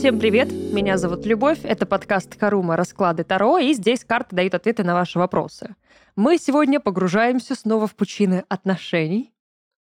Всем 0.00 0.18
привет, 0.18 0.50
меня 0.50 0.96
зовут 0.96 1.26
Любовь, 1.26 1.58
это 1.62 1.84
подкаст 1.84 2.34
Карума 2.34 2.74
«Расклады 2.74 3.22
Таро», 3.22 3.58
и 3.58 3.74
здесь 3.74 4.02
карты 4.02 4.34
дают 4.34 4.54
ответы 4.54 4.82
на 4.82 4.94
ваши 4.94 5.18
вопросы. 5.18 5.76
Мы 6.16 6.38
сегодня 6.38 6.80
погружаемся 6.80 7.54
снова 7.54 7.86
в 7.86 7.94
пучины 7.94 8.44
отношений. 8.48 9.34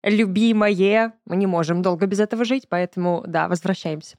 Любимое, 0.03 1.13
мы 1.27 1.37
не 1.37 1.47
можем 1.47 1.83
долго 1.83 2.07
без 2.07 2.19
этого 2.19 2.47
жить, 2.47 2.67
поэтому, 2.71 3.25
да, 3.27 3.47
возвращаемся. 3.47 4.17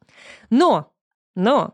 Но, 0.52 0.94
но, 1.36 1.74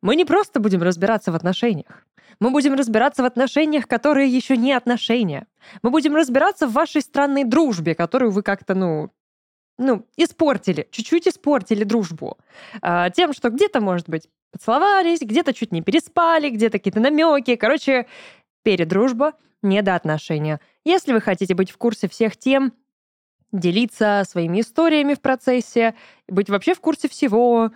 мы 0.00 0.16
не 0.16 0.24
просто 0.24 0.58
будем 0.58 0.80
разбираться 0.80 1.30
в 1.30 1.34
отношениях. 1.34 2.06
Мы 2.40 2.52
будем 2.52 2.72
разбираться 2.72 3.22
в 3.22 3.26
отношениях, 3.26 3.86
которые 3.86 4.34
еще 4.34 4.56
не 4.56 4.72
отношения. 4.72 5.46
Мы 5.82 5.90
будем 5.90 6.16
разбираться 6.16 6.66
в 6.66 6.72
вашей 6.72 7.02
странной 7.02 7.44
дружбе, 7.44 7.94
которую 7.94 8.30
вы 8.30 8.42
как-то, 8.42 8.74
ну, 8.74 9.10
ну, 9.82 10.06
испортили, 10.16 10.88
чуть-чуть 10.90 11.28
испортили 11.28 11.84
дружбу. 11.84 12.38
А, 12.80 13.10
тем, 13.10 13.32
что 13.32 13.50
где-то, 13.50 13.80
может 13.80 14.08
быть, 14.08 14.28
поцеловались, 14.50 15.20
где-то 15.20 15.52
чуть 15.52 15.72
не 15.72 15.82
переспали, 15.82 16.50
где-то 16.50 16.78
какие-то 16.78 17.00
намеки. 17.00 17.56
Короче, 17.56 18.06
передружба, 18.62 19.34
недоотношения. 19.62 20.60
Если 20.84 21.12
вы 21.12 21.20
хотите 21.20 21.54
быть 21.54 21.70
в 21.70 21.78
курсе 21.78 22.08
всех 22.08 22.36
тем, 22.36 22.72
делиться 23.52 24.24
своими 24.28 24.60
историями 24.60 25.14
в 25.14 25.20
процессе, 25.20 25.94
быть 26.28 26.48
вообще 26.48 26.74
в 26.74 26.80
курсе 26.80 27.08
всего, 27.08 27.70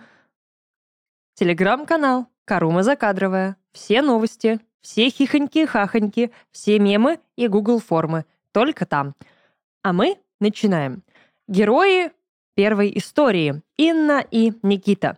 телеграм-канал 1.35 2.27
Карума 2.45 2.83
Закадровая. 2.83 3.57
Все 3.71 4.01
новости, 4.01 4.59
все 4.81 5.09
хихоньки-хахоньки, 5.09 6.31
все 6.51 6.79
мемы 6.79 7.19
и 7.35 7.47
Google 7.47 7.79
формы. 7.79 8.25
Только 8.51 8.85
там. 8.85 9.13
А 9.83 9.93
мы 9.93 10.17
начинаем. 10.39 11.03
Герои 11.47 12.11
первой 12.55 12.91
истории– 12.97 13.61
Инна 13.77 14.21
и 14.31 14.51
Никита. 14.63 15.17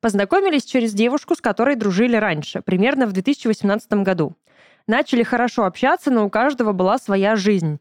Познакомились 0.00 0.64
через 0.64 0.94
девушку, 0.94 1.34
с 1.34 1.42
которой 1.42 1.76
дружили 1.76 2.16
раньше, 2.16 2.62
примерно 2.62 3.06
в 3.06 3.12
2018 3.12 3.92
году. 4.02 4.34
Начали 4.86 5.22
хорошо 5.22 5.66
общаться, 5.66 6.10
но 6.10 6.24
у 6.24 6.30
каждого 6.30 6.72
была 6.72 6.96
своя 6.96 7.36
жизнь. 7.36 7.80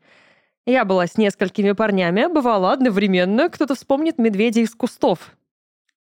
Я 0.65 0.83
была 0.83 1.07
с 1.07 1.17
несколькими 1.17 1.71
парнями, 1.71 2.25
бывало 2.25 2.73
одновременно, 2.73 3.47
кто-то 3.47 3.73
вспомнит 3.75 4.17
медведя 4.17 4.59
из 4.59 4.75
кустов. 4.75 5.37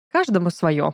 Каждому 0.10 0.52
свое. 0.52 0.94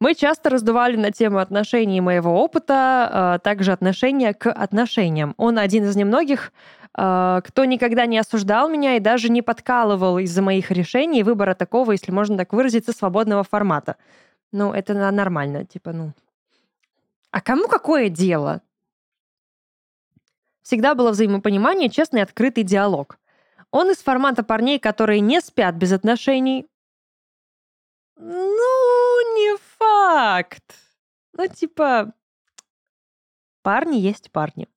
Мы 0.00 0.14
часто 0.14 0.48
раздували 0.48 0.96
на 0.96 1.10
тему 1.10 1.38
отношений 1.38 2.00
моего 2.00 2.42
опыта, 2.42 3.10
а 3.12 3.38
также 3.40 3.72
отношения 3.72 4.32
к 4.32 4.50
отношениям. 4.50 5.34
Он 5.36 5.58
один 5.58 5.84
из 5.84 5.96
немногих, 5.96 6.52
кто 6.92 7.64
никогда 7.64 8.06
не 8.06 8.18
осуждал 8.18 8.68
меня 8.68 8.96
и 8.96 9.00
даже 9.00 9.28
не 9.28 9.42
подкалывал 9.42 10.18
из-за 10.18 10.42
моих 10.42 10.70
решений 10.70 11.22
выбора 11.22 11.54
такого, 11.54 11.92
если 11.92 12.10
можно 12.12 12.36
так 12.36 12.52
выразиться, 12.52 12.92
свободного 12.92 13.44
формата. 13.44 13.96
Ну, 14.52 14.72
это 14.72 14.94
нормально, 15.12 15.64
типа, 15.64 15.92
ну... 15.92 16.12
А 17.30 17.40
кому 17.40 17.68
какое 17.68 18.08
дело? 18.08 18.62
Всегда 20.62 20.94
было 20.94 21.10
взаимопонимание, 21.10 21.90
честный 21.90 22.22
открытый 22.22 22.64
диалог. 22.64 23.18
Он 23.70 23.90
из 23.90 23.98
формата 23.98 24.42
парней, 24.42 24.78
которые 24.78 25.20
не 25.20 25.40
спят 25.40 25.74
без 25.74 25.92
отношений. 25.92 26.66
Ну, 28.16 29.36
не 29.36 29.56
факт. 29.78 30.74
Ну, 31.34 31.46
типа, 31.48 32.12
парни 33.62 33.96
есть 33.96 34.32
парни. 34.32 34.68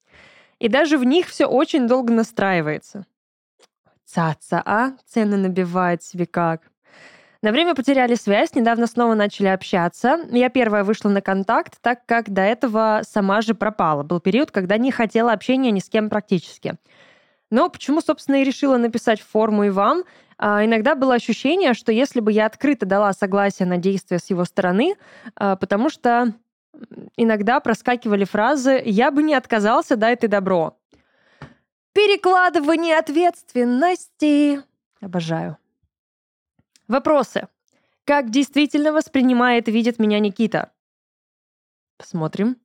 И 0.62 0.70
даже 0.70 1.00
в 1.00 1.04
них 1.04 1.28
все 1.28 1.48
очень 1.48 1.88
долго 1.88 2.14
настраивается. 2.14 3.08
Цаца, 4.06 4.62
а? 4.64 4.92
Цены 5.08 5.36
набивает 5.36 6.04
себе 6.04 6.28
как. 6.28 6.70
На 7.42 7.52
время 7.52 7.74
потеряли 7.74 8.14
связь, 8.14 8.54
недавно 8.54 8.86
снова 8.86 9.16
начали 9.16 9.48
общаться. 9.48 10.20
Я 10.30 10.50
первая 10.50 10.84
вышла 10.84 11.10
на 11.10 11.20
контакт, 11.20 11.82
так 11.82 12.06
как 12.06 12.30
до 12.30 12.44
этого 12.44 13.02
сама 13.04 13.42
же 13.42 13.56
пропала. 13.56 14.04
Был 14.04 14.20
период, 14.20 14.52
когда 14.52 14.78
не 14.78 14.92
хотела 14.92 15.32
общения 15.32 15.72
ни 15.72 15.80
с 15.80 15.90
кем 15.90 16.12
практически. 16.12 16.76
Но 17.50 17.68
почему, 17.68 18.00
собственно, 18.00 18.36
и 18.36 18.44
решила 18.44 18.78
написать 18.78 19.20
форму 19.20 19.64
и 19.64 19.72
вам? 19.72 20.04
А, 20.38 20.64
иногда 20.64 20.94
было 20.94 21.16
ощущение, 21.16 21.74
что 21.74 21.92
если 21.92 22.20
бы 22.20 22.32
я 22.32 22.46
открыто 22.46 22.86
дала 22.86 23.14
согласие 23.14 23.68
на 23.68 23.78
действия 23.78 24.20
с 24.20 24.30
его 24.30 24.46
стороны, 24.46 24.94
а, 25.36 25.56
потому 25.56 25.90
что 25.90 26.36
иногда 27.18 27.60
проскакивали 27.60 28.24
фразы 28.24 28.82
«я 28.86 29.12
бы 29.12 29.24
не 29.24 29.34
отказался, 29.34 29.96
дай 29.96 30.16
ты 30.16 30.28
добро». 30.28 30.78
Перекладывание 31.94 32.98
ответственности. 32.98 34.62
Обожаю. 35.02 35.58
Вопросы. 36.88 37.48
Как 38.06 38.30
действительно 38.30 38.94
воспринимает 38.94 39.68
и 39.68 39.72
видит 39.72 40.00
меня 40.00 40.20
Никита? 40.20 40.72
Посмотрим. 41.98 42.58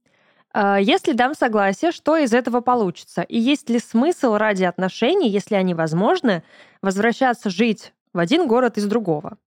А, 0.52 0.80
если 0.80 1.12
дам 1.12 1.34
согласие, 1.34 1.92
что 1.92 2.16
из 2.16 2.32
этого 2.32 2.60
получится? 2.60 3.22
И 3.22 3.38
есть 3.38 3.68
ли 3.68 3.78
смысл 3.78 4.36
ради 4.36 4.64
отношений, 4.64 5.28
если 5.28 5.54
они 5.54 5.74
возможны, 5.74 6.42
возвращаться 6.80 7.50
жить 7.50 7.92
в 8.12 8.18
один 8.18 8.46
город 8.46 8.78
из 8.78 8.86
другого? 8.86 9.38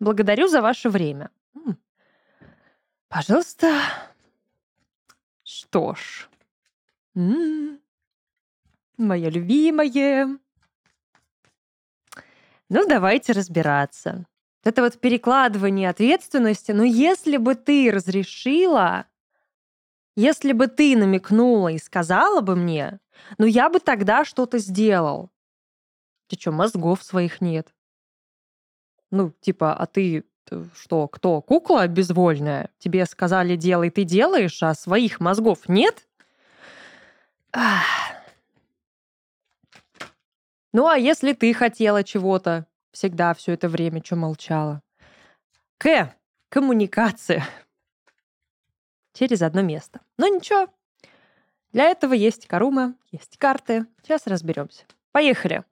Благодарю 0.00 0.48
за 0.48 0.62
ваше 0.62 0.88
время. 0.88 1.30
Пожалуйста. 3.12 3.82
Что 5.42 5.94
ж. 5.94 6.30
М-м-м. 7.14 7.78
Моя 8.96 9.28
любимая. 9.28 10.38
Ну, 12.70 12.88
давайте 12.88 13.32
разбираться. 13.34 14.24
Это 14.64 14.80
вот 14.80 14.98
перекладывание 14.98 15.90
ответственности. 15.90 16.72
Но 16.72 16.84
если 16.84 17.36
бы 17.36 17.54
ты 17.54 17.90
разрешила, 17.92 19.04
если 20.16 20.52
бы 20.52 20.66
ты 20.68 20.96
намекнула 20.96 21.68
и 21.68 21.78
сказала 21.78 22.40
бы 22.40 22.56
мне, 22.56 22.98
ну 23.36 23.44
я 23.44 23.68
бы 23.68 23.78
тогда 23.78 24.24
что-то 24.24 24.56
сделал. 24.56 25.30
Ты 26.28 26.40
что, 26.40 26.50
мозгов 26.50 27.02
своих 27.02 27.42
нет? 27.42 27.74
Ну, 29.10 29.34
типа, 29.42 29.74
а 29.74 29.84
ты 29.84 30.24
что, 30.76 31.08
кто, 31.08 31.40
кукла 31.40 31.86
безвольная? 31.86 32.70
Тебе 32.78 33.06
сказали 33.06 33.56
делай, 33.56 33.90
ты 33.90 34.04
делаешь, 34.04 34.62
а 34.62 34.74
своих 34.74 35.20
мозгов 35.20 35.68
нет? 35.68 36.06
Ну, 40.72 40.86
а 40.86 40.96
если 40.96 41.34
ты 41.34 41.52
хотела 41.52 42.02
чего-то 42.02 42.66
всегда 42.92 43.34
все 43.34 43.52
это 43.52 43.68
время, 43.68 44.02
что 44.04 44.16
молчала? 44.16 44.82
К. 45.78 46.14
Коммуникация. 46.48 47.46
Через 49.14 49.42
одно 49.42 49.62
место. 49.62 50.00
Но 50.18 50.28
ничего. 50.28 50.68
Для 51.72 51.84
этого 51.84 52.12
есть 52.12 52.46
Карума, 52.46 52.94
есть 53.10 53.38
карты. 53.38 53.86
Сейчас 54.02 54.26
разберемся. 54.26 54.84
Поехали. 55.12 55.64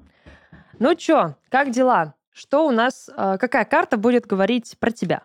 Ну 0.79 0.95
чё, 0.95 1.37
как 1.51 1.71
дела? 1.71 2.15
Что 2.41 2.67
у 2.67 2.71
нас, 2.71 3.11
а, 3.15 3.37
какая 3.37 3.67
карта 3.67 3.99
будет 3.99 4.25
говорить 4.25 4.75
про 4.79 4.91
тебя? 4.91 5.25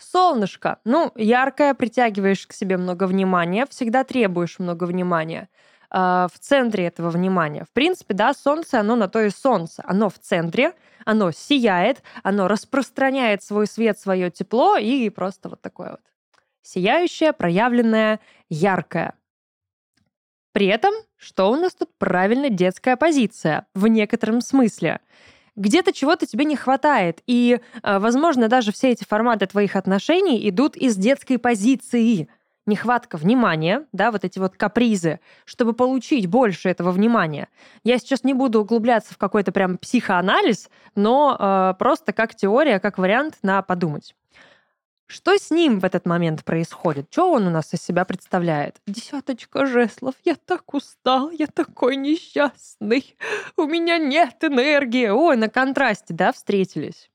Солнышко. 0.00 0.80
Ну, 0.84 1.12
яркое, 1.14 1.74
притягиваешь 1.74 2.44
к 2.44 2.52
себе 2.52 2.76
много 2.76 3.06
внимания, 3.06 3.66
всегда 3.70 4.02
требуешь 4.02 4.58
много 4.58 4.82
внимания. 4.82 5.48
А, 5.90 6.26
в 6.26 6.40
центре 6.40 6.88
этого 6.88 7.10
внимания. 7.10 7.64
В 7.64 7.70
принципе, 7.72 8.14
да, 8.14 8.34
солнце, 8.34 8.80
оно 8.80 8.96
на 8.96 9.06
то 9.06 9.20
и 9.20 9.30
солнце. 9.30 9.84
Оно 9.86 10.10
в 10.10 10.18
центре, 10.18 10.72
оно 11.04 11.30
сияет, 11.30 12.02
оно 12.24 12.48
распространяет 12.48 13.44
свой 13.44 13.68
свет, 13.68 14.00
свое 14.00 14.28
тепло 14.32 14.76
и 14.76 15.08
просто 15.08 15.50
вот 15.50 15.62
такое 15.62 15.92
вот 15.92 16.00
сияющее, 16.62 17.32
проявленное, 17.32 18.18
яркое. 18.48 19.14
При 20.50 20.66
этом, 20.66 20.94
что 21.16 21.48
у 21.52 21.54
нас 21.54 21.76
тут 21.76 21.96
правильно 21.96 22.50
детская 22.50 22.96
позиция 22.96 23.68
в 23.72 23.86
некотором 23.86 24.40
смысле– 24.40 24.98
где-то 25.56 25.92
чего-то 25.92 26.26
тебе 26.26 26.44
не 26.44 26.56
хватает. 26.56 27.20
И, 27.26 27.60
э, 27.82 27.98
возможно, 27.98 28.48
даже 28.48 28.72
все 28.72 28.90
эти 28.90 29.04
форматы 29.04 29.46
твоих 29.46 29.76
отношений 29.76 30.48
идут 30.48 30.76
из 30.76 30.96
детской 30.96 31.38
позиции. 31.38 32.28
Нехватка 32.66 33.16
внимания, 33.16 33.86
да, 33.92 34.12
вот 34.12 34.24
эти 34.24 34.38
вот 34.38 34.54
капризы, 34.56 35.18
чтобы 35.44 35.72
получить 35.72 36.26
больше 36.26 36.68
этого 36.68 36.92
внимания. 36.92 37.48
Я 37.84 37.98
сейчас 37.98 38.22
не 38.22 38.34
буду 38.34 38.60
углубляться 38.60 39.14
в 39.14 39.18
какой-то 39.18 39.50
прям 39.50 39.78
психоанализ, 39.78 40.68
но 40.94 41.36
э, 41.38 41.74
просто 41.78 42.12
как 42.12 42.34
теория, 42.34 42.78
как 42.78 42.98
вариант 42.98 43.38
на 43.42 43.62
подумать. 43.62 44.14
Что 45.10 45.36
с 45.36 45.50
ним 45.50 45.80
в 45.80 45.84
этот 45.84 46.06
момент 46.06 46.44
происходит? 46.44 47.08
Что 47.10 47.32
он 47.32 47.48
у 47.48 47.50
нас 47.50 47.74
из 47.74 47.82
себя 47.82 48.04
представляет? 48.04 48.80
Десяточка 48.86 49.66
жеслов. 49.66 50.14
Я 50.24 50.36
так 50.36 50.72
устал, 50.72 51.32
я 51.32 51.48
такой 51.48 51.96
несчастный. 51.96 53.16
У 53.56 53.64
меня 53.64 53.98
нет 53.98 54.36
энергии. 54.44 55.08
Ой, 55.08 55.36
на 55.36 55.48
контрасте, 55.48 56.14
да, 56.14 56.30
встретились. 56.30 57.10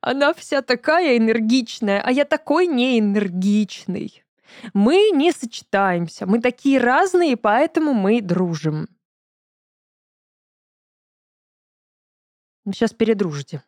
Она 0.00 0.32
вся 0.32 0.62
такая 0.62 1.18
энергичная, 1.18 2.00
а 2.00 2.10
я 2.10 2.24
такой 2.24 2.66
неэнергичный. 2.66 4.24
Мы 4.72 5.10
не 5.10 5.30
сочетаемся, 5.30 6.24
мы 6.24 6.40
такие 6.40 6.80
разные, 6.80 7.36
поэтому 7.36 7.92
мы 7.92 8.22
дружим. 8.22 8.88
Сейчас 12.64 12.94
передружите. 12.94 13.62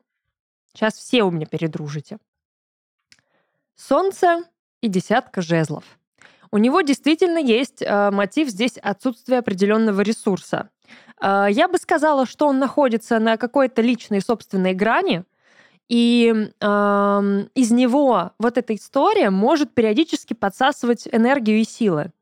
Сейчас 0.72 0.94
все 0.94 1.22
у 1.22 1.30
меня 1.30 1.44
передружите. 1.44 2.16
Солнце 3.76 4.44
и 4.80 4.88
десятка 4.88 5.42
жезлов. 5.42 5.84
У 6.50 6.58
него 6.58 6.82
действительно 6.82 7.38
есть 7.38 7.82
э, 7.82 8.10
мотив 8.10 8.48
здесь 8.48 8.76
отсутствия 8.76 9.38
определенного 9.38 10.02
ресурса. 10.02 10.68
Э, 11.20 11.46
я 11.50 11.66
бы 11.68 11.78
сказала, 11.78 12.26
что 12.26 12.46
он 12.46 12.58
находится 12.58 13.18
на 13.18 13.38
какой-то 13.38 13.80
личной 13.80 14.20
собственной 14.20 14.74
грани, 14.74 15.24
и 15.88 16.50
э, 16.60 17.46
из 17.54 17.70
него 17.70 18.32
вот 18.38 18.58
эта 18.58 18.74
история 18.74 19.30
может 19.30 19.74
периодически 19.74 20.34
подсасывать 20.34 21.08
энергию 21.10 21.58
и 21.58 21.64
силы. 21.64 22.12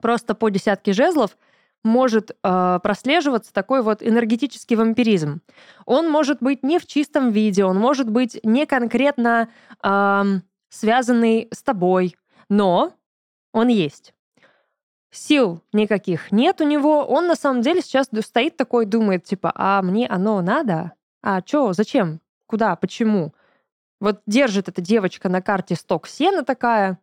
Просто 0.00 0.34
по 0.34 0.48
десятке 0.50 0.92
жезлов 0.92 1.36
может 1.84 2.32
э, 2.42 2.78
прослеживаться 2.82 3.52
такой 3.52 3.82
вот 3.82 4.02
энергетический 4.02 4.76
вампиризм. 4.76 5.40
Он 5.84 6.10
может 6.10 6.38
быть 6.40 6.62
не 6.62 6.78
в 6.78 6.86
чистом 6.86 7.30
виде, 7.30 7.64
он 7.64 7.78
может 7.78 8.10
быть 8.10 8.38
не 8.42 8.66
конкретно 8.66 9.48
э, 9.82 10.24
связанный 10.76 11.48
с 11.52 11.62
тобой, 11.62 12.16
но 12.48 12.92
он 13.52 13.68
есть. 13.68 14.14
Сил 15.10 15.62
никаких 15.72 16.30
нет 16.30 16.60
у 16.60 16.64
него. 16.64 17.04
Он 17.06 17.26
на 17.26 17.36
самом 17.36 17.62
деле 17.62 17.80
сейчас 17.80 18.08
стоит 18.20 18.56
такой, 18.56 18.84
думает, 18.84 19.24
типа, 19.24 19.52
а 19.54 19.80
мне 19.82 20.06
оно 20.06 20.42
надо? 20.42 20.92
А 21.22 21.40
чё, 21.40 21.72
зачем? 21.72 22.20
Куда? 22.46 22.76
Почему? 22.76 23.34
Вот 23.98 24.20
держит 24.26 24.68
эта 24.68 24.82
девочка 24.82 25.28
на 25.28 25.40
карте 25.40 25.74
сток 25.74 26.06
сена 26.06 26.44
такая, 26.44 26.98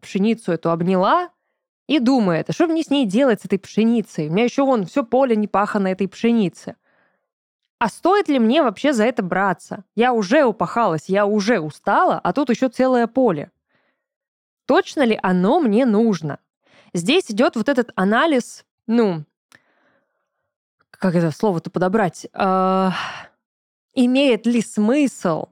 пшеницу 0.00 0.52
эту 0.52 0.70
обняла 0.70 1.30
и 1.86 1.98
думает, 1.98 2.48
а 2.48 2.52
что 2.52 2.66
мне 2.66 2.82
с 2.82 2.90
ней 2.90 3.04
делать, 3.04 3.42
с 3.42 3.44
этой 3.44 3.58
пшеницей? 3.58 4.28
У 4.28 4.32
меня 4.32 4.44
еще 4.44 4.64
вон 4.64 4.86
все 4.86 5.04
поле 5.04 5.36
не 5.36 5.46
пахано 5.46 5.88
этой 5.88 6.08
пшеницы. 6.08 6.76
А 7.78 7.88
стоит 7.88 8.28
ли 8.28 8.38
мне 8.38 8.62
вообще 8.62 8.92
за 8.92 9.04
это 9.04 9.22
браться? 9.22 9.84
Я 9.94 10.12
уже 10.12 10.44
упахалась, 10.44 11.08
я 11.08 11.26
уже 11.26 11.60
устала, 11.60 12.18
а 12.18 12.32
тут 12.32 12.50
еще 12.50 12.68
целое 12.68 13.06
поле. 13.06 13.52
Точно 14.66 15.02
ли 15.02 15.18
оно 15.22 15.60
мне 15.60 15.86
нужно? 15.86 16.40
Здесь 16.92 17.30
идет 17.30 17.54
вот 17.54 17.68
этот 17.68 17.92
анализ, 17.94 18.64
ну, 18.86 19.24
как 20.90 21.14
это 21.14 21.30
слово-то 21.30 21.70
подобрать? 21.70 22.26
Э, 22.32 22.90
имеет 23.94 24.46
ли 24.46 24.60
смысл 24.60 25.46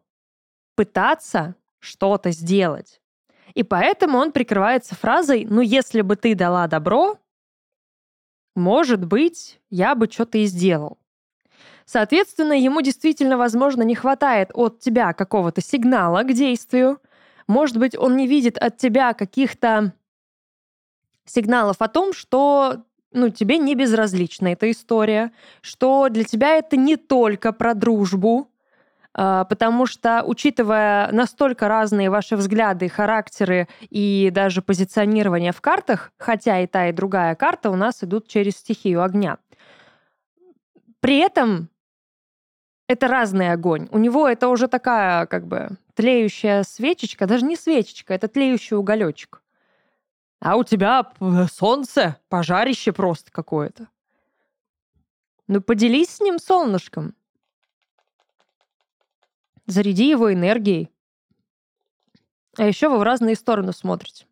пытаться 0.75 1.55
что-то 1.79 2.33
сделать? 2.33 3.01
И 3.55 3.63
поэтому 3.63 4.19
он 4.19 4.33
прикрывается 4.33 4.97
фразой 4.97 5.47
«ну, 5.49 5.61
если 5.61 6.01
бы 6.01 6.17
ты 6.17 6.35
дала 6.35 6.67
добро, 6.67 7.19
может 8.55 9.05
быть, 9.05 9.61
я 9.71 9.95
бы 9.95 10.11
что-то 10.11 10.39
и 10.39 10.47
сделал». 10.47 10.99
Соответственно, 11.87 12.53
ему 12.53 12.83
действительно, 12.83 13.39
возможно, 13.39 13.83
не 13.83 13.95
хватает 13.95 14.51
от 14.53 14.81
тебя 14.81 15.13
какого-то 15.13 15.63
сигнала 15.63 16.23
к 16.25 16.33
действию, 16.33 16.99
может 17.47 17.77
быть, 17.77 17.97
он 17.97 18.17
не 18.17 18.27
видит 18.27 18.59
от 18.59 18.77
тебя 18.77 19.15
каких-то 19.15 19.93
сигналов 21.25 21.77
о 21.79 21.89
том, 21.89 22.13
что 22.13 22.83
ну, 23.13 23.31
тебе 23.31 23.59
не 23.59 23.77
безразлична 23.77 24.49
эта 24.49 24.69
история, 24.71 25.33
что 25.61 26.09
для 26.09 26.25
тебя 26.25 26.57
это 26.57 26.77
не 26.77 26.97
только 26.97 27.53
про 27.53 27.75
дружбу, 27.75 28.51
а, 29.15 29.45
потому 29.45 29.87
что, 29.87 30.25
учитывая 30.27 31.11
настолько 31.13 31.69
разные 31.69 32.11
ваши 32.11 32.37
взгляды, 32.37 32.89
характеры 32.89 33.69
и 33.89 34.31
даже 34.33 34.61
позиционирование 34.61 35.53
в 35.53 35.61
картах, 35.61 36.13
хотя 36.19 36.61
и 36.61 36.67
та, 36.67 36.89
и 36.89 36.93
другая 36.93 37.37
карта 37.37 37.71
у 37.71 37.77
нас 37.77 38.03
идут 38.03 38.27
через 38.27 38.55
стихию 38.57 39.03
огня, 39.03 39.39
при 41.01 41.19
этом 41.19 41.71
это 42.89 43.09
разный 43.09 43.53
огонь. 43.53 43.89
У 43.91 43.99
него 43.99 44.29
это 44.29 44.49
уже 44.49 44.69
такая 44.69 45.27
как 45.27 45.47
бы 45.47 45.71
тлеющая 45.95 46.63
свечечка, 46.63 47.27
даже 47.27 47.45
не 47.45 47.57
свечечка, 47.57 48.15
это 48.15 48.29
тлеющий 48.29 48.77
уголечек. 48.77 49.43
А 50.41 50.57
у 50.57 50.65
тебя 50.65 51.13
солнце, 51.51 52.17
пожарище 52.29 52.93
просто 52.93 53.33
какое-то. 53.33 53.89
Ну, 55.49 55.61
поделись 55.61 56.11
с 56.11 56.21
ним 56.21 56.39
солнышком. 56.39 57.15
Заряди 59.67 60.09
его 60.09 60.33
энергией. 60.33 60.91
А 62.57 62.65
еще 62.65 62.89
вы 62.89 62.99
в 62.99 63.03
разные 63.03 63.35
стороны 63.37 63.73
смотрите. 63.73 64.27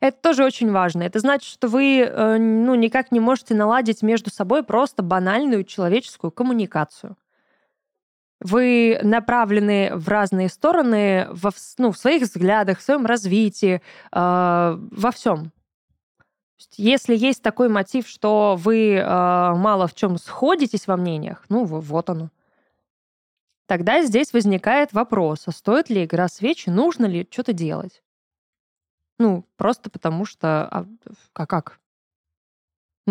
Это 0.00 0.20
тоже 0.20 0.44
очень 0.44 0.70
важно. 0.70 1.02
Это 1.02 1.18
значит, 1.18 1.50
что 1.50 1.68
вы 1.68 2.00
э, 2.00 2.38
ну, 2.38 2.74
никак 2.74 3.12
не 3.12 3.20
можете 3.20 3.54
наладить 3.54 4.02
между 4.02 4.30
собой 4.30 4.62
просто 4.62 5.02
банальную 5.02 5.64
человеческую 5.64 6.30
коммуникацию 6.30 7.16
вы 8.40 8.98
направлены 9.02 9.90
в 9.94 10.08
разные 10.08 10.48
стороны 10.48 11.28
во, 11.30 11.50
ну, 11.78 11.92
в 11.92 11.98
своих 11.98 12.22
взглядах, 12.22 12.78
в 12.78 12.82
своем 12.82 13.06
развитии, 13.06 13.82
э, 14.12 14.78
во 14.90 15.10
всем. 15.10 15.52
Если 16.76 17.16
есть 17.16 17.42
такой 17.42 17.68
мотив, 17.68 18.06
что 18.06 18.56
вы 18.58 18.94
э, 18.94 19.04
мало 19.04 19.86
в 19.86 19.94
чем 19.94 20.18
сходитесь 20.18 20.86
во 20.86 20.96
мнениях, 20.96 21.44
ну 21.48 21.64
вот 21.64 22.10
оно. 22.10 22.30
Тогда 23.66 24.02
здесь 24.02 24.32
возникает 24.32 24.92
вопрос, 24.92 25.44
а 25.46 25.52
стоит 25.52 25.90
ли 25.90 26.04
игра 26.04 26.28
свечи, 26.28 26.70
нужно 26.70 27.06
ли 27.06 27.26
что-то 27.30 27.52
делать? 27.52 28.02
Ну, 29.18 29.44
просто 29.56 29.90
потому 29.90 30.24
что... 30.24 30.66
А, 30.66 30.86
а 31.34 31.46
как? 31.46 31.79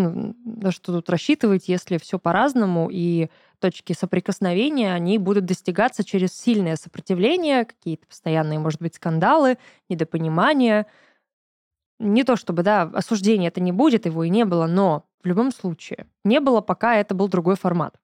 Ну, 0.01 0.35
на 0.45 0.71
что 0.71 0.93
тут 0.93 1.09
рассчитывать, 1.09 1.67
если 1.67 1.97
все 1.97 2.17
по-разному, 2.17 2.89
и 2.91 3.29
точки 3.59 3.93
соприкосновения, 3.93 4.93
они 4.93 5.17
будут 5.17 5.45
достигаться 5.45 6.03
через 6.03 6.33
сильное 6.33 6.77
сопротивление, 6.77 7.65
какие-то 7.65 8.07
постоянные, 8.07 8.59
может 8.59 8.81
быть, 8.81 8.95
скандалы, 8.95 9.57
недопонимания. 9.89 10.87
Не 11.99 12.23
то 12.23 12.37
чтобы, 12.37 12.63
да, 12.63 12.83
осуждения 12.83 13.49
это 13.49 13.59
не 13.59 13.73
будет, 13.73 14.05
его 14.05 14.23
и 14.23 14.29
не 14.29 14.45
было, 14.45 14.67
но 14.67 15.05
в 15.21 15.27
любом 15.27 15.51
случае 15.51 16.07
не 16.23 16.39
было, 16.39 16.61
пока 16.61 16.95
это 16.95 17.13
был 17.13 17.27
другой 17.27 17.57
формат. 17.57 17.99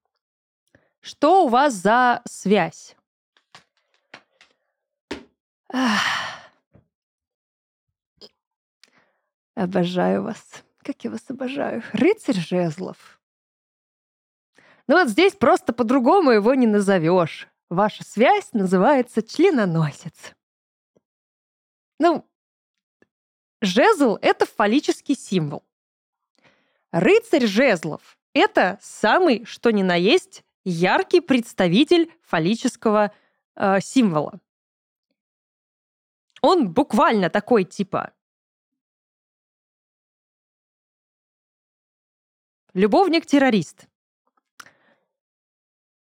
Что 1.00 1.46
у 1.46 1.48
вас 1.48 1.74
за 1.74 2.22
связь? 2.28 2.98
Обожаю 9.56 10.24
вас. 10.24 10.64
Как 10.86 11.04
я 11.04 11.10
вас 11.10 11.24
обожаю. 11.30 11.82
Рыцарь 11.94 12.36
жезлов. 12.40 13.20
Ну 14.88 15.00
вот 15.00 15.10
здесь 15.10 15.34
просто 15.34 15.74
по-другому 15.74 16.30
его 16.30 16.54
не 16.54 16.68
назовешь. 16.68 17.48
Ваша 17.70 18.04
связь 18.04 18.54
называется 18.54 19.24
членоносец. 19.24 20.36
Ну, 22.00 22.30
жезл— 23.62 24.20
это 24.22 24.46
фаллический 24.46 25.15
символ. 25.15 25.63
Рыцарь 26.92 27.48
жезлов— 27.48 28.20
это 28.34 28.77
самый, 28.80 29.44
что 29.46 29.72
ни 29.72 29.82
на 29.82 29.96
есть, 29.96 30.44
яркий 30.65 31.20
представитель 31.20 32.13
фаллического 32.22 33.12
э, 33.56 33.80
символа. 33.82 34.39
Он 36.44 36.72
буквально 36.72 37.32
такой 37.32 37.63
типа 37.63 38.13
любовник-террорист. 42.75 43.88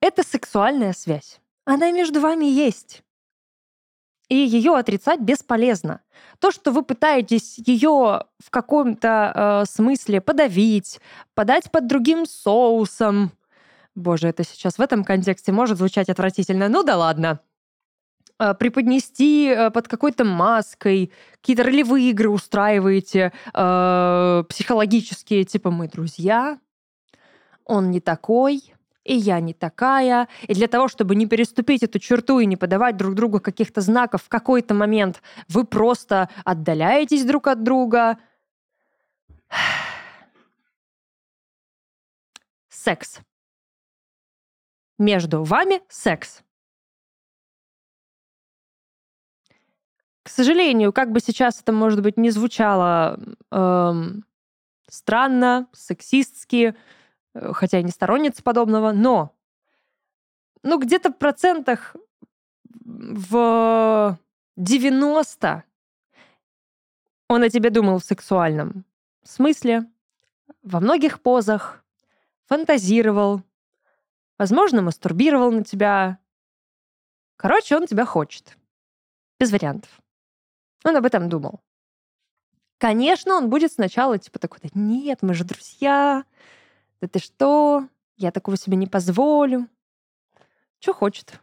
Это 0.01 0.25
сексуальная 0.25 0.93
связь. 0.93 1.41
Она 1.65 1.93
между 1.93 2.21
вами 2.21 2.47
есть. 2.47 3.05
И 4.29 4.35
ее 4.35 4.77
отрицать 4.77 5.21
бесполезно. 5.21 6.01
То, 6.41 6.51
что 6.51 6.73
вы 6.73 6.83
пытаетесь 6.83 7.59
ее 7.59 8.25
в 8.39 8.51
каком-то 8.51 9.63
э, 9.63 9.71
смысле 9.71 10.21
подавить, 10.21 11.01
подать 11.35 11.71
под 11.71 11.87
другим 11.87 12.25
соусом. 12.27 13.31
Боже, 13.95 14.29
это 14.29 14.43
сейчас 14.43 14.79
в 14.79 14.81
этом 14.81 15.05
контексте 15.05 15.53
может 15.53 15.77
звучать 15.79 16.09
отвратительно. 16.09 16.69
Ну 16.69 16.83
да 16.83 16.97
ладно 16.97 17.41
преподнести 18.55 19.49
э, 19.49 19.71
под 19.71 19.89
какой-то 19.89 20.25
маской, 20.25 21.13
какие-то 21.41 21.63
ролевые 21.65 22.11
игры 22.11 22.29
устраиваете, 22.29 23.33
э, 23.53 24.45
психологические, 24.49 25.45
типа 25.45 25.71
мы 25.71 25.89
друзья, 25.89 26.59
он 27.65 27.91
не 27.91 28.01
такой, 28.01 28.75
и 29.05 29.15
я 29.15 29.41
не 29.41 29.55
такая. 29.55 30.29
И 30.43 30.55
для 30.55 30.69
того, 30.69 30.89
чтобы 30.89 31.15
не 31.15 31.27
переступить 31.27 31.83
эту 31.83 31.99
черту 31.99 32.39
и 32.39 32.47
не 32.47 32.57
подавать 32.57 32.97
друг 32.97 33.15
другу 33.15 33.41
каких-то 33.41 33.81
знаков, 33.81 34.23
в 34.23 34.29
какой-то 34.29 34.75
момент 34.75 35.23
вы 35.49 35.65
просто 35.65 36.29
отдаляетесь 36.45 37.25
друг 37.25 37.49
от 37.49 37.63
друга. 37.63 38.19
Секс. 42.69 43.21
Между 44.99 45.43
вами 45.43 45.81
секс. 45.89 46.43
К 50.23 50.29
сожалению, 50.29 50.93
как 50.93 51.11
бы 51.11 51.21
сейчас 51.21 51.61
это, 51.61 51.73
может 51.73 52.01
быть, 52.01 52.17
не 52.17 52.31
звучало 52.31 53.19
эм, 53.51 54.25
странно, 54.89 55.67
сексистски, 55.73 56.77
Э, 57.35 57.53
хотя 57.53 57.79
я 57.79 57.83
не 57.83 57.91
сторонница 57.91 58.43
подобного, 58.43 58.93
но 58.93 59.35
ну, 60.63 60.79
где-то 60.79 61.11
в 61.11 61.19
процентах 61.19 61.97
в 62.85 64.19
90 64.57 65.65
он 67.29 67.43
о 67.43 67.49
тебе 67.49 67.71
думал 67.71 67.99
в 67.99 68.05
сексуальном 68.05 68.85
смысле, 69.25 69.91
во 70.63 70.81
многих 70.81 71.23
позах, 71.23 71.85
фантазировал, 72.47 73.43
возможно, 74.39 74.83
мастурбировал 74.83 75.51
на 75.51 75.65
тебя. 75.65 76.19
Короче, 77.37 77.77
он 77.77 77.87
тебя 77.87 78.05
хочет. 78.05 78.59
Без 79.41 79.51
вариантов. 79.51 80.02
Он 80.85 80.97
об 80.97 81.05
этом 81.05 81.29
думал. 81.29 81.61
Конечно, 82.79 83.37
он 83.37 83.49
будет 83.49 83.73
сначала 83.73 84.19
типа 84.19 84.39
такой, 84.39 84.59
да 84.63 84.71
нет, 84.75 85.21
мы 85.23 85.35
же 85.35 85.45
друзья, 85.45 86.25
да 87.01 87.09
ты 87.09 87.21
что, 87.21 87.87
я 88.17 88.33
такого 88.33 88.57
себе 88.57 88.77
не 88.77 88.87
позволю. 88.87 89.69
Что 90.81 90.93
хочет? 90.93 91.41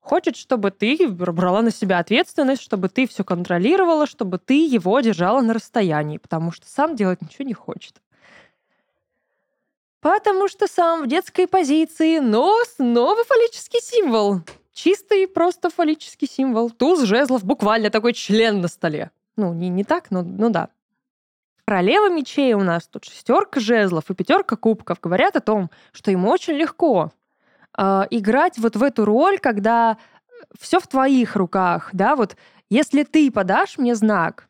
Хочет, 0.00 0.36
чтобы 0.36 0.70
ты 0.70 1.06
брала 1.08 1.60
на 1.60 1.70
себя 1.70 1.98
ответственность, 1.98 2.62
чтобы 2.62 2.88
ты 2.88 3.06
все 3.06 3.22
контролировала, 3.22 4.06
чтобы 4.06 4.38
ты 4.38 4.66
его 4.66 4.98
держала 5.00 5.42
на 5.42 5.52
расстоянии, 5.52 6.16
потому 6.16 6.50
что 6.50 6.66
сам 6.66 6.96
делать 6.96 7.20
ничего 7.20 7.46
не 7.46 7.52
хочет. 7.52 8.00
Потому 10.00 10.48
что 10.48 10.66
сам 10.66 11.02
в 11.02 11.06
детской 11.08 11.46
позиции, 11.46 12.18
но 12.18 12.58
снова 12.64 13.22
фаллический 13.24 13.80
символ. 13.82 14.40
Чистый 14.72 15.26
просто 15.26 15.70
фаллический 15.70 16.28
символ. 16.28 16.70
Туз 16.70 17.02
жезлов, 17.02 17.44
буквально 17.44 17.90
такой 17.90 18.12
член 18.12 18.60
на 18.60 18.68
столе. 18.68 19.10
Ну, 19.36 19.52
не, 19.52 19.68
не 19.68 19.84
так, 19.84 20.10
но 20.10 20.22
ну 20.22 20.50
да. 20.50 20.68
Королева 21.64 22.10
мечей 22.10 22.54
у 22.54 22.62
нас 22.62 22.86
тут 22.88 23.04
шестерка 23.04 23.60
жезлов 23.60 24.10
и 24.10 24.14
пятерка 24.14 24.56
кубков 24.56 25.00
говорят 25.00 25.36
о 25.36 25.40
том, 25.40 25.70
что 25.92 26.10
ему 26.10 26.28
очень 26.28 26.54
легко 26.54 27.12
э, 27.78 28.02
играть 28.10 28.58
вот 28.58 28.76
в 28.76 28.82
эту 28.82 29.04
роль, 29.04 29.38
когда 29.38 29.96
все 30.58 30.80
в 30.80 30.86
твоих 30.88 31.36
руках, 31.36 31.90
да, 31.92 32.16
вот 32.16 32.36
если 32.70 33.04
ты 33.04 33.30
подашь 33.30 33.78
мне 33.78 33.94
знак, 33.94 34.48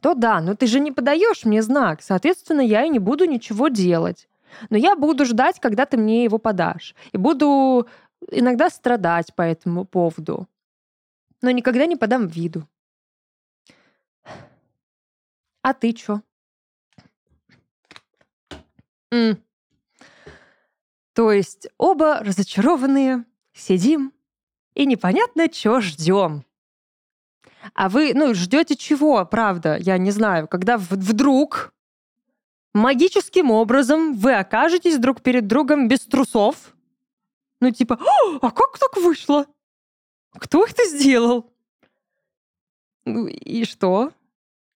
то 0.00 0.14
да, 0.14 0.40
но 0.40 0.54
ты 0.54 0.66
же 0.66 0.80
не 0.80 0.92
подаешь 0.92 1.44
мне 1.44 1.62
знак, 1.62 2.02
соответственно, 2.02 2.60
я 2.60 2.84
и 2.84 2.88
не 2.88 2.98
буду 2.98 3.24
ничего 3.24 3.68
делать. 3.68 4.28
Но 4.70 4.76
я 4.76 4.96
буду 4.96 5.24
ждать, 5.24 5.60
когда 5.60 5.84
ты 5.86 5.96
мне 5.96 6.24
его 6.24 6.38
подашь. 6.38 6.94
И 7.12 7.18
буду 7.18 7.86
иногда 8.30 8.70
страдать 8.70 9.34
по 9.34 9.42
этому 9.42 9.84
поводу. 9.84 10.48
Но 11.42 11.50
никогда 11.50 11.86
не 11.86 11.96
подам 11.96 12.26
виду. 12.28 12.68
А 15.64 15.72
ты 15.74 15.92
чё? 15.92 16.20
М. 19.12 19.38
То 21.16 21.32
есть 21.32 21.68
оба 21.78 22.20
разочарованные, 22.20 23.24
сидим 23.52 24.12
и 24.74 24.86
непонятно, 24.86 25.48
чё 25.48 25.80
ждем. 25.80 26.44
А 27.74 27.88
вы, 27.88 28.12
ну, 28.14 28.34
ждете 28.34 28.76
чего, 28.76 29.24
правда, 29.26 29.76
я 29.78 29.98
не 29.98 30.10
знаю, 30.10 30.48
когда 30.48 30.76
вдруг 30.78 31.72
магическим 32.74 33.50
образом 33.50 34.14
вы 34.14 34.34
окажетесь 34.34 34.98
друг 34.98 35.22
перед 35.22 35.46
другом 35.46 35.88
без 35.88 36.00
трусов. 36.00 36.74
Ну, 37.60 37.70
типа, 37.70 37.98
а 38.40 38.50
как 38.50 38.78
так 38.78 38.96
вышло? 38.96 39.46
Кто 40.32 40.64
это 40.64 40.84
сделал? 40.84 41.52
Ну, 43.04 43.26
и 43.26 43.64
что? 43.64 44.12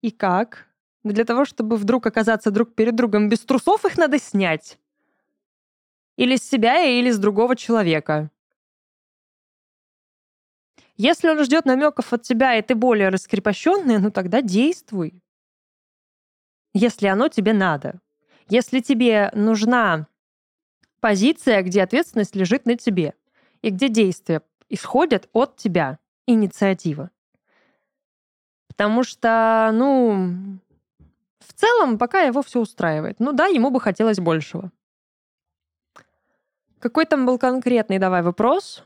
И 0.03 0.11
как? 0.11 0.67
Для 1.05 1.25
того, 1.25 1.45
чтобы 1.45 1.77
вдруг 1.77 2.07
оказаться 2.07 2.51
друг 2.51 2.75
перед 2.75 2.95
другом 2.95 3.29
без 3.29 3.41
трусов, 3.41 3.85
их 3.85 3.99
надо 3.99 4.19
снять. 4.19 4.79
Или 6.17 6.37
с 6.37 6.43
себя, 6.43 6.85
или 6.85 7.11
с 7.11 7.19
другого 7.19 7.57
человека. 7.57 8.31
Если 10.97 11.31
он 11.31 11.43
ждет 11.45 11.65
намеков 11.65 12.13
от 12.13 12.23
тебя, 12.23 12.57
и 12.57 12.63
ты 12.63 12.75
более 12.75 13.09
раскрепощенный, 13.09 13.99
ну 13.99 14.11
тогда 14.11 14.43
действуй. 14.43 15.15
Если 16.75 17.07
оно 17.07 17.29
тебе 17.29 17.55
надо. 17.55 18.01
Если 18.49 18.81
тебе 18.81 19.31
нужна 19.35 20.07
позиция, 21.01 21.63
где 21.63 21.83
ответственность 21.83 22.37
лежит 22.37 22.67
на 22.67 22.77
тебе, 22.77 23.15
и 23.63 23.71
где 23.71 23.89
действия 23.89 24.43
исходят 24.69 25.29
от 25.33 25.57
тебя, 25.57 25.99
инициатива. 26.27 27.11
Потому 28.69 29.03
что, 29.03 29.71
ну, 29.73 30.59
в 31.41 31.53
целом, 31.55 31.99
пока 31.99 32.21
его 32.23 32.43
все 32.43 32.61
устраивает. 32.61 33.19
Ну 33.19 33.33
да, 33.33 33.47
ему 33.47 33.71
бы 33.71 33.81
хотелось 33.81 34.19
большего. 34.19 34.71
Какой 36.79 37.05
там 37.05 37.27
был 37.27 37.39
конкретный, 37.39 37.99
давай, 37.99 38.23
вопрос? 38.23 38.85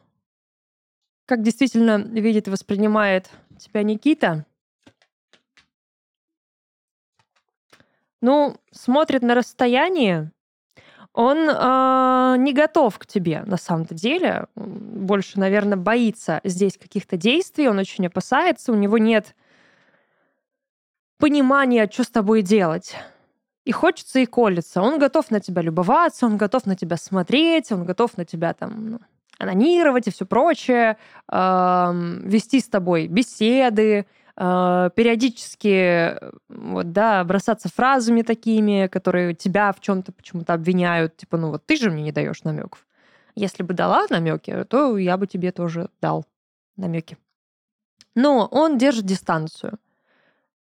Как 1.26 1.42
действительно 1.42 1.98
видит 1.98 2.48
и 2.48 2.50
воспринимает 2.50 3.30
тебя 3.58 3.82
Никита? 3.82 4.46
Ну, 8.20 8.56
смотрит 8.72 9.22
на 9.22 9.34
расстояние, 9.34 10.32
он 11.14 11.48
э, 11.48 12.34
не 12.38 12.52
готов 12.52 12.98
к 12.98 13.06
тебе 13.06 13.44
на 13.46 13.56
самом-то 13.56 13.94
деле. 13.94 14.46
Больше, 14.56 15.38
наверное, 15.38 15.78
боится 15.78 16.40
здесь 16.42 16.76
каких-то 16.76 17.16
действий, 17.16 17.68
он 17.68 17.78
очень 17.78 18.06
опасается, 18.08 18.72
у 18.72 18.74
него 18.74 18.98
нет 18.98 19.36
понимания, 21.18 21.88
что 21.90 22.02
с 22.02 22.08
тобой 22.08 22.42
делать. 22.42 22.96
И 23.64 23.70
хочется, 23.70 24.18
и 24.18 24.26
колется. 24.26 24.82
Он 24.82 24.98
готов 24.98 25.30
на 25.30 25.38
тебя 25.38 25.62
любоваться, 25.62 26.26
он 26.26 26.36
готов 26.36 26.66
на 26.66 26.74
тебя 26.74 26.96
смотреть, 26.96 27.70
он 27.70 27.84
готов 27.84 28.16
на 28.16 28.24
тебя 28.24 28.52
там 28.52 28.90
ну, 28.90 28.98
анонировать 29.38 30.08
и 30.08 30.10
все 30.10 30.26
прочее, 30.26 30.98
э, 31.30 31.92
вести 32.24 32.58
с 32.58 32.68
тобой 32.68 33.06
беседы, 33.06 34.06
э, 34.36 34.90
периодически 34.94 36.16
вот, 36.48 36.92
да, 36.92 37.24
бросаться 37.24 37.68
фразами 37.68 38.22
такими, 38.22 38.86
которые 38.86 39.34
тебя 39.34 39.72
в 39.72 39.80
чем-то 39.80 40.12
почему-то 40.12 40.54
обвиняют. 40.54 41.16
Типа, 41.16 41.36
ну 41.36 41.50
вот 41.50 41.66
ты 41.66 41.76
же 41.76 41.90
мне 41.90 42.02
не 42.02 42.12
даешь 42.12 42.44
намеков. 42.44 42.86
Если 43.34 43.62
бы 43.62 43.74
дала 43.74 44.06
намеки, 44.10 44.64
то 44.64 44.96
я 44.96 45.16
бы 45.16 45.26
тебе 45.26 45.52
тоже 45.52 45.88
дал 46.00 46.24
намеки. 46.76 47.18
Но 48.14 48.46
он 48.50 48.78
держит 48.78 49.06
дистанцию. 49.06 49.78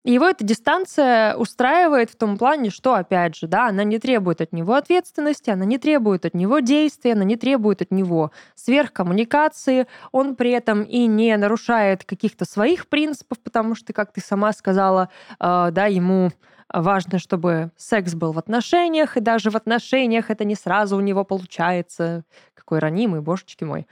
Его 0.07 0.29
эта 0.29 0.45
дистанция 0.45 1.35
устраивает 1.35 2.11
в 2.11 2.17
том 2.17 2.39
плане, 2.39 2.71
что, 2.71 2.95
опять 2.95 3.35
же, 3.35 3.49
да, 3.49 3.67
она 3.67 3.83
не 3.83 3.99
требует 3.99 4.41
от 4.41 4.53
него 4.53 4.75
ответственности, 4.75 5.51
она 5.51 5.65
не 5.65 5.79
требует 5.79 6.25
от 6.25 6.33
него 6.33 6.61
действий, 6.61 7.11
она 7.11 7.25
не 7.25 7.35
требует 7.35 7.83
от 7.83 7.91
него 7.91 8.31
сверхкоммуникации, 8.55 9.89
он 10.13 10.37
при 10.37 10.53
этом 10.53 10.85
и 10.85 11.07
не 11.07 11.37
нарушает 11.37 12.05
каких-то 12.05 12.45
своих 12.45 12.87
принципов, 12.87 13.41
потому 13.41 13.75
что, 13.75 13.93
как 13.93 14.13
ты 14.13 14.21
сама 14.21 14.53
сказала, 14.53 15.09
э, 15.41 15.71
да, 15.73 15.87
ему 15.87 16.31
важно, 16.73 17.19
чтобы 17.19 17.73
секс 17.77 18.15
был 18.15 18.31
в 18.31 18.39
отношениях, 18.39 19.17
и 19.17 19.21
даже 19.21 19.51
в 19.51 19.57
отношениях 19.57 20.31
это 20.31 20.45
не 20.45 20.55
сразу 20.55 20.97
у 20.97 21.01
него 21.01 21.25
получается. 21.25 22.23
Какой 22.55 22.79
ранимый, 22.79 23.23
божечки 23.23 23.65
мой. 23.65 23.89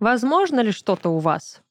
Возможно 0.00 0.58
ли 0.58 0.72
что-то 0.72 1.10
у 1.10 1.20
вас? 1.20 1.63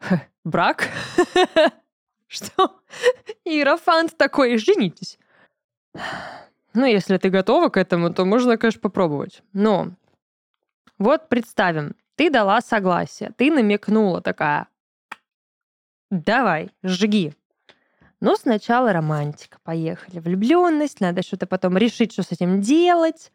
брак. 0.44 0.88
Что? 2.26 2.80
Иерофант 3.44 4.16
такой, 4.16 4.58
женитесь. 4.58 5.18
Ну, 6.74 6.84
если 6.84 7.16
ты 7.16 7.30
готова 7.30 7.70
к 7.70 7.76
этому, 7.76 8.12
то 8.12 8.24
можно, 8.24 8.56
конечно, 8.56 8.80
попробовать. 8.80 9.42
Но 9.52 9.92
вот 10.98 11.28
представим, 11.28 11.96
ты 12.16 12.30
дала 12.30 12.60
согласие, 12.60 13.32
ты 13.36 13.50
намекнула 13.50 14.20
такая, 14.20 14.68
давай, 16.10 16.70
жги. 16.82 17.34
Ну, 18.20 18.34
сначала 18.36 18.92
романтика, 18.92 19.58
поехали. 19.62 20.18
Влюбленность, 20.18 21.00
надо 21.00 21.22
что-то 21.22 21.46
потом 21.46 21.76
решить, 21.76 22.12
что 22.12 22.24
с 22.24 22.32
этим 22.32 22.60
делать. 22.60 23.32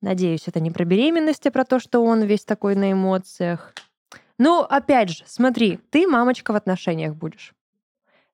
Надеюсь, 0.00 0.46
это 0.46 0.60
не 0.60 0.70
про 0.70 0.84
беременность, 0.84 1.46
а 1.46 1.50
про 1.50 1.64
то, 1.64 1.80
что 1.80 2.04
он 2.04 2.22
весь 2.22 2.44
такой 2.44 2.76
на 2.76 2.92
эмоциях. 2.92 3.74
Ну, 4.38 4.60
опять 4.60 5.10
же, 5.10 5.24
смотри, 5.26 5.78
ты 5.90 6.06
мамочка 6.06 6.52
в 6.52 6.56
отношениях 6.56 7.14
будешь. 7.14 7.54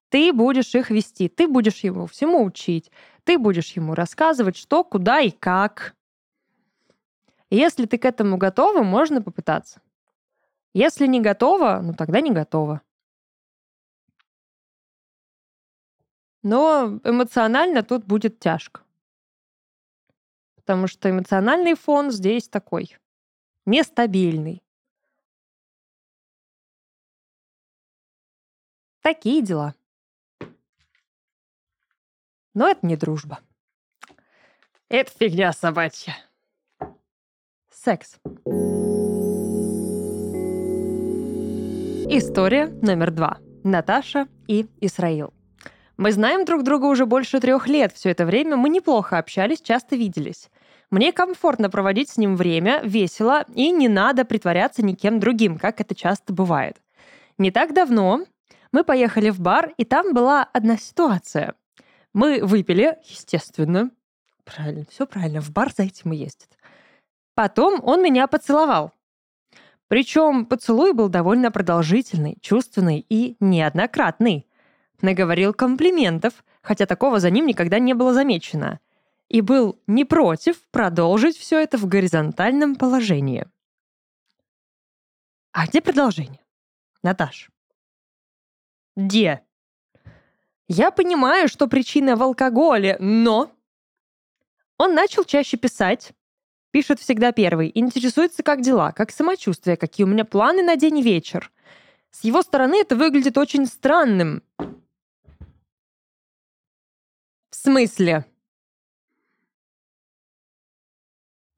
Ты 0.09 0.33
будешь 0.33 0.75
их 0.75 0.91
вести, 0.91 1.29
ты 1.29 1.49
будешь 1.49 1.85
его 1.85 2.07
всему 2.07 2.45
учить, 2.45 2.91
ты 3.25 3.39
будешь 3.39 3.73
ему 3.73 3.95
рассказывать, 3.95 4.57
что, 4.57 4.85
куда 4.85 5.21
и 5.21 5.31
как. 5.31 5.95
Если 7.51 7.87
ты 7.87 7.99
к 7.99 8.05
этому 8.05 8.37
готова, 8.37 8.83
можно 8.83 9.23
попытаться. 9.23 9.81
Если 10.75 11.07
не 11.07 11.21
готова, 11.21 11.81
ну 11.83 11.95
тогда 11.95 12.21
не 12.21 12.31
готова. 12.31 12.83
Но 16.43 17.01
эмоционально 17.05 17.83
тут 17.83 18.05
будет 18.05 18.41
тяжко. 18.41 18.83
Потому 20.57 20.89
что 20.89 21.11
эмоциональный 21.11 21.75
фон 21.75 22.11
здесь 22.11 22.49
такой 22.49 22.97
нестабильный. 23.65 24.63
Такие 29.03 29.43
дела. 29.43 29.75
Но 32.55 32.69
это 32.69 32.87
не 32.87 32.97
дружба. 32.97 33.41
Это 34.89 35.11
фигня 35.19 35.53
собачья. 35.53 36.15
Секс. 37.69 38.19
История 42.09 42.67
номер 42.81 43.11
два. 43.11 43.39
Наташа 43.65 44.29
и 44.47 44.69
Исраил. 44.81 45.35
Мы 45.97 46.13
знаем 46.13 46.45
друг 46.45 46.63
друга 46.63 46.87
уже 46.87 47.05
больше 47.05 47.41
трех 47.41 47.67
лет. 47.67 47.93
Все 47.93 48.11
это 48.11 48.25
время 48.25 48.57
мы 48.57 48.69
неплохо 48.69 49.19
общались, 49.19 49.61
часто 49.61 49.97
виделись. 49.97 50.49
Мне 50.91 51.11
комфортно 51.11 51.71
проводить 51.71 52.11
с 52.11 52.19
ним 52.19 52.37
время, 52.37 52.83
весело, 52.85 53.47
и 53.55 53.73
не 53.73 53.89
надо 53.89 54.25
притворяться 54.25 54.85
никем 54.85 55.19
другим, 55.19 55.59
как 55.59 55.81
это 55.81 55.95
часто 55.97 56.33
бывает. 56.33 56.77
Не 57.39 57.51
так 57.51 57.75
давно 57.75 58.27
мы 58.73 58.85
поехали 58.85 59.31
в 59.31 59.41
бар, 59.41 59.75
и 59.77 59.85
там 59.85 60.15
была 60.15 60.43
одна 60.43 60.77
ситуация. 60.79 61.55
Мы 62.15 62.45
выпили, 62.45 62.99
естественно. 63.05 63.91
Правильно, 64.45 64.85
все 64.91 65.07
правильно, 65.07 65.41
в 65.41 65.51
бар 65.51 65.73
за 65.77 65.85
этим 65.85 66.13
и 66.13 66.17
ездит. 66.17 66.59
Потом 67.35 67.81
он 67.83 68.03
меня 68.03 68.27
поцеловал. 68.27 68.93
Причем 69.89 70.47
поцелуй 70.47 70.95
был 70.95 71.09
довольно 71.09 71.51
продолжительный, 71.51 72.39
чувственный 72.41 73.05
и 73.09 73.37
неоднократный. 73.41 74.47
Наговорил 75.03 75.53
комплиментов, 75.53 76.45
хотя 76.63 76.87
такого 76.87 77.21
за 77.21 77.31
ним 77.31 77.47
никогда 77.47 77.79
не 77.79 77.93
было 77.93 78.15
замечено. 78.15 78.81
И 79.29 79.43
был 79.43 79.79
не 79.87 80.05
против 80.05 80.57
продолжить 80.71 81.37
все 81.37 81.61
это 81.61 81.77
в 81.77 81.87
горизонтальном 81.87 82.77
положении. 82.77 83.47
А 85.53 85.67
где 85.67 85.83
продолжение? 85.83 86.41
Наташ. 87.03 87.52
Где? 88.97 89.43
Я 90.69 90.91
понимаю, 90.91 91.49
что 91.49 91.67
причина 91.67 92.17
в 92.17 92.23
алкоголе, 92.23 92.97
но... 92.99 93.51
Он 94.79 94.95
начал 94.95 95.25
чаще 95.25 95.57
писать, 95.57 96.13
Пишет 96.73 97.01
всегда 97.01 97.33
первый. 97.33 97.71
Интересуется, 97.75 98.43
как 98.43 98.63
дела, 98.63 98.93
как 98.93 99.11
самочувствие, 99.11 99.77
какие 99.77 100.05
у 100.05 100.09
меня 100.09 100.25
планы 100.25 100.63
на 100.63 100.77
день 100.77 100.99
и 100.99 101.03
вечер. 101.03 101.53
С 102.11 102.25
его 102.25 102.41
стороны 102.41 102.81
это 102.81 102.97
выглядит 102.97 103.37
очень 103.37 103.67
странным. 103.67 104.43
В 107.51 107.55
смысле? 107.55 108.25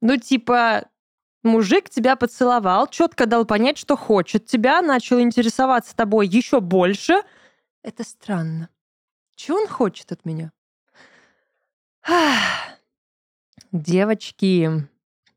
Ну, 0.01 0.17
типа, 0.17 0.89
мужик 1.45 1.89
тебя 1.89 2.15
поцеловал, 2.15 2.87
четко 2.87 3.25
дал 3.25 3.45
понять, 3.45 3.77
что 3.77 3.95
хочет 3.95 4.45
тебя, 4.45 4.81
начал 4.81 5.19
интересоваться 5.19 5.95
тобой 5.95 6.27
еще 6.27 6.59
больше. 6.59 7.21
Это 7.83 8.03
странно. 8.03 8.69
Чего 9.35 9.57
он 9.57 9.67
хочет 9.67 10.11
от 10.11 10.25
меня? 10.25 10.51
Девочки, 13.71 14.87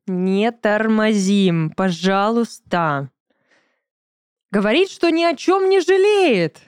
не 0.06 0.52
тормозим, 0.52 1.70
пожалуйста. 1.70 3.10
Говорит, 4.50 4.90
что 4.90 5.10
ни 5.10 5.24
о 5.24 5.36
чем 5.36 5.68
не 5.68 5.80
жалеет 5.80 6.58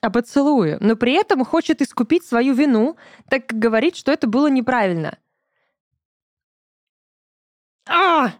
о 0.00 0.10
поцелуе, 0.10 0.78
но 0.80 0.94
при 0.94 1.14
этом 1.14 1.44
хочет 1.44 1.82
искупить 1.82 2.24
свою 2.24 2.54
вину, 2.54 2.96
так 3.28 3.46
как 3.46 3.58
говорит, 3.58 3.96
что 3.96 4.12
это 4.12 4.28
было 4.28 4.46
неправильно. 4.46 5.18
А! 7.88 8.34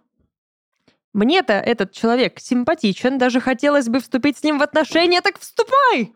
Мне-то 1.12 1.54
этот 1.54 1.92
человек 1.92 2.38
симпатичен, 2.38 3.18
даже 3.18 3.40
хотелось 3.40 3.88
бы 3.88 4.00
вступить 4.00 4.38
с 4.38 4.42
ним 4.42 4.58
в 4.58 4.62
отношения, 4.62 5.20
так 5.20 5.38
вступай! 5.38 6.14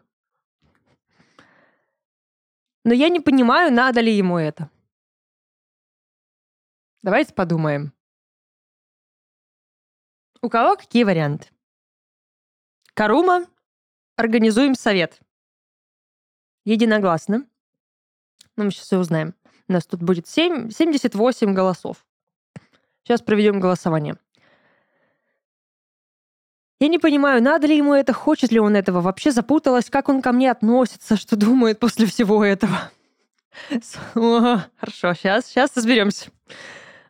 Но 2.84 2.92
я 2.92 3.08
не 3.08 3.20
понимаю, 3.20 3.72
надо 3.72 4.00
ли 4.00 4.12
ему 4.12 4.38
это. 4.38 4.70
Давайте 7.02 7.32
подумаем. 7.32 7.92
У 10.40 10.49
кого 10.49 10.76
какие 10.76 11.04
варианты? 11.04 11.49
Карума, 12.95 13.47
организуем 14.17 14.75
совет. 14.75 15.21
Единогласно. 16.64 17.47
Ну, 18.56 18.64
мы 18.64 18.71
сейчас 18.71 18.86
все 18.86 18.99
узнаем. 18.99 19.34
У 19.69 19.73
нас 19.73 19.86
тут 19.86 20.02
будет 20.02 20.28
7, 20.28 20.71
78 20.71 21.54
голосов. 21.54 22.04
Сейчас 23.04 23.23
проведем 23.23 23.60
голосование. 23.60 24.17
Я 26.82 26.88
не 26.88 26.99
понимаю, 26.99 27.40
надо 27.40 27.68
ли 27.68 27.76
ему 27.76 27.95
это, 27.95 28.12
хочет 28.12 28.50
ли 28.50 28.58
он 28.58 28.75
этого, 28.75 29.00
вообще 29.00 29.30
запуталась, 29.30 29.88
как 29.88 30.08
он 30.08 30.21
ко 30.21 30.32
мне 30.32 30.50
относится, 30.50 31.16
что 31.16 31.36
думает 31.36 31.78
после 31.78 32.06
всего 32.06 32.45
этого. 32.45 32.90
Хорошо, 34.14 35.14
сейчас, 35.14 35.47
сейчас 35.47 35.76
разберемся. 35.76 36.30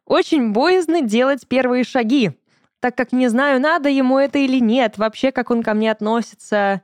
Очень 0.05 0.53
боязно 0.53 1.01
делать 1.01 1.49
первые 1.49 1.85
шаги 1.85 2.33
так 2.81 2.97
как 2.97 3.13
не 3.13 3.29
знаю, 3.29 3.61
надо 3.61 3.89
ему 3.89 4.19
это 4.19 4.39
или 4.41 4.59
нет, 4.61 4.99
вообще, 4.99 5.33
как 5.33 5.51
он 5.51 5.63
ко 5.63 5.73
мне 5.73 5.91
относится. 5.91 6.83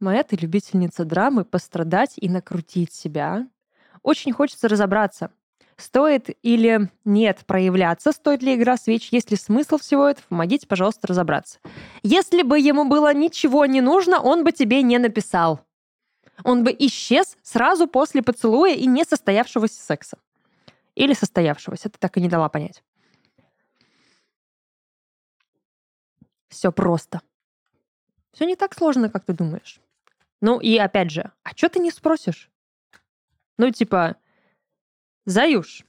Моя 0.00 0.24
ты 0.24 0.34
любительница 0.34 1.04
драмы, 1.04 1.44
пострадать 1.44 2.14
и 2.16 2.28
накрутить 2.30 2.92
себя. 2.92 3.46
Очень 4.02 4.32
хочется 4.32 4.66
разобраться, 4.68 5.30
стоит 5.80 6.28
или 6.42 6.90
нет 7.04 7.44
проявляться, 7.46 8.12
стоит 8.12 8.42
ли 8.42 8.54
игра 8.54 8.76
свеч, 8.76 9.08
есть 9.10 9.30
ли 9.30 9.36
смысл 9.36 9.78
всего 9.78 10.08
этого, 10.08 10.26
помогите, 10.28 10.66
пожалуйста, 10.66 11.06
разобраться. 11.06 11.58
Если 12.02 12.42
бы 12.42 12.58
ему 12.58 12.84
было 12.84 13.12
ничего 13.14 13.66
не 13.66 13.80
нужно, 13.80 14.20
он 14.20 14.44
бы 14.44 14.52
тебе 14.52 14.82
не 14.82 14.98
написал. 14.98 15.60
Он 16.44 16.64
бы 16.64 16.74
исчез 16.78 17.36
сразу 17.42 17.86
после 17.86 18.22
поцелуя 18.22 18.74
и 18.74 18.86
несостоявшегося 18.86 19.82
секса. 19.82 20.18
Или 20.94 21.12
состоявшегося, 21.12 21.88
ты 21.90 21.98
так 21.98 22.16
и 22.16 22.20
не 22.20 22.28
дала 22.28 22.48
понять. 22.48 22.82
Все 26.48 26.72
просто. 26.72 27.20
Все 28.32 28.44
не 28.44 28.56
так 28.56 28.74
сложно, 28.74 29.10
как 29.10 29.24
ты 29.24 29.32
думаешь. 29.32 29.80
Ну 30.40 30.58
и 30.58 30.76
опять 30.78 31.10
же, 31.10 31.30
а 31.42 31.50
что 31.54 31.68
ты 31.68 31.78
не 31.78 31.90
спросишь? 31.90 32.50
Ну 33.58 33.70
типа, 33.70 34.16
Заюш, 35.26 35.84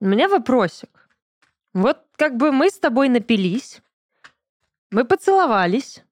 у 0.00 0.06
меня 0.06 0.28
вопросик. 0.28 1.08
Вот 1.74 2.06
как 2.12 2.36
бы 2.36 2.52
мы 2.52 2.70
с 2.70 2.78
тобой 2.78 3.08
напились, 3.08 3.82
мы 4.90 5.04
поцеловались, 5.04 6.04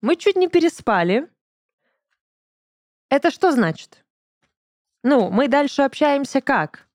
мы 0.00 0.14
чуть 0.14 0.36
не 0.36 0.48
переспали. 0.48 1.28
Это 3.10 3.30
что 3.30 3.50
значит? 3.50 4.04
Ну, 5.02 5.30
мы 5.30 5.48
дальше 5.48 5.82
общаемся 5.82 6.40
как? 6.40 6.88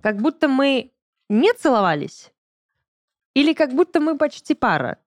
Как 0.00 0.16
будто 0.16 0.48
мы 0.48 0.92
не 1.28 1.52
целовались? 1.52 2.32
Или 3.34 3.52
как 3.52 3.74
будто 3.74 4.00
мы 4.00 4.16
почти 4.16 4.54
пара, 4.54 4.98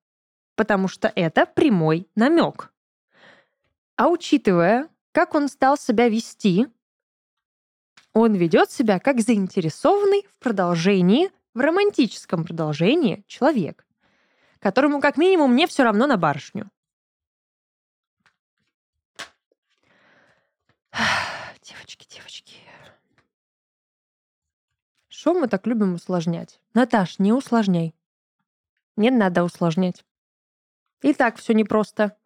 потому 0.56 0.88
что 0.88 1.12
это 1.16 1.46
прямой 1.48 2.08
намек. 2.16 2.72
А 3.96 4.08
учитывая, 4.08 4.88
как 5.12 5.34
он 5.34 5.50
стал 5.50 5.78
себя 5.78 6.08
вести, 6.10 6.68
он 8.14 8.36
ведет 8.36 8.72
себя 8.72 9.00
как 9.00 9.22
заинтересованный 9.22 10.28
в 10.28 10.36
продолжении, 10.38 11.30
в 11.54 11.60
романтическом 11.60 12.44
продолжении 12.44 13.24
человек, 13.28 13.86
которому 14.60 15.02
как 15.02 15.18
минимум 15.18 15.56
не 15.56 15.68
все 15.68 15.84
равно 15.84 16.08
на 16.08 16.18
барышню. 16.18 16.70
Девочки, 21.62 22.08
девочки. 22.14 22.58
Что 25.08 25.34
мы 25.34 25.48
так 25.48 25.68
любим 25.68 25.94
усложнять? 25.94 26.60
Наташ, 26.74 27.20
не 27.20 27.32
усложняй. 27.32 27.96
Не 28.98 29.10
надо 29.10 29.44
усложнять. 29.44 30.04
И 31.02 31.14
так 31.14 31.38
все 31.38 31.54
непросто. 31.54 32.18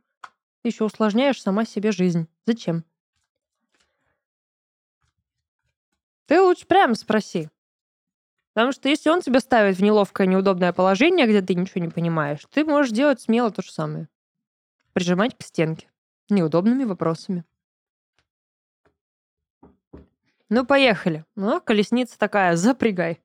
Еще 0.63 0.83
усложняешь 0.83 1.41
сама 1.41 1.65
себе 1.65 1.91
жизнь. 1.91 2.27
Зачем? 2.45 2.85
Ты 6.27 6.41
лучше 6.41 6.65
прямо 6.65 6.95
спроси. 6.95 7.49
Потому 8.53 8.71
что 8.71 8.87
если 8.87 9.09
он 9.09 9.21
тебя 9.21 9.39
ставит 9.41 9.77
в 9.77 9.83
неловкое, 9.83 10.27
неудобное 10.27 10.71
положение, 10.73 11.27
где 11.27 11.41
ты 11.41 11.55
ничего 11.55 11.83
не 11.83 11.91
понимаешь, 11.91 12.45
ты 12.51 12.63
можешь 12.63 12.93
делать 12.93 13.21
смело 13.21 13.51
то 13.51 13.61
же 13.61 13.71
самое. 13.71 14.07
Прижимать 14.93 15.37
к 15.37 15.43
стенке. 15.43 15.89
Неудобными 16.29 16.85
вопросами. 16.85 17.43
Ну, 20.47 20.65
поехали. 20.65 21.25
Ну, 21.35 21.59
колесница 21.59 22.17
такая, 22.17 22.55
запрягай. 22.55 23.21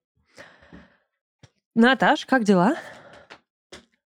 Наташ, 1.75 2.27
как 2.27 2.45
дела? 2.45 2.77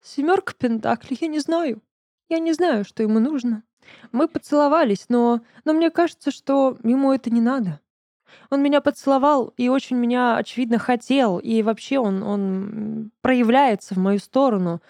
Семерка 0.01 0.55
Пентаклей, 0.55 1.18
я 1.20 1.27
не 1.27 1.40
знаю. 1.40 1.83
Я 2.29 2.38
не 2.38 2.53
знаю, 2.53 2.85
что 2.85 3.03
ему 3.03 3.18
нужно. 3.18 3.64
Мы 4.12 4.29
поцеловались, 4.29 5.07
но, 5.09 5.40
но 5.64 5.72
мне 5.72 5.90
кажется, 5.90 6.31
что 6.31 6.79
ему 6.83 7.12
это 7.12 7.31
не 7.31 7.40
надо. 7.40 7.81
Он 8.51 8.62
меня 8.62 8.81
поцеловал 8.81 9.53
и 9.57 9.69
очень 9.69 9.97
меня, 9.97 10.37
очевидно, 10.37 10.79
хотел, 10.79 11.38
и 11.38 11.62
вообще 11.62 11.99
он, 11.99 12.23
он 12.23 13.11
проявляется 13.21 13.95
в 13.95 13.99
мою 13.99 14.19
сторону. 14.19 14.83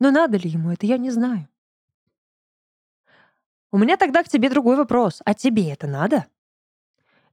Но 0.00 0.10
надо 0.10 0.36
ли 0.36 0.48
ему 0.50 0.70
это, 0.70 0.86
я 0.86 0.98
не 0.98 1.10
знаю. 1.10 1.48
У 3.72 3.78
меня 3.78 3.96
тогда 3.96 4.22
к 4.22 4.28
тебе 4.28 4.48
другой 4.48 4.76
вопрос. 4.76 5.20
А 5.24 5.34
тебе 5.34 5.70
это 5.70 5.86
надо? 5.86 6.26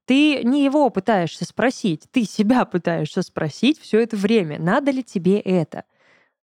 Ты 0.05 0.43
не 0.43 0.65
его 0.65 0.89
пытаешься 0.89 1.45
спросить, 1.45 2.07
ты 2.11 2.25
себя 2.25 2.65
пытаешься 2.65 3.21
спросить 3.21 3.79
все 3.79 4.01
это 4.01 4.17
время, 4.17 4.59
надо 4.59 4.91
ли 4.91 5.01
тебе 5.01 5.39
это. 5.39 5.85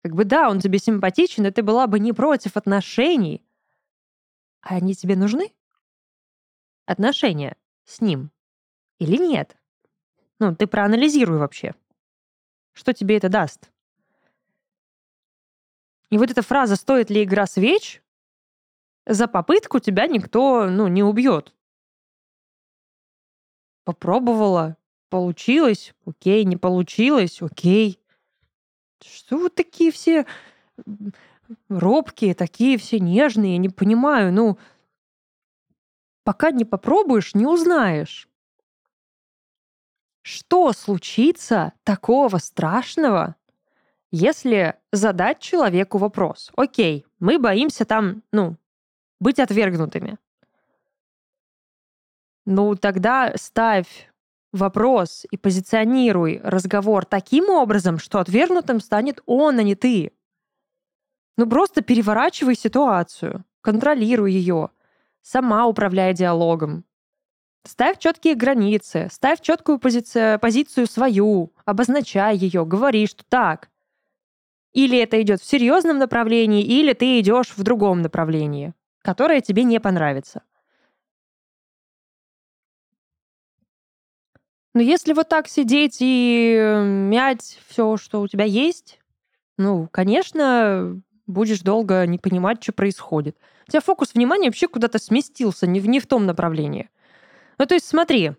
Как 0.02 0.14
бы 0.14 0.24
да, 0.24 0.50
он 0.50 0.58
тебе 0.58 0.78
симпатичен, 0.78 1.46
и 1.46 1.50
ты 1.50 1.62
была 1.62 1.86
бы 1.86 2.00
не 2.00 2.12
против 2.12 2.56
отношений. 2.56 3.46
А 4.60 4.74
они 4.76 4.94
тебе 4.94 5.14
нужны? 5.14 5.52
Отношения 6.86 7.56
с 7.84 8.00
ним 8.00 8.30
или 8.98 9.16
нет? 9.16 9.56
Ну, 10.38 10.54
ты 10.54 10.66
проанализируй 10.66 11.38
вообще. 11.38 11.74
Что 12.72 12.92
тебе 12.92 13.16
это 13.16 13.28
даст? 13.28 13.70
И 16.10 16.18
вот 16.18 16.30
эта 16.30 16.42
фраза 16.42 16.76
«стоит 16.76 17.10
ли 17.10 17.24
игра 17.24 17.46
свеч?» 17.46 18.02
за 19.06 19.28
попытку 19.28 19.80
тебя 19.80 20.06
никто, 20.06 20.68
ну, 20.68 20.88
не 20.88 21.02
убьет. 21.02 21.54
Попробовала, 23.84 24.76
получилось, 25.10 25.94
окей, 26.06 26.44
не 26.44 26.56
получилось, 26.56 27.42
окей. 27.42 28.00
Что 29.02 29.36
вы 29.36 29.50
такие 29.50 29.92
все 29.92 30.26
робкие, 31.68 32.34
такие 32.34 32.78
все 32.78 32.98
нежные, 32.98 33.58
не 33.58 33.68
понимаю, 33.68 34.32
ну, 34.32 34.58
пока 36.22 36.50
не 36.50 36.64
попробуешь, 36.64 37.34
не 37.34 37.46
узнаешь. 37.46 38.28
Что 40.24 40.72
случится 40.72 41.74
такого 41.82 42.38
страшного, 42.38 43.36
если 44.10 44.74
задать 44.90 45.38
человеку 45.38 45.98
вопрос? 45.98 46.50
Окей, 46.56 47.04
мы 47.18 47.38
боимся 47.38 47.84
там, 47.84 48.22
ну, 48.32 48.56
быть 49.20 49.38
отвергнутыми. 49.38 50.16
Ну, 52.46 52.74
тогда 52.74 53.34
ставь 53.36 54.10
вопрос 54.50 55.26
и 55.30 55.36
позиционируй 55.36 56.40
разговор 56.42 57.04
таким 57.04 57.50
образом, 57.50 57.98
что 57.98 58.18
отвергнутым 58.18 58.80
станет 58.80 59.20
он, 59.26 59.58
а 59.58 59.62
не 59.62 59.74
ты. 59.74 60.10
Ну, 61.36 61.46
просто 61.46 61.82
переворачивай 61.82 62.54
ситуацию, 62.54 63.44
контролируй 63.60 64.32
ее, 64.32 64.70
сама 65.20 65.66
управляя 65.66 66.14
диалогом. 66.14 66.86
Ставь 67.66 67.98
четкие 67.98 68.34
границы, 68.34 69.08
ставь 69.10 69.40
четкую 69.40 69.78
позицию, 69.78 70.38
позицию 70.38 70.86
свою, 70.86 71.52
обозначай 71.64 72.36
ее, 72.36 72.66
говори, 72.66 73.06
что 73.06 73.24
так. 73.28 73.70
Или 74.74 74.98
это 74.98 75.20
идет 75.22 75.40
в 75.40 75.46
серьезном 75.46 75.98
направлении, 75.98 76.62
или 76.62 76.92
ты 76.92 77.20
идешь 77.20 77.54
в 77.56 77.62
другом 77.62 78.02
направлении, 78.02 78.74
которое 79.02 79.40
тебе 79.40 79.64
не 79.64 79.80
понравится. 79.80 80.42
Но 84.74 84.82
если 84.82 85.12
вот 85.12 85.28
так 85.28 85.48
сидеть 85.48 85.98
и 86.00 86.80
мять 86.82 87.58
все, 87.68 87.96
что 87.96 88.20
у 88.20 88.28
тебя 88.28 88.44
есть, 88.44 88.98
ну, 89.56 89.88
конечно, 89.90 91.00
будешь 91.26 91.60
долго 91.60 92.04
не 92.06 92.18
понимать, 92.18 92.62
что 92.62 92.72
происходит. 92.72 93.38
У 93.66 93.70
тебя 93.70 93.80
фокус 93.80 94.12
внимания 94.12 94.48
вообще 94.48 94.68
куда-то 94.68 94.98
сместился, 94.98 95.66
не 95.66 95.80
в, 95.80 95.88
не 95.88 96.00
в 96.00 96.06
том 96.06 96.26
направлении. 96.26 96.90
Ну, 97.58 97.66
то 97.66 97.74
есть 97.74 97.86
смотри, 97.86 98.32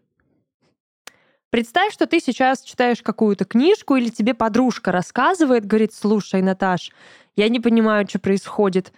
представь, 1.49 1.93
что 1.93 2.06
ты 2.06 2.19
сейчас 2.19 2.62
читаешь 2.62 3.01
какую-то 3.01 3.45
книжку, 3.45 3.95
или 3.95 4.10
тебе 4.10 4.34
подружка 4.34 4.91
рассказывает, 4.91 5.65
говорит, 5.65 5.93
слушай, 5.93 6.41
Наташ, 6.41 6.91
я 7.36 7.49
не 7.49 7.60
понимаю, 7.60 8.08
что 8.08 8.19
происходит. 8.19 8.93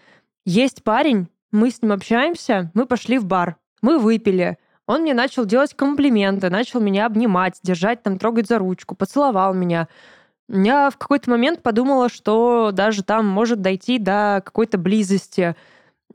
Есть 0.45 0.83
парень, 0.83 1.27
мы 1.51 1.71
с 1.71 1.81
ним 1.81 1.91
общаемся, 1.91 2.71
мы 2.73 2.85
пошли 2.85 3.17
в 3.17 3.25
бар, 3.25 3.57
мы 3.81 3.99
выпили. 3.99 4.57
Он 4.85 5.01
мне 5.01 5.13
начал 5.13 5.45
делать 5.45 5.73
комплименты, 5.73 6.49
начал 6.49 6.79
меня 6.79 7.05
обнимать, 7.05 7.59
держать 7.61 8.03
там, 8.03 8.17
трогать 8.17 8.47
за 8.47 8.57
ручку, 8.57 8.95
поцеловал 8.95 9.53
меня. 9.53 9.89
Я 10.49 10.89
в 10.89 10.97
какой-то 10.97 11.29
момент 11.29 11.61
подумала, 11.61 12.07
что 12.07 12.71
даже 12.71 13.03
там 13.03 13.27
может 13.27 13.61
дойти 13.61 13.99
до 13.99 14.41
какой-то 14.45 14.77
близости. 14.77 15.55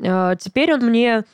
Э, 0.01 0.35
теперь 0.39 0.73
он 0.73 0.81
мне 0.87 1.25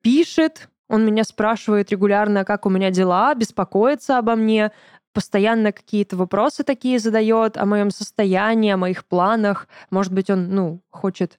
пишет, 0.00 0.70
он 0.88 1.04
меня 1.04 1.24
спрашивает 1.24 1.90
регулярно, 1.90 2.44
как 2.44 2.66
у 2.66 2.70
меня 2.70 2.90
дела, 2.90 3.34
беспокоится 3.34 4.18
обо 4.18 4.36
мне, 4.36 4.72
постоянно 5.12 5.72
какие-то 5.72 6.16
вопросы 6.16 6.64
такие 6.64 6.98
задает 6.98 7.56
о 7.56 7.66
моем 7.66 7.90
состоянии, 7.90 8.72
о 8.72 8.76
моих 8.76 9.04
планах. 9.04 9.68
Может 9.90 10.12
быть, 10.12 10.30
он, 10.30 10.54
ну, 10.54 10.80
хочет 10.90 11.38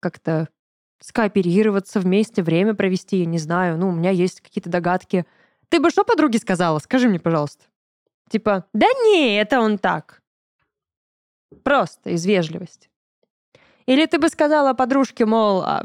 как-то 0.00 0.48
скооперироваться 1.00 2.00
вместе, 2.00 2.42
время 2.42 2.74
провести, 2.74 3.18
я 3.18 3.26
не 3.26 3.38
знаю. 3.38 3.78
Ну, 3.78 3.88
у 3.88 3.92
меня 3.92 4.10
есть 4.10 4.40
какие-то 4.40 4.70
догадки. 4.70 5.26
Ты 5.68 5.80
бы 5.80 5.90
что 5.90 6.04
подруге 6.04 6.38
сказала? 6.38 6.78
Скажи 6.78 7.08
мне, 7.08 7.20
пожалуйста. 7.20 7.64
Типа, 8.30 8.66
да 8.72 8.86
не, 9.04 9.36
это 9.36 9.60
он 9.60 9.78
так. 9.78 10.22
Просто 11.62 12.10
из 12.10 12.24
вежливости. 12.24 12.90
Или 13.86 14.06
ты 14.06 14.18
бы 14.18 14.28
сказала 14.28 14.74
подружке, 14.74 15.24
мол, 15.24 15.62
а, 15.62 15.82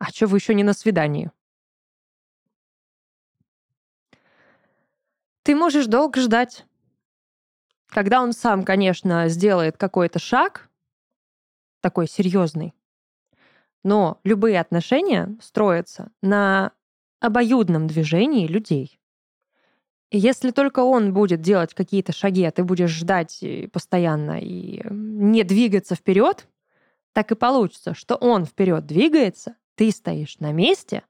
а 0.00 0.06
что 0.06 0.26
вы 0.26 0.38
еще 0.38 0.54
не 0.54 0.64
на 0.64 0.72
свидании? 0.72 1.30
Ты 5.42 5.54
можешь 5.54 5.86
долго 5.86 6.20
ждать. 6.20 6.64
Когда 7.86 8.22
он 8.22 8.32
сам, 8.32 8.64
конечно, 8.64 9.28
сделает 9.28 9.76
какой-то 9.76 10.18
шаг, 10.18 10.70
такой 11.80 12.08
серьезный, 12.08 12.74
но 13.82 14.20
любые 14.24 14.60
отношения 14.60 15.36
строятся 15.40 16.10
на 16.22 16.72
обоюдном 17.20 17.86
движении 17.86 18.46
людей. 18.46 18.98
И 20.10 20.18
если 20.18 20.50
только 20.50 20.80
он 20.80 21.12
будет 21.12 21.42
делать 21.42 21.74
какие-то 21.74 22.12
шаги, 22.12 22.44
а 22.44 22.50
ты 22.50 22.64
будешь 22.64 22.90
ждать 22.90 23.44
постоянно 23.72 24.40
и 24.40 24.82
не 24.90 25.44
двигаться 25.44 25.94
вперед, 25.94 26.48
так 27.12 27.32
и 27.32 27.36
получится, 27.36 27.92
что 27.94 28.14
он 28.16 28.44
вперед 28.46 28.86
двигается, 28.86 29.56
ты 29.74 29.90
стоишь 29.90 30.38
на 30.38 30.52
месте, 30.52 31.04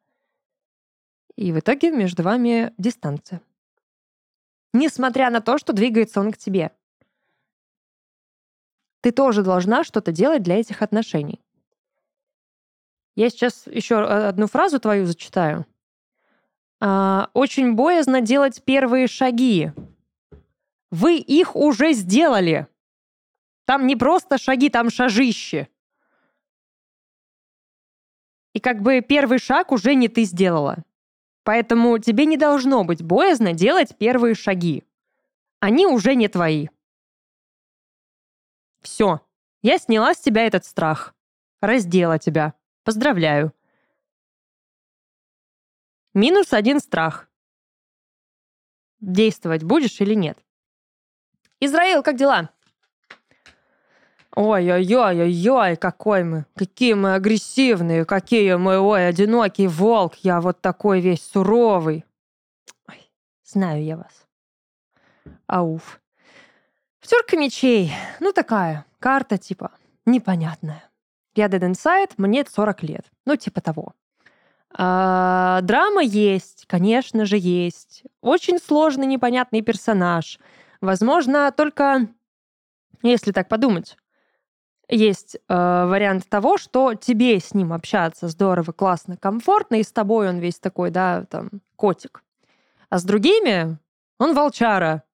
и 1.36 1.52
в 1.52 1.58
итоге 1.58 1.90
между 1.90 2.22
вами 2.22 2.72
дистанция. 2.76 3.40
Несмотря 4.72 5.30
на 5.30 5.40
то, 5.40 5.58
что 5.58 5.72
двигается 5.72 6.20
он 6.20 6.32
к 6.32 6.36
тебе. 6.36 6.70
Ты 9.00 9.10
тоже 9.10 9.42
должна 9.42 9.82
что-то 9.82 10.12
делать 10.12 10.42
для 10.42 10.60
этих 10.60 10.82
отношений. 10.82 11.40
Я 13.16 13.30
сейчас 13.30 13.66
еще 13.66 14.04
одну 14.04 14.46
фразу 14.46 14.78
твою 14.78 15.06
зачитаю. 15.06 15.66
А, 16.80 17.30
очень 17.34 17.74
боязно 17.74 18.20
делать 18.20 18.62
первые 18.64 19.06
шаги. 19.06 19.72
Вы 20.90 21.16
их 21.16 21.56
уже 21.56 21.92
сделали. 21.92 22.66
Там 23.64 23.86
не 23.86 23.96
просто 23.96 24.38
шаги, 24.38 24.68
там 24.68 24.90
шажище. 24.90 25.68
И 28.52 28.60
как 28.60 28.82
бы 28.82 29.00
первый 29.00 29.38
шаг 29.38 29.72
уже 29.72 29.94
не 29.94 30.08
ты 30.08 30.24
сделала. 30.24 30.84
Поэтому 31.44 31.98
тебе 31.98 32.26
не 32.26 32.36
должно 32.36 32.84
быть 32.84 33.02
боязно 33.02 33.52
делать 33.52 33.96
первые 33.96 34.34
шаги. 34.34 34.84
Они 35.60 35.86
уже 35.86 36.14
не 36.14 36.28
твои. 36.28 36.68
Все. 38.80 39.20
Я 39.62 39.78
сняла 39.78 40.14
с 40.14 40.20
тебя 40.20 40.46
этот 40.46 40.64
страх. 40.64 41.14
Раздела 41.60 42.18
тебя. 42.18 42.54
Поздравляю. 42.82 43.52
Минус 46.14 46.52
один 46.52 46.80
страх. 46.80 47.28
Действовать 49.00 49.62
будешь 49.62 50.00
или 50.00 50.14
нет? 50.14 50.38
Израил, 51.60 52.02
как 52.02 52.16
дела? 52.16 52.50
Ой-ой-ой-ой-ой, 54.36 55.76
какой 55.76 56.22
мы, 56.22 56.46
какие 56.54 56.94
мы 56.94 57.14
агрессивные, 57.14 58.04
какие 58.04 58.54
мы, 58.54 58.78
ой, 58.78 59.08
одинокий 59.08 59.66
волк, 59.66 60.14
я 60.22 60.40
вот 60.40 60.60
такой 60.60 61.00
весь 61.00 61.22
суровый. 61.22 62.04
Ой, 62.88 63.10
знаю 63.44 63.84
я 63.84 63.96
вас. 63.96 64.26
Ауф. 65.48 66.00
Пятерка 67.00 67.36
мечей, 67.36 67.92
ну 68.20 68.32
такая, 68.32 68.86
карта 69.00 69.36
типа 69.36 69.72
непонятная. 70.06 70.84
Я 71.34 71.46
Dead 71.46 71.60
Inside, 71.60 72.12
мне 72.16 72.44
40 72.44 72.82
лет, 72.84 73.06
ну 73.24 73.34
типа 73.36 73.60
того. 73.60 73.94
А, 74.72 75.60
драма 75.62 76.02
есть, 76.02 76.66
конечно 76.66 77.24
же, 77.24 77.36
есть. 77.36 78.04
Очень 78.20 78.58
сложный, 78.58 79.06
непонятный 79.06 79.62
персонаж. 79.62 80.38
Возможно, 80.80 81.52
только, 81.56 82.06
если 83.02 83.32
так 83.32 83.48
подумать, 83.48 83.96
есть 84.90 85.36
э, 85.36 85.40
вариант 85.48 86.28
того, 86.28 86.58
что 86.58 86.94
тебе 86.94 87.38
с 87.38 87.54
ним 87.54 87.72
общаться 87.72 88.28
здорово, 88.28 88.72
классно, 88.72 89.16
комфортно, 89.16 89.76
и 89.76 89.82
с 89.82 89.92
тобой 89.92 90.28
он 90.28 90.38
весь 90.38 90.58
такой, 90.58 90.90
да, 90.90 91.24
там, 91.30 91.50
котик. 91.76 92.22
А 92.88 92.98
с 92.98 93.04
другими 93.04 93.78
он 94.18 94.34
волчара, 94.34 95.04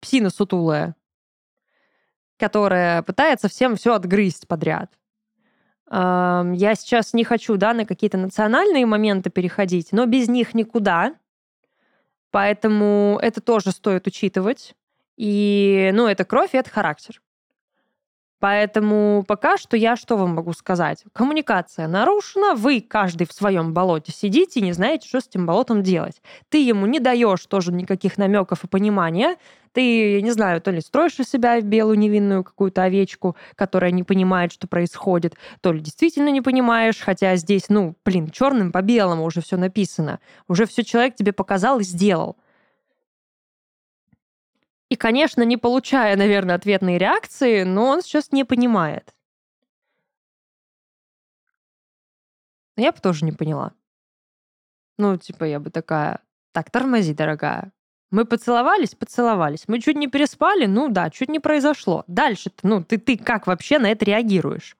псина 0.00 0.30
сутулая, 0.30 0.94
которая 2.38 3.02
пытается 3.02 3.48
всем 3.48 3.76
все 3.76 3.94
отгрызть 3.94 4.46
подряд. 4.46 4.92
Э, 5.90 6.44
я 6.54 6.74
сейчас 6.74 7.12
не 7.12 7.24
хочу, 7.24 7.56
да, 7.56 7.74
на 7.74 7.86
какие-то 7.86 8.18
национальные 8.18 8.86
моменты 8.86 9.30
переходить, 9.30 9.88
но 9.92 10.06
без 10.06 10.28
них 10.28 10.54
никуда. 10.54 11.14
Поэтому 12.30 13.18
это 13.22 13.40
тоже 13.40 13.70
стоит 13.70 14.06
учитывать. 14.06 14.74
И, 15.16 15.92
ну, 15.94 16.08
это 16.08 16.24
кровь, 16.24 16.54
и 16.54 16.56
это 16.56 16.68
характер. 16.68 17.20
Поэтому 18.40 19.24
пока 19.26 19.56
что 19.56 19.76
я 19.76 19.96
что 19.96 20.16
вам 20.16 20.34
могу 20.34 20.52
сказать? 20.52 21.04
Коммуникация 21.12 21.88
нарушена, 21.88 22.54
вы 22.54 22.80
каждый 22.80 23.26
в 23.26 23.32
своем 23.32 23.72
болоте 23.72 24.12
сидите 24.12 24.60
и 24.60 24.62
не 24.62 24.72
знаете, 24.72 25.08
что 25.08 25.20
с 25.20 25.28
этим 25.28 25.46
болотом 25.46 25.82
делать. 25.82 26.20
Ты 26.50 26.62
ему 26.62 26.86
не 26.86 27.00
даешь 27.00 27.46
тоже 27.46 27.72
никаких 27.72 28.18
намеков 28.18 28.64
и 28.64 28.68
понимания. 28.68 29.36
Ты, 29.72 30.22
не 30.22 30.30
знаю, 30.30 30.60
то 30.60 30.70
ли 30.70 30.80
строишь 30.80 31.18
из 31.18 31.28
себя 31.28 31.60
белую 31.60 31.98
невинную 31.98 32.44
какую-то 32.44 32.84
овечку, 32.84 33.36
которая 33.56 33.90
не 33.90 34.04
понимает, 34.04 34.52
что 34.52 34.68
происходит, 34.68 35.34
то 35.60 35.72
ли 35.72 35.80
действительно 35.80 36.28
не 36.28 36.42
понимаешь, 36.42 37.00
хотя 37.00 37.34
здесь, 37.36 37.68
ну, 37.68 37.96
блин, 38.04 38.30
черным 38.30 38.70
по 38.70 38.82
белому 38.82 39.24
уже 39.24 39.40
все 39.40 39.56
написано. 39.56 40.20
Уже 40.48 40.66
все 40.66 40.84
человек 40.84 41.16
тебе 41.16 41.32
показал 41.32 41.80
и 41.80 41.84
сделал. 41.84 42.36
И, 44.88 44.96
конечно, 44.96 45.42
не 45.42 45.56
получая, 45.56 46.16
наверное, 46.16 46.56
ответной 46.56 46.98
реакции, 46.98 47.62
но 47.62 47.86
он 47.86 48.02
сейчас 48.02 48.32
не 48.32 48.44
понимает. 48.44 49.14
Я 52.76 52.92
бы 52.92 52.98
тоже 53.00 53.24
не 53.24 53.32
поняла. 53.32 53.72
Ну, 54.98 55.16
типа, 55.16 55.44
я 55.44 55.60
бы 55.60 55.70
такая, 55.70 56.20
так, 56.52 56.70
тормози, 56.70 57.14
дорогая. 57.14 57.72
Мы 58.10 58.24
поцеловались, 58.24 58.94
поцеловались. 58.94 59.64
Мы 59.66 59.80
чуть 59.80 59.96
не 59.96 60.06
переспали, 60.06 60.66
ну 60.66 60.88
да, 60.88 61.10
чуть 61.10 61.28
не 61.28 61.40
произошло. 61.40 62.04
дальше 62.06 62.52
ну, 62.62 62.82
ты, 62.82 62.98
ты 62.98 63.16
как 63.16 63.46
вообще 63.46 63.78
на 63.78 63.90
это 63.90 64.04
реагируешь? 64.04 64.76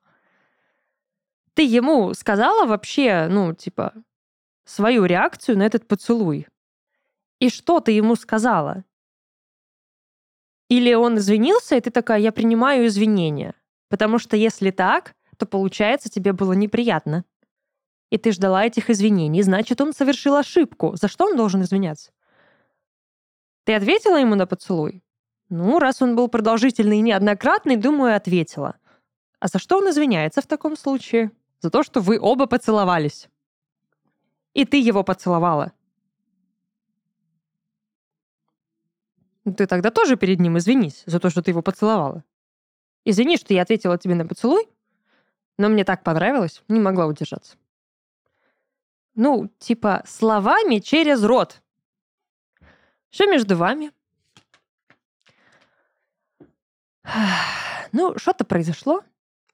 Ты 1.53 1.63
ему 1.63 2.13
сказала 2.13 2.65
вообще, 2.65 3.27
ну, 3.29 3.53
типа, 3.53 3.93
свою 4.65 5.05
реакцию 5.05 5.57
на 5.57 5.63
этот 5.63 5.87
поцелуй? 5.87 6.47
И 7.39 7.49
что 7.49 7.79
ты 7.79 7.91
ему 7.91 8.15
сказала? 8.15 8.83
Или 10.69 10.93
он 10.93 11.17
извинился, 11.17 11.75
и 11.75 11.81
ты 11.81 11.91
такая, 11.91 12.19
я 12.19 12.31
принимаю 12.31 12.87
извинения. 12.87 13.53
Потому 13.89 14.17
что 14.19 14.35
если 14.35 14.71
так, 14.71 15.13
то 15.37 15.45
получается, 15.45 16.09
тебе 16.09 16.33
было 16.33 16.53
неприятно. 16.53 17.23
И 18.09 18.17
ты 18.17 18.31
ждала 18.31 18.65
этих 18.65 18.89
извинений, 18.89 19.41
значит, 19.41 19.81
он 19.81 19.93
совершил 19.93 20.35
ошибку. 20.35 20.95
За 20.95 21.07
что 21.07 21.25
он 21.25 21.35
должен 21.35 21.61
извиняться? 21.61 22.11
Ты 23.63 23.73
ответила 23.73 24.17
ему 24.17 24.35
на 24.35 24.45
поцелуй? 24.45 25.03
Ну, 25.49 25.79
раз 25.79 26.01
он 26.01 26.15
был 26.15 26.27
продолжительный 26.27 26.99
и 26.99 27.01
неоднократный, 27.01 27.77
думаю, 27.77 28.15
ответила. 28.15 28.75
А 29.39 29.47
за 29.47 29.59
что 29.59 29.77
он 29.77 29.89
извиняется 29.89 30.41
в 30.41 30.47
таком 30.47 30.75
случае? 30.75 31.31
За 31.61 31.69
то, 31.69 31.83
что 31.83 31.99
вы 31.99 32.19
оба 32.19 32.47
поцеловались. 32.47 33.29
И 34.53 34.65
ты 34.65 34.77
его 34.77 35.03
поцеловала. 35.03 35.73
Ты 39.53 39.67
тогда 39.67 39.91
тоже 39.91 40.15
перед 40.15 40.39
ним 40.39 40.57
извинись 40.57 41.03
за 41.05 41.19
то, 41.19 41.29
что 41.29 41.41
ты 41.41 41.51
его 41.51 41.61
поцеловала. 41.61 42.23
Извини, 43.05 43.37
что 43.37 43.53
я 43.53 43.61
ответила 43.61 43.97
тебе 43.97 44.15
на 44.15 44.25
поцелуй, 44.25 44.67
но 45.57 45.69
мне 45.69 45.83
так 45.85 46.03
понравилось, 46.03 46.63
не 46.67 46.79
могла 46.79 47.05
удержаться. 47.05 47.55
Ну, 49.13 49.49
типа, 49.59 50.03
словами 50.05 50.79
через 50.79 51.23
рот. 51.23 51.61
Что 53.11 53.27
между 53.27 53.55
вами? 53.55 53.91
Ну, 57.91 58.17
что-то 58.17 58.43
произошло. 58.43 59.03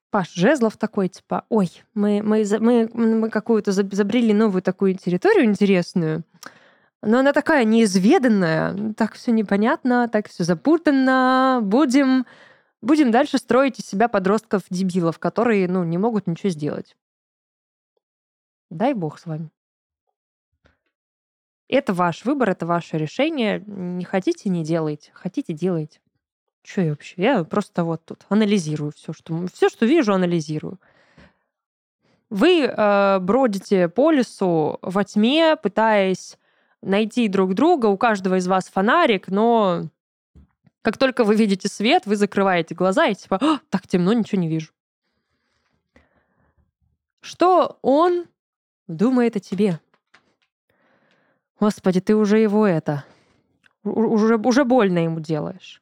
Паш 0.09 0.33
Жезлов 0.33 0.77
такой, 0.77 1.09
типа, 1.09 1.45
ой, 1.49 1.69
мы, 1.93 2.21
мы, 2.23 2.43
мы, 2.59 2.89
мы 2.93 3.29
какую-то 3.29 3.71
забрели 3.71 4.33
новую 4.33 4.61
такую 4.61 4.95
территорию 4.95 5.45
интересную. 5.45 6.23
Но 7.01 7.19
она 7.19 7.33
такая 7.33 7.63
неизведанная, 7.63 8.93
так 8.93 9.13
все 9.13 9.31
непонятно, 9.31 10.07
так 10.07 10.29
все 10.29 10.43
запутанно. 10.43 11.59
Будем, 11.63 12.27
будем 12.81 13.09
дальше 13.09 13.39
строить 13.39 13.79
из 13.79 13.87
себя 13.87 14.07
подростков-дебилов, 14.07 15.17
которые, 15.17 15.67
ну, 15.67 15.83
не 15.83 15.97
могут 15.97 16.27
ничего 16.27 16.49
сделать. 16.49 16.95
Дай 18.69 18.93
бог 18.93 19.19
с 19.19 19.25
вами. 19.25 19.49
Это 21.67 21.93
ваш 21.93 22.25
выбор, 22.25 22.51
это 22.51 22.65
ваше 22.65 22.97
решение. 22.97 23.63
Не 23.65 24.05
хотите, 24.05 24.49
не 24.49 24.63
делайте. 24.63 25.09
Хотите, 25.13 25.53
делайте. 25.53 25.99
Что 26.63 26.81
я 26.81 26.89
вообще? 26.91 27.15
Я 27.17 27.43
просто 27.43 27.83
вот 27.83 28.05
тут 28.05 28.25
анализирую 28.29 28.91
все, 28.91 29.13
что, 29.13 29.47
все, 29.47 29.69
что 29.69 29.85
вижу, 29.85 30.13
анализирую. 30.13 30.79
Вы 32.29 32.63
э, 32.63 33.19
бродите 33.19 33.89
по 33.89 34.11
лесу 34.11 34.77
во 34.81 35.03
тьме, 35.03 35.55
пытаясь 35.55 36.37
найти 36.81 37.27
друг 37.27 37.53
друга. 37.53 37.87
У 37.87 37.97
каждого 37.97 38.35
из 38.35 38.47
вас 38.47 38.69
фонарик, 38.69 39.27
но 39.27 39.89
как 40.81 40.97
только 40.97 41.23
вы 41.23 41.35
видите 41.35 41.67
свет, 41.67 42.05
вы 42.05 42.15
закрываете 42.15 42.75
глаза 42.75 43.07
и 43.07 43.15
типа, 43.15 43.37
«А, 43.41 43.59
так 43.69 43.87
темно, 43.87 44.13
ничего 44.13 44.41
не 44.41 44.47
вижу. 44.47 44.71
Что 47.21 47.77
он 47.81 48.25
думает 48.87 49.35
о 49.35 49.39
тебе? 49.39 49.79
Господи, 51.59 52.01
ты 52.01 52.15
уже 52.15 52.39
его 52.39 52.65
это... 52.65 53.05
Уже, 53.83 54.37
уже 54.37 54.63
больно 54.63 54.99
ему 54.99 55.19
делаешь. 55.19 55.81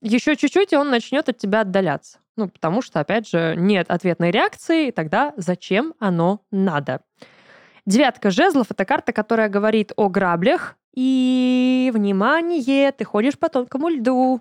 Еще 0.00 0.36
чуть-чуть, 0.36 0.72
и 0.72 0.76
он 0.76 0.90
начнет 0.90 1.28
от 1.28 1.36
тебя 1.36 1.60
отдаляться. 1.60 2.18
Ну, 2.36 2.48
потому 2.48 2.80
что, 2.80 3.00
опять 3.00 3.28
же, 3.28 3.54
нет 3.56 3.90
ответной 3.90 4.30
реакции, 4.30 4.90
тогда 4.90 5.34
зачем 5.36 5.94
оно 5.98 6.42
надо? 6.50 7.02
Девятка 7.84 8.30
жезлов— 8.30 8.68
это 8.70 8.84
карта, 8.84 9.12
которая 9.12 9.48
говорит 9.48 9.92
о 9.96 10.08
граблях. 10.08 10.76
И, 10.94 11.90
внимание, 11.92 12.92
ты 12.92 13.04
ходишь 13.04 13.38
по 13.38 13.48
тонкому 13.48 13.88
льду. 13.88 14.40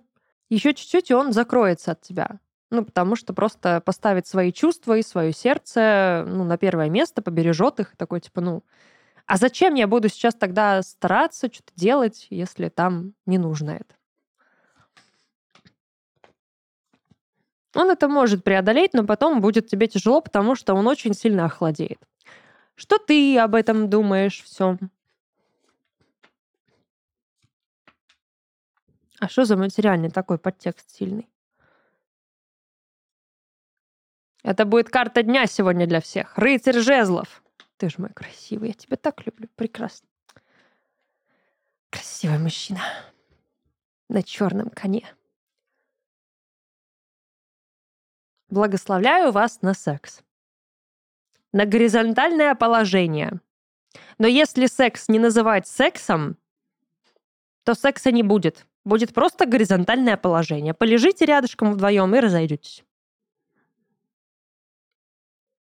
Еще 0.50 0.74
чуть-чуть, 0.74 1.10
и 1.10 1.14
он 1.14 1.34
закроется 1.34 1.94
от 1.94 2.02
тебя. 2.02 2.40
Ну, 2.70 2.86
потому 2.86 3.16
что 3.16 3.34
просто 3.34 3.82
поставит 3.82 4.28
свои 4.28 4.52
чувства 4.52 4.98
и 4.98 5.04
свое 5.04 5.34
сердце 5.34 6.24
ну, 6.28 6.44
на 6.44 6.58
первое 6.58 6.90
место, 6.90 7.22
побережет 7.22 7.80
их. 7.80 7.96
Такой, 7.98 8.20
типа, 8.22 8.42
ну, 8.42 8.64
а 9.26 9.38
зачем 9.38 9.76
я 9.76 9.88
буду 9.88 10.10
сейчас 10.10 10.36
тогда 10.36 10.82
стараться 10.84 11.48
что-то 11.52 11.72
делать, 11.76 12.28
если 12.30 12.70
там 12.70 13.14
не 13.26 13.38
нужно 13.38 13.72
это? 13.72 13.96
Он 17.74 17.90
это 17.90 18.10
может 18.10 18.44
преодолеть, 18.44 18.94
но 18.94 19.06
потом 19.06 19.40
будет 19.40 19.68
тебе 19.68 19.88
тяжело, 19.88 20.22
потому 20.22 20.56
что 20.56 20.74
он 20.74 20.88
очень 20.88 21.14
сильно 21.14 21.46
охладеет. 21.46 22.00
Что 22.82 22.98
ты 22.98 23.38
об 23.38 23.54
этом 23.54 23.92
думаешь 23.92 24.42
все? 24.42 24.76
А 29.20 29.30
что 29.30 29.46
за 29.46 29.56
материальный 29.56 30.10
такой 30.10 30.40
подтекст 30.40 30.90
сильный? 30.90 31.30
Это 34.42 34.66
будет 34.66 34.90
карта 34.90 35.22
дня 35.22 35.46
сегодня 35.46 35.86
для 35.86 36.02
всех. 36.02 36.36
Рыцарь 36.40 36.80
жезлов. 36.80 37.44
Ты 37.78 37.88
же 37.88 37.98
мой 38.00 38.10
красивый. 38.10 38.70
Я 38.70 38.74
тебя 38.74 38.98
так 38.98 39.28
люблю. 39.28 39.48
Прекрасно. 39.56 40.08
Красивый 41.92 42.40
мужчина. 42.40 42.82
На 44.10 44.24
черном 44.24 44.72
коне. 44.72 45.06
Благословляю 48.50 49.32
вас 49.32 49.62
на 49.62 49.76
секс 49.76 50.24
на 51.54 51.66
горизонтальное 51.66 52.56
положение. 52.56 53.40
Но 54.18 54.28
если 54.28 54.68
секс 54.68 55.10
не 55.10 55.20
называть 55.20 55.68
сексом, 55.68 56.38
то 57.64 57.74
секса 57.74 58.12
не 58.12 58.24
будет. 58.24 58.66
Будет 58.84 59.14
просто 59.14 59.46
горизонтальное 59.46 60.18
положение. 60.18 60.74
Полежите 60.74 61.26
рядышком 61.26 61.74
вдвоем 61.74 62.16
и 62.16 62.20
разойдетесь. 62.20 62.84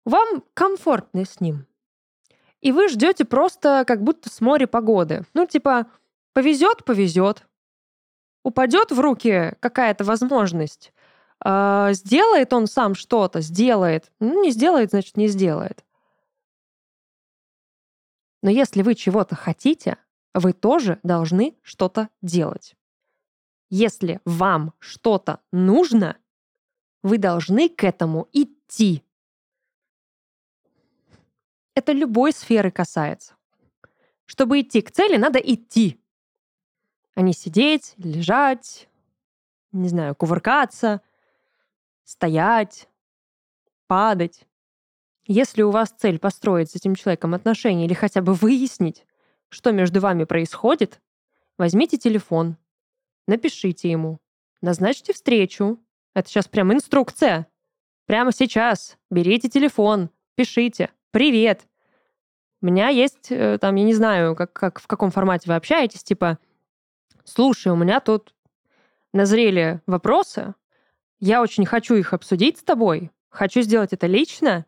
Вам 0.05 0.45
комфортно 0.55 1.25
с 1.25 1.41
ним. 1.41 1.67
И 2.61 2.73
вы 2.73 2.89
ждете 2.89 3.25
просто 3.25 3.85
как 3.87 4.03
будто 4.03 4.29
с 4.31 4.41
моря 4.41 4.67
погоды. 4.67 5.25
Ну, 5.35 5.47
типа, 5.47 5.87
повезет, 6.33 6.85
повезет. 6.85 7.47
Упадет 8.43 8.93
в 8.93 9.01
руки 9.01 9.55
какая-то 9.61 10.05
возможность. 10.05 10.93
А, 11.41 11.93
сделает 11.93 12.53
он 12.53 12.67
сам 12.67 12.95
что-то, 12.95 13.41
сделает. 13.41 14.11
Ну, 14.21 14.43
не 14.43 14.51
сделает, 14.51 14.91
значит, 14.91 15.17
не 15.17 15.29
сделает. 15.29 15.85
Но 18.43 18.51
если 18.51 18.83
вы 18.83 18.95
чего-то 18.95 19.35
хотите, 19.35 19.99
вы 20.35 20.53
тоже 20.53 21.01
должны 21.03 21.57
что-то 21.63 22.09
делать. 22.23 22.77
Если 23.69 24.21
вам 24.25 24.73
что-то 24.79 25.41
нужно, 25.53 26.17
вы 27.03 27.19
должны 27.19 27.69
к 27.69 27.85
этому 27.85 28.29
идти. 28.33 29.03
Это 31.75 31.93
любой 31.93 32.33
сферы 32.33 32.71
касается. 32.71 33.35
Чтобы 34.25 34.61
идти 34.61 34.81
к 34.81 34.91
цели, 34.91 35.17
надо 35.17 35.39
идти. 35.39 36.01
А 37.15 37.23
не 37.23 37.33
сидеть, 37.33 37.95
лежать, 37.97 38.89
не 39.73 39.89
знаю, 39.89 40.15
кувыркаться— 40.15 41.03
стоять, 42.07 42.89
падать. 43.89 44.47
Если 45.27 45.63
у 45.63 45.71
вас 45.71 45.91
цель 45.91 46.19
построить 46.19 46.71
с 46.71 46.77
этим 46.77 46.95
человеком 46.95 47.35
отношения 47.35 47.85
или 47.85 47.95
хотя 47.95 48.23
бы 48.23 48.33
выяснить, 48.33 49.05
что 49.49 49.73
между 49.73 50.01
вами 50.01 50.25
происходит, 50.25 51.03
возьмите 51.59 51.99
телефон, 51.99 52.57
напишите 53.27 53.91
ему, 53.91 54.21
назначьте 54.63 55.13
встречу, 55.13 55.79
Это 56.15 56.31
сейчас 56.31 56.49
прям 56.49 56.73
инструкция. 56.73 57.47
Прямо 58.07 58.33
сейчас 58.33 58.97
берите 59.11 59.51
телефон, 59.51 60.09
пишите 60.35 60.91
«Привет». 61.11 61.67
У 62.63 62.67
меня 62.67 62.89
есть, 62.89 63.31
э, 63.31 63.59
там, 63.59 63.75
я 63.75 63.85
не 63.85 63.93
знаю, 63.93 64.35
как, 64.35 64.53
как, 64.55 64.81
в 64.81 64.87
каком 64.87 65.11
формате 65.11 65.45
вы 65.49 65.57
общаетесь, 65.57 66.03
типа 66.03 66.39
«Слушай, 67.25 67.71
у 67.73 67.77
меня 67.77 68.01
тут 68.01 68.35
назрели 69.13 69.83
вопросы, 69.87 70.55
я 71.19 71.43
очень 71.43 71.65
хочу 71.65 71.95
их 71.95 72.13
обсудить 72.13 72.59
с 72.59 72.63
тобой, 72.63 73.11
хочу 73.29 73.63
сделать 73.63 73.93
это 73.93 74.07
лично, 74.07 74.67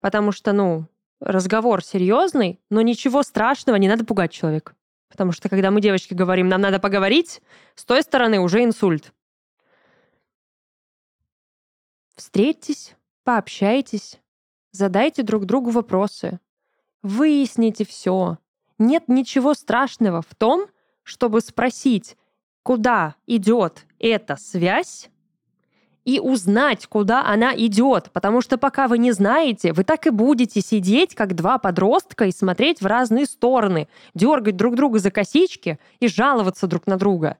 потому 0.00 0.32
что, 0.32 0.52
ну, 0.52 0.86
разговор 1.20 1.82
серьезный, 1.82 2.60
но 2.70 2.80
ничего 2.82 3.22
страшного, 3.22 3.76
не 3.76 3.88
надо 3.88 4.04
пугать 4.04 4.32
человека. 4.32 4.74
Потому 5.08 5.32
что 5.32 5.48
когда 5.48 5.70
мы, 5.70 5.80
девочки, 5.80 6.14
говорим, 6.14 6.48
нам 6.48 6.60
надо 6.60 6.78
поговорить, 6.78 7.40
с 7.74 7.84
той 7.84 8.02
стороны 8.02 8.40
уже 8.40 8.62
инсульт. 8.62 9.12
Встретьтесь, 12.14 12.94
пообщайтесь, 13.24 14.20
задайте 14.72 15.22
друг 15.22 15.46
другу 15.46 15.70
вопросы, 15.70 16.40
выясните 17.02 17.86
все. 17.86 18.38
Нет 18.78 19.04
ничего 19.08 19.54
страшного 19.54 20.22
в 20.22 20.34
том, 20.34 20.66
чтобы 21.02 21.40
спросить, 21.40 22.16
куда 22.62 23.14
идет 23.26 23.86
эта 23.98 24.36
связь, 24.36 25.10
и 26.08 26.20
узнать, 26.20 26.86
куда 26.86 27.26
она 27.26 27.54
идет. 27.54 28.10
Потому 28.12 28.40
что 28.40 28.56
пока 28.56 28.88
вы 28.88 28.96
не 28.96 29.12
знаете, 29.12 29.74
вы 29.74 29.84
так 29.84 30.06
и 30.06 30.10
будете 30.10 30.62
сидеть, 30.62 31.14
как 31.14 31.34
два 31.34 31.58
подростка, 31.58 32.24
и 32.24 32.32
смотреть 32.32 32.80
в 32.80 32.86
разные 32.86 33.26
стороны, 33.26 33.88
дергать 34.14 34.56
друг 34.56 34.74
друга 34.74 35.00
за 35.00 35.10
косички 35.10 35.78
и 36.00 36.08
жаловаться 36.08 36.66
друг 36.66 36.86
на 36.86 36.96
друга. 36.96 37.36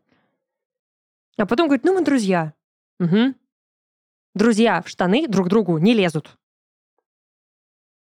А 1.38 1.46
потом 1.46 1.68
говорит, 1.68 1.86
ну 1.86 1.94
мы 1.94 2.04
друзья. 2.04 2.52
Угу. 3.00 3.32
Друзья 4.34 4.82
в 4.82 4.88
штаны 4.90 5.26
друг 5.26 5.48
другу 5.48 5.78
не 5.78 5.94
лезут. 5.94 6.36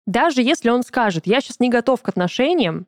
Даже 0.06 0.44
если 0.44 0.70
он 0.70 0.84
скажет, 0.84 1.26
я 1.26 1.42
сейчас 1.42 1.60
не 1.60 1.72
готов 1.72 2.04
к 2.04 2.10
отношениям, 2.10 2.86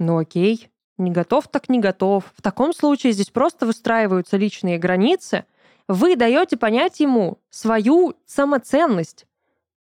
ну 0.00 0.18
окей, 0.18 0.70
не 0.98 1.12
готов, 1.12 1.46
так 1.46 1.68
не 1.68 1.78
готов. 1.78 2.32
В 2.36 2.42
таком 2.42 2.72
случае 2.72 3.12
здесь 3.12 3.30
просто 3.30 3.64
выстраиваются 3.64 4.36
личные 4.36 4.78
границы, 4.78 5.44
вы 5.88 6.16
даете 6.16 6.56
понять 6.56 7.00
ему 7.00 7.38
свою 7.50 8.14
самоценность. 8.26 9.26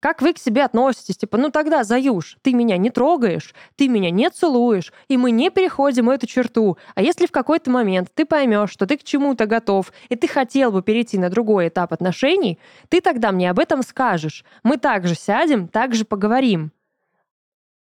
Как 0.03 0.21
вы 0.21 0.33
к 0.33 0.37
себе 0.37 0.65
относитесь? 0.65 1.15
Типа, 1.15 1.37
ну 1.37 1.49
тогда, 1.49 1.85
Заюш, 1.85 2.35
ты 2.41 2.53
меня 2.53 2.75
не 2.75 2.89
трогаешь, 2.89 3.55
ты 3.77 3.87
меня 3.87 4.11
не 4.11 4.29
целуешь, 4.29 4.91
и 5.07 5.15
мы 5.15 5.31
не 5.31 5.49
переходим 5.49 6.09
эту 6.09 6.27
черту. 6.27 6.77
А 6.93 7.01
если 7.01 7.25
в 7.25 7.31
какой-то 7.31 7.71
момент 7.71 8.09
ты 8.13 8.25
поймешь, 8.25 8.69
что 8.69 8.85
ты 8.85 8.97
к 8.97 9.03
чему-то 9.05 9.45
готов, 9.45 9.93
и 10.09 10.17
ты 10.17 10.27
хотел 10.27 10.73
бы 10.73 10.83
перейти 10.83 11.17
на 11.17 11.29
другой 11.29 11.69
этап 11.69 11.93
отношений, 11.93 12.59
ты 12.89 12.99
тогда 12.99 13.31
мне 13.31 13.49
об 13.49 13.59
этом 13.59 13.81
скажешь. 13.81 14.43
Мы 14.61 14.75
также 14.75 15.15
сядем, 15.15 15.69
также 15.69 16.03
поговорим. 16.03 16.73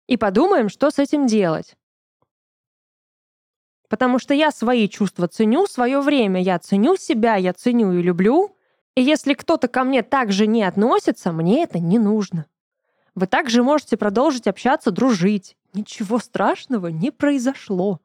И 0.08 0.16
подумаем, 0.16 0.70
что 0.70 0.92
с 0.92 1.00
этим 1.00 1.28
делать. 1.28 1.76
Потому 3.96 4.20
что 4.20 4.34
я 4.34 4.52
свои 4.52 4.90
чувства 4.90 5.30
ценю, 5.30 5.68
свое 5.68 6.02
время 6.02 6.42
я 6.42 6.60
ценю 6.60 6.98
себя, 6.98 7.38
я 7.38 7.54
ценю 7.54 7.94
и 7.94 8.02
люблю. 8.02 8.54
И 8.94 9.02
если 9.02 9.34
кто-то 9.34 9.70
ко 9.70 9.86
мне 9.86 10.04
также 10.04 10.48
не 10.48 10.64
относится, 10.64 11.32
мне 11.32 11.64
это 11.64 11.80
не 11.80 11.98
нужно. 11.98 12.46
Вы 13.16 13.26
также 13.26 13.64
можете 13.64 13.96
продолжить 13.96 14.48
общаться, 14.48 14.92
дружить. 14.92 15.56
Ничего 15.74 16.20
страшного 16.20 16.88
не 16.88 17.10
произошло. 17.10 18.02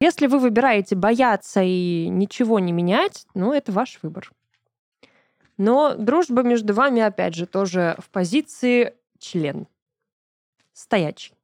Если 0.00 0.26
вы 0.26 0.38
выбираете 0.38 0.96
бояться 0.96 1.60
и 1.62 2.08
ничего 2.08 2.58
не 2.58 2.72
менять, 2.72 3.26
ну, 3.34 3.52
это 3.52 3.72
ваш 3.72 3.98
выбор. 4.00 4.32
Но 5.58 5.94
дружба 5.96 6.42
между 6.42 6.72
вами, 6.72 7.02
опять 7.02 7.34
же, 7.34 7.44
тоже 7.44 7.94
в 7.98 8.08
позиции 8.08 8.94
член. 9.18 9.66
Стоячий. 10.72 11.34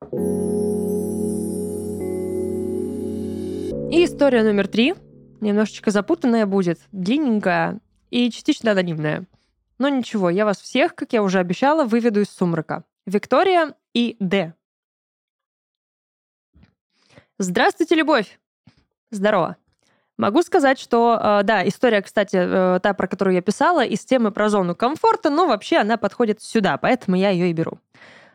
И 3.90 4.04
история 4.04 4.42
номер 4.42 4.68
три. 4.68 4.94
Немножечко 5.40 5.90
запутанная 5.90 6.44
будет, 6.44 6.78
длинненькая 6.92 7.80
и 8.10 8.30
частично 8.30 8.72
анонимная. 8.72 9.24
Но 9.78 9.88
ничего, 9.88 10.28
я 10.28 10.44
вас 10.44 10.60
всех, 10.60 10.94
как 10.94 11.14
я 11.14 11.22
уже 11.22 11.38
обещала, 11.38 11.84
выведу 11.84 12.20
из 12.20 12.28
сумрака. 12.28 12.84
Виктория 13.06 13.74
и 13.94 14.16
Д. 14.20 14.52
Здравствуйте, 17.38 17.94
любовь! 17.94 18.38
Здорово. 19.10 19.56
Могу 20.18 20.42
сказать, 20.42 20.78
что, 20.78 21.18
э, 21.18 21.42
да, 21.44 21.66
история, 21.66 22.02
кстати, 22.02 22.36
э, 22.36 22.80
та, 22.80 22.92
про 22.92 23.06
которую 23.06 23.36
я 23.36 23.40
писала, 23.40 23.84
из 23.84 24.04
темы 24.04 24.32
про 24.32 24.50
зону 24.50 24.74
комфорта, 24.74 25.30
но 25.30 25.46
вообще 25.46 25.78
она 25.78 25.96
подходит 25.96 26.42
сюда, 26.42 26.76
поэтому 26.76 27.16
я 27.16 27.30
ее 27.30 27.48
и 27.48 27.54
беру. 27.54 27.78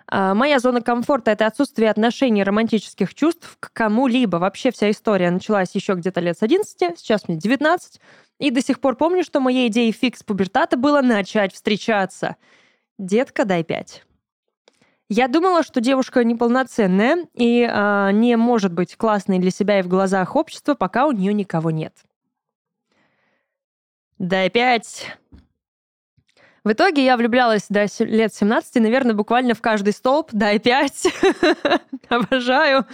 А, 0.07 0.33
моя 0.33 0.59
зона 0.59 0.81
комфорта— 0.81 1.31
это 1.31 1.47
отсутствие 1.47 1.89
отношений, 1.89 2.43
романтических 2.43 3.13
чувств 3.13 3.57
к 3.59 3.71
кому-либо. 3.73 4.37
Вообще 4.37 4.71
вся 4.71 4.91
история 4.91 5.31
началась 5.31 5.73
еще 5.73 5.93
где-то 5.93 6.19
лет 6.19 6.37
с 6.37 6.43
11, 6.43 6.99
сейчас 6.99 7.27
мне 7.27 7.37
19, 7.37 7.99
и 8.39 8.51
до 8.51 8.61
сих 8.61 8.79
пор 8.79 8.95
помню, 8.95 9.23
что 9.23 9.39
моей 9.39 9.67
идеей 9.69 9.91
фикс 9.91 10.23
пубертата 10.23 10.77
было 10.77 11.01
начать 11.01 11.53
встречаться. 11.53 12.35
Детка, 12.97 13.45
дай 13.45 13.63
пять. 13.63 14.03
Я 15.09 15.27
думала, 15.27 15.63
что 15.63 15.81
девушка 15.81 16.23
неполноценная 16.23 17.27
и 17.33 17.61
э, 17.69 18.11
не 18.13 18.35
может 18.35 18.73
быть 18.73 18.95
классной 18.95 19.39
для 19.39 19.51
себя 19.51 19.79
и 19.79 19.83
в 19.83 19.87
глазах 19.87 20.35
общества, 20.35 20.73
пока 20.75 21.05
у 21.05 21.11
нее 21.11 21.33
никого 21.33 21.71
нет. 21.71 21.93
Дай 24.17 24.49
пять. 24.49 25.17
В 26.63 26.71
итоге 26.71 27.04
я 27.04 27.17
влюблялась 27.17 27.65
до 27.67 27.86
лет 27.99 28.34
17, 28.34 28.76
наверное, 28.76 29.13
буквально 29.13 29.54
в 29.54 29.62
каждый 29.62 29.91
столб, 29.91 30.30
да, 30.32 30.54
и 30.54 30.60
пять. 30.60 31.08
Обожаю. 32.10 32.86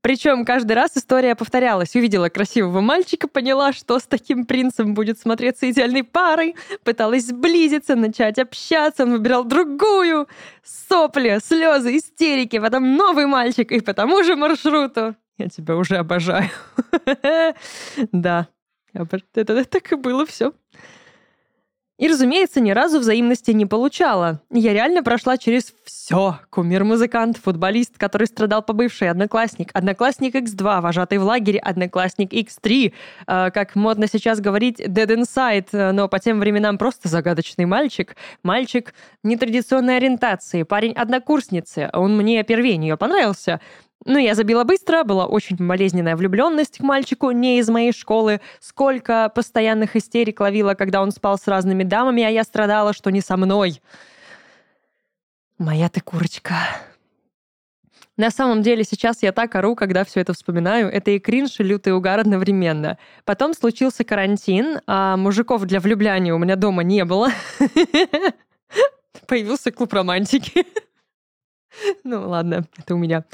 Причем 0.00 0.44
каждый 0.44 0.74
раз 0.74 0.96
история 0.96 1.34
повторялась. 1.34 1.96
Увидела 1.96 2.28
красивого 2.28 2.80
мальчика, 2.80 3.26
поняла, 3.26 3.72
что 3.72 3.98
с 3.98 4.04
таким 4.04 4.46
принцем 4.46 4.94
будет 4.94 5.18
смотреться 5.18 5.68
идеальной 5.68 6.04
парой, 6.04 6.54
пыталась 6.84 7.26
сблизиться, 7.26 7.96
начать 7.96 8.38
общаться, 8.38 9.02
он 9.02 9.10
выбирал 9.10 9.42
другую. 9.42 10.28
Сопли, 10.62 11.40
слезы, 11.42 11.96
истерики, 11.96 12.60
потом 12.60 12.94
новый 12.94 13.26
мальчик 13.26 13.72
и 13.72 13.80
по 13.80 13.94
тому 13.94 14.22
же 14.22 14.36
маршруту. 14.36 15.16
Я 15.38 15.48
тебя 15.48 15.76
уже 15.76 15.96
обожаю. 15.96 16.50
Да, 18.12 18.46
это 18.92 19.64
так 19.64 19.92
и 19.92 19.96
было 19.96 20.24
все. 20.24 20.52
И, 21.98 22.08
разумеется, 22.08 22.60
ни 22.60 22.72
разу 22.72 22.98
взаимности 22.98 23.52
не 23.52 23.64
получала. 23.64 24.42
Я 24.50 24.74
реально 24.74 25.02
прошла 25.02 25.38
через 25.38 25.72
все. 25.84 26.38
Кумир-музыкант, 26.50 27.38
футболист, 27.42 27.96
который 27.96 28.26
страдал 28.26 28.62
по 28.62 28.74
бывшей, 28.74 29.08
одноклассник, 29.08 29.70
одноклассник 29.72 30.34
X2, 30.34 30.82
вожатый 30.82 31.16
в 31.16 31.24
лагере, 31.24 31.58
одноклассник 31.58 32.34
X3, 32.34 32.92
э, 33.26 33.50
как 33.50 33.74
модно 33.76 34.08
сейчас 34.08 34.40
говорить, 34.40 34.78
dead 34.78 35.08
inside, 35.08 35.68
э, 35.72 35.92
но 35.92 36.06
по 36.08 36.18
тем 36.18 36.38
временам 36.38 36.76
просто 36.76 37.08
загадочный 37.08 37.64
мальчик. 37.64 38.14
Мальчик 38.42 38.92
нетрадиционной 39.22 39.96
ориентации, 39.96 40.64
парень 40.64 40.92
однокурсницы. 40.92 41.88
Он 41.94 42.14
мне 42.14 42.44
первее 42.44 42.76
нее 42.76 42.98
понравился. 42.98 43.60
Ну, 44.04 44.18
я 44.18 44.34
забила 44.34 44.64
быстро, 44.64 45.02
была 45.02 45.26
очень 45.26 45.56
болезненная 45.56 46.16
влюбленность 46.16 46.78
к 46.78 46.82
мальчику 46.82 47.30
не 47.32 47.58
из 47.58 47.68
моей 47.68 47.92
школы. 47.92 48.40
Сколько 48.60 49.30
постоянных 49.34 49.96
истерик 49.96 50.40
ловила, 50.40 50.74
когда 50.74 51.02
он 51.02 51.10
спал 51.10 51.38
с 51.38 51.48
разными 51.48 51.82
дамами, 51.82 52.22
а 52.22 52.28
я 52.28 52.44
страдала, 52.44 52.92
что 52.92 53.10
не 53.10 53.20
со 53.20 53.36
мной. 53.36 53.80
Моя 55.58 55.88
ты 55.88 56.00
курочка. 56.00 56.54
На 58.16 58.30
самом 58.30 58.62
деле 58.62 58.82
сейчас 58.84 59.22
я 59.22 59.32
так 59.32 59.54
ору, 59.54 59.74
когда 59.74 60.04
все 60.04 60.20
это 60.20 60.32
вспоминаю. 60.32 60.88
Это 60.90 61.10
и 61.10 61.18
кринж, 61.18 61.60
и 61.60 61.62
лютый 61.62 61.92
угар 61.94 62.20
одновременно. 62.20 62.98
Потом 63.24 63.52
случился 63.52 64.04
карантин, 64.04 64.80
а 64.86 65.16
мужиков 65.16 65.64
для 65.64 65.80
влюбляния 65.80 66.32
у 66.32 66.38
меня 66.38 66.56
дома 66.56 66.82
не 66.82 67.04
было. 67.04 67.30
Появился 69.26 69.70
клуб 69.70 69.92
романтики. 69.92 70.64
Ну 72.04 72.28
ладно, 72.28 72.66
это 72.78 72.94
у 72.94 72.98
меня. 72.98 73.24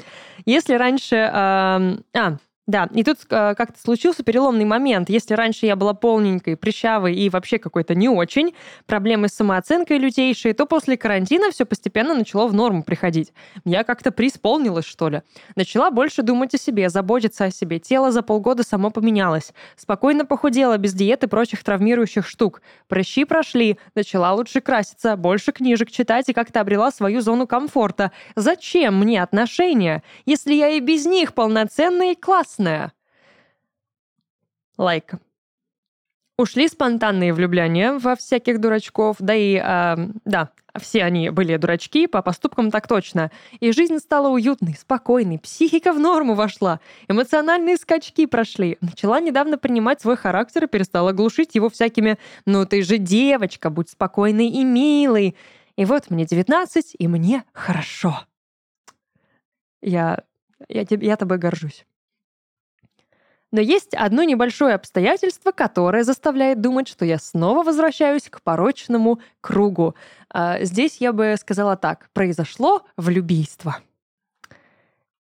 Если 0.45 0.73
раньше... 0.73 1.29
А, 1.31 2.37
да, 2.65 2.89
и 2.93 3.03
тут 3.03 3.17
э, 3.29 3.55
как-то 3.55 3.77
случился 3.77 4.23
переломный 4.23 4.63
момент. 4.63 5.09
Если 5.09 5.33
раньше 5.33 5.65
я 5.65 5.75
была 5.75 5.93
полненькой, 5.93 6.55
прыщавой 6.55 7.13
и 7.13 7.29
вообще 7.29 7.59
какой-то 7.59 7.93
не 7.93 8.07
очень, 8.07 8.55
проблемы 8.85 9.27
с 9.27 9.33
самооценкой 9.33 9.97
лютейшие, 9.97 10.53
то 10.53 10.65
после 10.65 10.95
карантина 10.95 11.51
все 11.51 11.65
постепенно 11.65 12.13
начало 12.13 12.47
в 12.47 12.53
норму 12.53 12.81
приходить. 12.83 13.33
Я 13.65 13.83
как-то 13.83 14.11
преисполнилась, 14.11 14.85
что 14.85 15.09
ли. 15.09 15.23
Начала 15.57 15.91
больше 15.91 16.21
думать 16.21 16.53
о 16.53 16.57
себе, 16.57 16.87
заботиться 16.87 17.43
о 17.45 17.51
себе. 17.51 17.79
Тело 17.79 18.13
за 18.13 18.21
полгода 18.21 18.63
само 18.63 18.91
поменялось. 18.91 19.51
Спокойно 19.75 20.25
похудела, 20.25 20.77
без 20.77 20.93
диеты 20.93 21.25
и 21.25 21.29
прочих 21.29 21.65
травмирующих 21.65 22.25
штук. 22.25 22.61
Прыщи 22.87 23.25
прошли, 23.25 23.77
начала 23.93 24.31
лучше 24.31 24.61
краситься, 24.61 25.17
больше 25.17 25.51
книжек 25.51 25.91
читать 25.91 26.29
и 26.29 26.33
как-то 26.33 26.61
обрела 26.61 26.91
свою 26.91 27.19
зону 27.19 27.45
комфорта. 27.45 28.13
Зачем 28.37 28.99
мне 28.99 29.21
отношения, 29.21 30.01
если 30.25 30.53
я 30.53 30.69
и 30.69 30.79
без 30.79 31.05
них 31.05 31.33
полноценный 31.33 32.13
и 32.13 32.15
классная? 32.53 32.93
Лайк. 34.77 35.13
Ушли 36.35 36.67
спонтанные 36.67 37.31
влюбления 37.31 37.93
во 37.93 38.15
всяких 38.15 38.59
дурачков, 38.59 39.17
да 39.19 39.35
и, 39.35 39.61
э, 39.63 39.95
да, 40.25 40.49
все 40.81 41.03
они 41.03 41.29
были 41.29 41.57
дурачки, 41.57 42.07
по 42.07 42.23
поступкам 42.23 42.71
так 42.71 42.87
точно. 42.87 43.29
И 43.59 43.71
жизнь 43.71 43.99
стала 43.99 44.29
уютной, 44.29 44.73
спокойной, 44.73 45.37
психика 45.37 45.93
в 45.93 45.99
норму 45.99 46.33
вошла, 46.33 46.79
эмоциональные 47.07 47.77
скачки 47.77 48.25
прошли. 48.25 48.77
Начала 48.81 49.19
недавно 49.19 49.59
принимать 49.59 50.01
свой 50.01 50.17
характер 50.17 50.63
и 50.63 50.67
перестала 50.67 51.11
глушить 51.11 51.53
его 51.53 51.69
всякими 51.69 52.17
«ну 52.47 52.65
ты 52.65 52.81
же 52.81 52.97
девочка, 52.97 53.69
будь 53.69 53.89
спокойной 53.89 54.47
и 54.47 54.63
милой». 54.63 55.35
И 55.75 55.85
вот 55.85 56.09
мне 56.09 56.25
19, 56.25 56.95
и 56.97 57.07
мне 57.07 57.43
хорошо. 57.53 58.25
Я, 59.81 60.23
я, 60.67 60.85
я 60.89 61.15
тобой 61.15 61.37
горжусь. 61.37 61.85
Но 63.53 63.61
есть 63.61 63.93
одно 63.93 64.23
небольшое 64.23 64.73
обстоятельство, 64.73 65.51
которое 65.51 66.03
заставляет 66.03 66.59
думать, 66.59 66.87
что 66.87 67.05
я 67.05 67.19
снова 67.19 67.61
возвращаюсь 67.61 68.27
к 68.27 68.41
порочному 68.41 69.19
кругу. 69.41 69.93
А, 70.27 70.63
здесь 70.63 70.97
я 70.97 71.13
бы 71.13 71.35
сказала 71.39 71.77
так. 71.77 72.09
Произошло 72.13 72.81
влюбийство. 72.97 73.77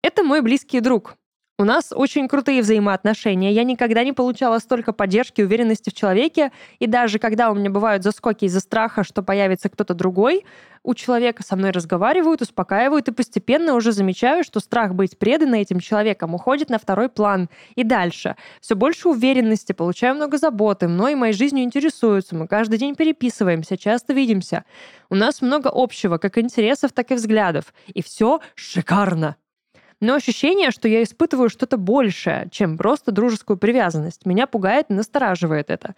Это 0.03 0.25
мой 0.25 0.41
близкий 0.41 0.81
друг. 0.81 1.19
У 1.63 1.65
нас 1.65 1.93
очень 1.95 2.27
крутые 2.27 2.61
взаимоотношения. 2.61 3.53
Я 3.53 3.63
никогда 3.63 4.03
не 4.03 4.13
получала 4.13 4.59
столько 4.59 4.93
поддержки 4.93 5.43
уверенности 5.43 5.91
в 5.91 5.95
человеке. 5.95 6.51
И 6.81 6.89
даже 6.89 7.21
когда 7.21 7.53
у 7.53 7.55
меня 7.55 7.71
бывают 7.71 8.03
заскоки 8.03 8.47
из-за 8.47 8.59
страха, 8.59 9.05
что 9.05 9.23
появится 9.23 9.69
кто-то 9.69 9.95
другой, 9.95 10.45
у 10.83 10.93
человека 10.95 11.45
со 11.45 11.55
мной 11.55 11.71
разговаривают, 11.71 12.43
успокаивают, 12.43 13.07
и 13.07 13.13
постепенно 13.13 13.75
уже 13.75 13.93
замечаю, 13.93 14.43
что 14.43 14.59
страх 14.59 14.97
быть 14.97 15.17
преданным 15.17 15.61
этим 15.61 15.79
человеком 15.79 16.35
уходит 16.35 16.69
на 16.69 16.81
второй 16.81 17.09
план. 17.09 17.49
И 17.77 17.85
дальше. 17.85 18.35
Все 18.61 18.75
больше 18.75 19.09
уверенности, 19.09 19.71
получаю 19.71 20.17
много 20.17 20.39
заботы, 20.39 20.89
мной 20.89 21.13
и 21.13 21.15
моей 21.15 21.33
жизнью 21.33 21.63
интересуются, 21.63 22.35
мы 22.35 22.49
каждый 22.49 22.81
день 22.81 22.97
переписываемся, 22.97 23.77
часто 23.79 24.15
видимся. 24.15 24.65
У 25.11 25.15
нас 25.15 25.41
много 25.41 25.71
общего, 25.73 26.19
как 26.19 26.39
интересов, 26.39 26.91
так 26.91 27.13
и 27.13 27.15
взглядов. 27.15 27.73
И 27.87 28.03
все 28.03 28.41
шикарно. 28.57 29.37
Но 30.03 30.17
ощущение, 30.17 30.73
что 30.73 30.89
я 30.89 31.05
испытываю 31.05 31.49
что-то 31.49 31.77
большее, 31.77 32.49
чем 32.51 32.77
просто 32.77 33.13
дружескую 33.13 33.57
привязанность, 33.57 34.27
меня 34.27 34.49
пугает 34.49 34.87
и 34.89 34.95
настораживает 34.95 35.71
это. 35.71 35.95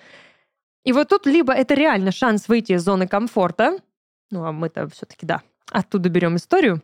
И 0.85 0.93
вот 0.93 1.09
тут 1.09 1.25
либо 1.25 1.55
это 1.55 1.73
реально 1.73 2.13
шанс 2.13 2.47
выйти 2.47 2.73
из 2.73 2.83
зоны 2.83 3.09
комфорта, 3.09 3.79
ну 4.31 4.45
а 4.45 4.53
мы-то 4.53 4.91
все-таки, 4.91 5.25
да, 5.25 5.41
оттуда 5.71 6.11
берем 6.11 6.37
историю, 6.37 6.83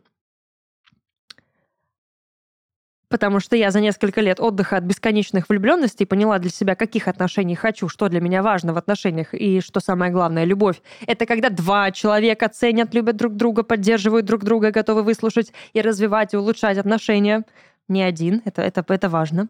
Потому 3.11 3.41
что 3.41 3.57
я 3.57 3.73
за 3.73 3.81
несколько 3.81 4.21
лет 4.21 4.39
отдыха 4.39 4.77
от 4.77 4.85
бесконечных 4.85 5.49
влюбленностей 5.49 6.07
поняла 6.07 6.39
для 6.39 6.49
себя, 6.49 6.77
каких 6.77 7.09
отношений 7.09 7.57
хочу, 7.57 7.89
что 7.89 8.09
для 8.09 8.21
меня 8.21 8.41
важно 8.41 8.73
в 8.73 8.79
отношениях 8.79 9.35
и 9.35 9.61
что 9.61 9.81
самое 9.81 10.13
главное, 10.13 10.45
любовь. 10.45 10.81
Это 11.09 11.27
когда 11.27 11.51
два 11.51 11.91
человека 11.91 12.49
ценят, 12.49 12.95
любят 12.95 13.17
друг 13.17 13.35
друга, 13.35 13.65
поддерживают 13.65 14.27
друг 14.27 14.45
друга, 14.45 14.71
готовы 14.71 15.03
выслушать 15.03 15.53
и 15.73 15.81
развивать 15.81 16.35
и 16.35 16.37
улучшать 16.37 16.79
отношения. 16.79 17.45
Не 17.89 18.05
один, 18.05 18.43
это, 18.45 18.63
это, 18.63 18.85
это 18.87 19.09
важно. 19.09 19.49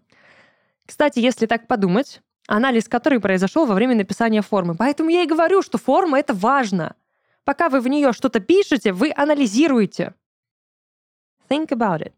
Кстати, 0.87 1.19
если 1.19 1.45
так 1.45 1.67
подумать, 1.67 2.23
анализ 2.47 2.89
который 2.89 3.21
произошел 3.21 3.67
во 3.67 3.75
время 3.75 3.95
написания 3.95 4.41
формы. 4.41 4.75
Поэтому 4.75 5.11
я 5.11 5.23
и 5.23 5.27
говорю, 5.27 5.61
что 5.61 5.77
форма— 5.77 6.19
это 6.21 6.33
важно. 6.33 6.97
Пока 7.45 7.69
вы 7.69 7.81
в 7.81 7.89
нее 7.89 8.15
что-то 8.15 8.41
пишете, 8.41 8.95
вы 8.95 9.13
анализируете. 9.15 10.15
Think 11.51 11.69
about 11.69 12.01
it. 12.01 12.13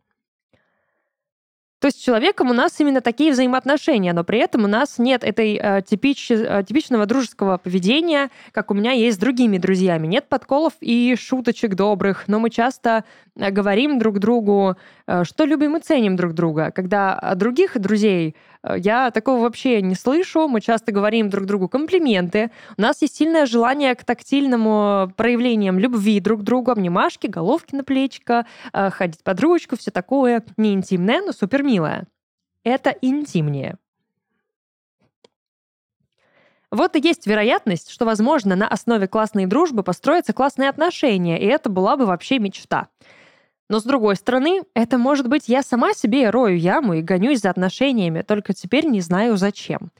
То 1.83 1.87
есть 1.87 2.01
с 2.01 2.05
человеком 2.05 2.49
у 2.49 2.53
нас 2.53 2.78
именно 2.78 3.01
такие 3.01 3.33
взаимоотношения, 3.33 4.12
но 4.12 4.22
при 4.22 4.39
этом 4.39 4.62
у 4.62 4.68
нас 4.68 5.01
нет 5.01 5.24
этой 5.24 5.59
э, 5.61 5.83
типич, 5.83 6.30
э, 6.30 6.62
типичного 6.64 7.07
дружеского 7.07 7.59
поведения, 7.59 8.30
как 8.53 8.70
у 8.70 8.74
меня 8.74 8.93
есть 8.93 9.16
с 9.16 9.20
другими 9.20 9.59
друзьями. 9.59 10.07
Нет 10.07 10.28
подколов 10.28 10.74
и 10.80 11.16
шуточек 11.18 11.74
добрых, 11.74 12.28
но 12.28 12.39
мы 12.39 12.51
часто 12.51 13.03
э, 13.35 13.51
говорим 13.51 13.99
друг 13.99 14.20
другу, 14.20 14.76
что 15.24 15.44
любим 15.44 15.76
и 15.76 15.80
ценим 15.80 16.16
друг 16.16 16.32
друга. 16.32 16.70
Когда 16.70 17.34
других 17.36 17.78
друзей 17.78 18.36
Э, 18.62 18.76
я 18.78 19.10
такого 19.10 19.42
вообще 19.42 19.82
не 19.82 19.94
слышу. 19.94 20.48
Мы 20.48 20.60
часто 20.60 20.92
говорим 20.92 21.30
друг 21.30 21.46
другу 21.46 21.68
комплименты. 21.68 22.50
У 22.76 22.82
нас 22.82 23.02
есть 23.02 23.16
сильное 23.16 23.46
желание 23.46 23.94
к 23.94 24.04
тактильному 24.04 25.12
проявлениям 25.16 25.78
любви 25.78 26.20
друг 26.20 26.40
к 26.40 26.44
другу, 26.44 26.70
обнимашки, 26.70 27.26
головки 27.26 27.74
на 27.74 27.84
плечико, 27.84 28.46
э, 28.72 28.90
ходить 28.90 29.22
под 29.22 29.40
ручку, 29.40 29.76
все 29.76 29.90
такое. 29.90 30.44
Не 30.56 30.72
интимное, 30.74 31.20
но 31.22 31.32
супер 31.32 31.62
милое. 31.62 32.06
Это 32.64 32.90
интимнее. 33.02 33.76
Вот 36.70 36.96
и 36.96 37.00
есть 37.00 37.26
вероятность, 37.26 37.90
что, 37.90 38.06
возможно, 38.06 38.56
на 38.56 38.66
основе 38.66 39.06
классной 39.06 39.44
дружбы 39.44 39.82
построятся 39.82 40.32
классные 40.32 40.70
отношения, 40.70 41.38
и 41.38 41.44
это 41.44 41.68
была 41.68 41.98
бы 41.98 42.06
вообще 42.06 42.38
мечта. 42.38 42.88
Но 43.72 43.80
с 43.80 43.84
другой 43.84 44.16
стороны, 44.16 44.64
это 44.74 44.98
может 44.98 45.28
быть 45.28 45.48
я 45.48 45.62
сама 45.62 45.94
себе 45.94 46.28
рою 46.28 46.58
яму 46.58 46.92
и 46.92 47.00
гонюсь 47.00 47.40
за 47.40 47.48
отношениями, 47.48 48.20
только 48.20 48.52
теперь 48.52 48.84
не 48.84 49.00
знаю 49.00 49.38
зачем. 49.38 49.92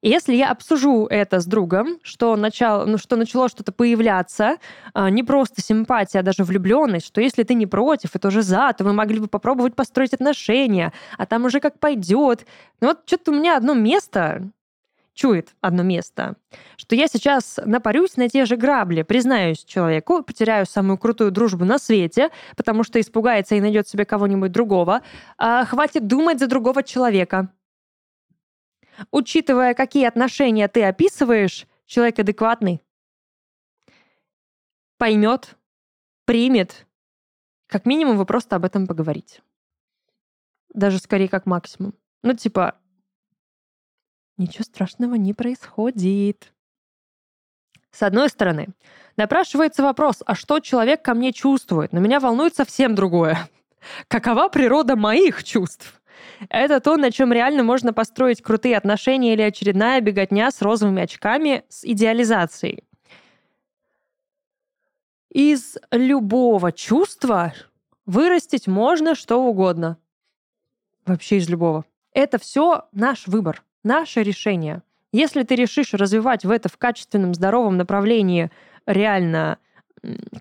И 0.00 0.08
если 0.08 0.34
я 0.34 0.50
обсужу 0.50 1.04
это 1.04 1.40
с 1.40 1.44
другом, 1.44 1.98
что, 2.02 2.34
начало, 2.36 2.86
ну, 2.86 2.96
что 2.96 3.16
начало 3.16 3.50
что-то 3.50 3.72
появляться, 3.72 4.56
а, 4.94 5.10
не 5.10 5.22
просто 5.22 5.60
симпатия, 5.60 6.20
а 6.20 6.22
даже 6.22 6.44
влюбленность, 6.44 7.08
что 7.08 7.20
если 7.20 7.42
ты 7.42 7.52
не 7.52 7.66
против 7.66 8.16
и 8.16 8.18
тоже 8.18 8.40
за, 8.40 8.72
то 8.72 8.84
вы 8.84 8.94
могли 8.94 9.20
бы 9.20 9.26
попробовать 9.26 9.76
построить 9.76 10.14
отношения, 10.14 10.94
а 11.18 11.26
там 11.26 11.44
уже 11.44 11.60
как 11.60 11.78
пойдет. 11.78 12.46
Ну 12.80 12.88
вот 12.88 13.00
что-то 13.04 13.32
у 13.32 13.34
меня 13.34 13.58
одно 13.58 13.74
место 13.74 14.50
чует 15.14 15.54
одно 15.60 15.82
место, 15.82 16.36
что 16.76 16.94
я 16.94 17.08
сейчас 17.08 17.58
напарюсь 17.64 18.16
на 18.16 18.28
те 18.28 18.44
же 18.44 18.56
грабли, 18.56 19.02
признаюсь 19.02 19.64
человеку, 19.64 20.22
потеряю 20.22 20.66
самую 20.66 20.98
крутую 20.98 21.30
дружбу 21.30 21.64
на 21.64 21.78
свете, 21.78 22.30
потому 22.56 22.84
что 22.84 23.00
испугается 23.00 23.54
и 23.54 23.60
найдет 23.60 23.88
себе 23.88 24.04
кого-нибудь 24.04 24.52
другого, 24.52 25.02
а 25.36 25.64
хватит 25.64 26.06
думать 26.06 26.38
за 26.38 26.46
другого 26.46 26.82
человека. 26.82 27.52
Учитывая, 29.10 29.74
какие 29.74 30.06
отношения 30.06 30.68
ты 30.68 30.84
описываешь, 30.84 31.66
человек 31.86 32.18
адекватный. 32.18 32.82
Поймет, 34.98 35.56
примет. 36.24 36.86
Как 37.66 37.86
минимум 37.86 38.16
вы 38.16 38.26
просто 38.26 38.56
об 38.56 38.64
этом 38.64 38.86
поговорите. 38.86 39.42
Даже 40.74 40.98
скорее 40.98 41.28
как 41.28 41.46
максимум. 41.46 41.94
Ну, 42.22 42.34
типа, 42.34 42.79
ничего 44.40 44.64
страшного 44.64 45.14
не 45.14 45.34
происходит. 45.34 46.52
С 47.92 48.02
одной 48.02 48.28
стороны, 48.28 48.68
напрашивается 49.16 49.82
вопрос, 49.82 50.22
а 50.24 50.34
что 50.34 50.60
человек 50.60 51.02
ко 51.02 51.14
мне 51.14 51.32
чувствует? 51.32 51.92
Но 51.92 52.00
меня 52.00 52.20
волнует 52.20 52.54
совсем 52.54 52.94
другое. 52.94 53.48
Какова 54.08 54.48
природа 54.48 54.96
моих 54.96 55.44
чувств? 55.44 56.00
Это 56.48 56.80
то, 56.80 56.96
на 56.96 57.10
чем 57.10 57.32
реально 57.32 57.62
можно 57.62 57.92
построить 57.92 58.42
крутые 58.42 58.76
отношения 58.76 59.32
или 59.32 59.42
очередная 59.42 60.00
беготня 60.00 60.50
с 60.50 60.62
розовыми 60.62 61.02
очками 61.02 61.64
с 61.68 61.84
идеализацией. 61.84 62.84
Из 65.30 65.76
любого 65.90 66.72
чувства 66.72 67.54
вырастить 68.06 68.66
можно 68.66 69.14
что 69.14 69.42
угодно. 69.42 69.98
Вообще 71.06 71.38
из 71.38 71.48
любого. 71.48 71.84
Это 72.12 72.38
все 72.38 72.88
наш 72.92 73.26
выбор 73.26 73.62
наше 73.82 74.22
решение. 74.22 74.82
Если 75.12 75.42
ты 75.42 75.56
решишь 75.56 75.94
развивать 75.94 76.44
в 76.44 76.50
это 76.50 76.68
в 76.68 76.76
качественном, 76.76 77.34
здоровом 77.34 77.76
направлении 77.76 78.50
реально 78.86 79.58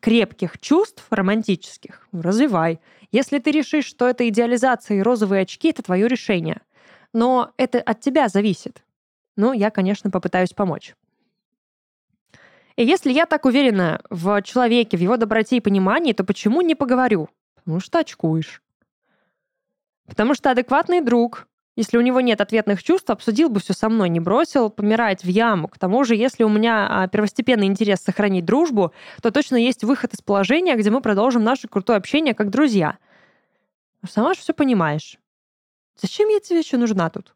крепких 0.01 0.59
чувств 0.59 1.05
романтических, 1.09 2.07
развивай. 2.11 2.79
Если 3.11 3.39
ты 3.39 3.51
решишь, 3.51 3.85
что 3.85 4.07
это 4.07 4.27
идеализация 4.29 4.97
и 4.97 5.01
розовые 5.01 5.41
очки, 5.41 5.69
это 5.69 5.83
твое 5.83 6.07
решение. 6.07 6.61
Но 7.13 7.51
это 7.57 7.79
от 7.79 7.99
тебя 7.99 8.29
зависит. 8.29 8.83
Ну, 9.35 9.51
я, 9.53 9.71
конечно, 9.71 10.11
попытаюсь 10.11 10.53
помочь. 10.53 10.95
И 12.75 12.85
если 12.85 13.11
я 13.11 13.25
так 13.25 13.45
уверена 13.45 14.01
в 14.09 14.41
человеке, 14.43 14.95
в 14.95 15.01
его 15.01 15.17
доброте 15.17 15.57
и 15.57 15.61
понимании, 15.61 16.13
то 16.13 16.23
почему 16.23 16.61
не 16.61 16.75
поговорю? 16.75 17.29
Потому 17.55 17.79
что 17.79 17.99
очкуешь. 17.99 18.61
Потому 20.07 20.33
что 20.33 20.51
адекватный 20.51 21.01
друг, 21.01 21.47
если 21.79 21.95
у 21.95 22.01
него 22.01 22.19
нет 22.19 22.41
ответных 22.41 22.83
чувств, 22.83 23.09
обсудил 23.09 23.47
бы 23.47 23.61
все 23.61 23.71
со 23.71 23.87
мной, 23.87 24.09
не 24.09 24.19
бросил 24.19 24.69
помирать 24.69 25.23
в 25.23 25.29
яму. 25.29 25.69
К 25.69 25.79
тому 25.79 26.03
же, 26.03 26.13
если 26.13 26.43
у 26.43 26.49
меня 26.49 26.85
а, 26.89 27.07
первостепенный 27.07 27.67
интерес 27.67 28.01
сохранить 28.01 28.43
дружбу, 28.43 28.91
то 29.21 29.31
точно 29.31 29.55
есть 29.55 29.85
выход 29.85 30.13
из 30.13 30.21
положения, 30.21 30.75
где 30.75 30.89
мы 30.89 30.99
продолжим 30.99 31.41
наше 31.41 31.69
крутое 31.69 31.95
общение 31.95 32.33
как 32.33 32.49
друзья. 32.49 32.97
Сама 34.05 34.33
же 34.33 34.41
все 34.41 34.53
понимаешь. 34.53 35.19
Зачем 35.95 36.27
я 36.27 36.41
тебе 36.41 36.59
еще 36.59 36.75
нужна 36.75 37.09
тут? 37.09 37.33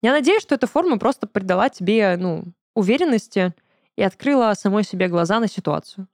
Я 0.00 0.12
надеюсь, 0.12 0.42
что 0.42 0.54
эта 0.54 0.68
форма 0.68 0.96
просто 0.96 1.26
придала 1.26 1.68
тебе, 1.68 2.16
ну, 2.16 2.44
уверенности 2.76 3.52
и 3.96 4.02
открыла 4.04 4.54
самой 4.54 4.84
себе 4.84 5.08
глаза 5.08 5.40
на 5.40 5.48
ситуацию. 5.48 6.06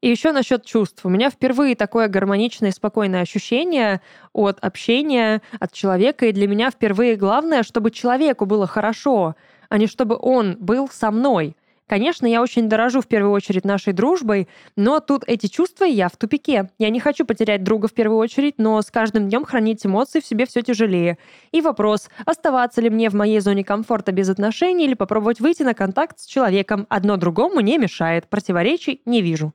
И 0.00 0.08
еще 0.08 0.32
насчет 0.32 0.64
чувств. 0.64 1.04
У 1.04 1.10
меня 1.10 1.28
впервые 1.30 1.76
такое 1.76 2.08
гармоничное 2.08 2.70
и 2.70 2.72
спокойное 2.72 3.20
ощущение 3.20 4.00
от 4.32 4.58
общения, 4.60 5.42
от 5.58 5.72
человека. 5.72 6.26
И 6.26 6.32
для 6.32 6.48
меня 6.48 6.70
впервые 6.70 7.16
главное, 7.16 7.62
чтобы 7.62 7.90
человеку 7.90 8.46
было 8.46 8.66
хорошо. 8.66 9.34
а 9.68 9.78
не 9.78 9.86
чтобы 9.86 10.18
он 10.20 10.56
был 10.58 10.88
со 10.88 11.12
мной. 11.12 11.54
Конечно, 11.90 12.26
я 12.26 12.40
очень 12.40 12.68
дорожу 12.68 13.00
в 13.00 13.08
первую 13.08 13.32
очередь 13.32 13.64
нашей 13.64 13.92
дружбой, 13.92 14.48
но 14.76 15.00
тут 15.00 15.24
эти 15.26 15.48
чувства 15.48 15.84
я 15.84 16.08
в 16.08 16.16
тупике. 16.16 16.70
Я 16.78 16.88
не 16.88 17.00
хочу 17.00 17.24
потерять 17.24 17.64
друга 17.64 17.88
в 17.88 17.92
первую 17.92 18.18
очередь, 18.18 18.54
но 18.58 18.80
с 18.80 18.92
каждым 18.92 19.28
днем 19.28 19.44
хранить 19.44 19.84
эмоции 19.84 20.20
в 20.20 20.24
себе 20.24 20.46
все 20.46 20.62
тяжелее. 20.62 21.18
И 21.50 21.60
вопрос, 21.60 22.08
оставаться 22.24 22.80
ли 22.80 22.90
мне 22.90 23.10
в 23.10 23.14
моей 23.14 23.40
зоне 23.40 23.64
комфорта 23.64 24.12
без 24.12 24.28
отношений 24.28 24.86
или 24.86 24.94
попробовать 24.94 25.40
выйти 25.40 25.64
на 25.64 25.74
контакт 25.74 26.20
с 26.20 26.26
человеком. 26.26 26.86
Одно 26.88 27.16
другому 27.16 27.58
не 27.58 27.76
мешает, 27.76 28.28
противоречий 28.28 29.02
не 29.04 29.20
вижу. 29.20 29.52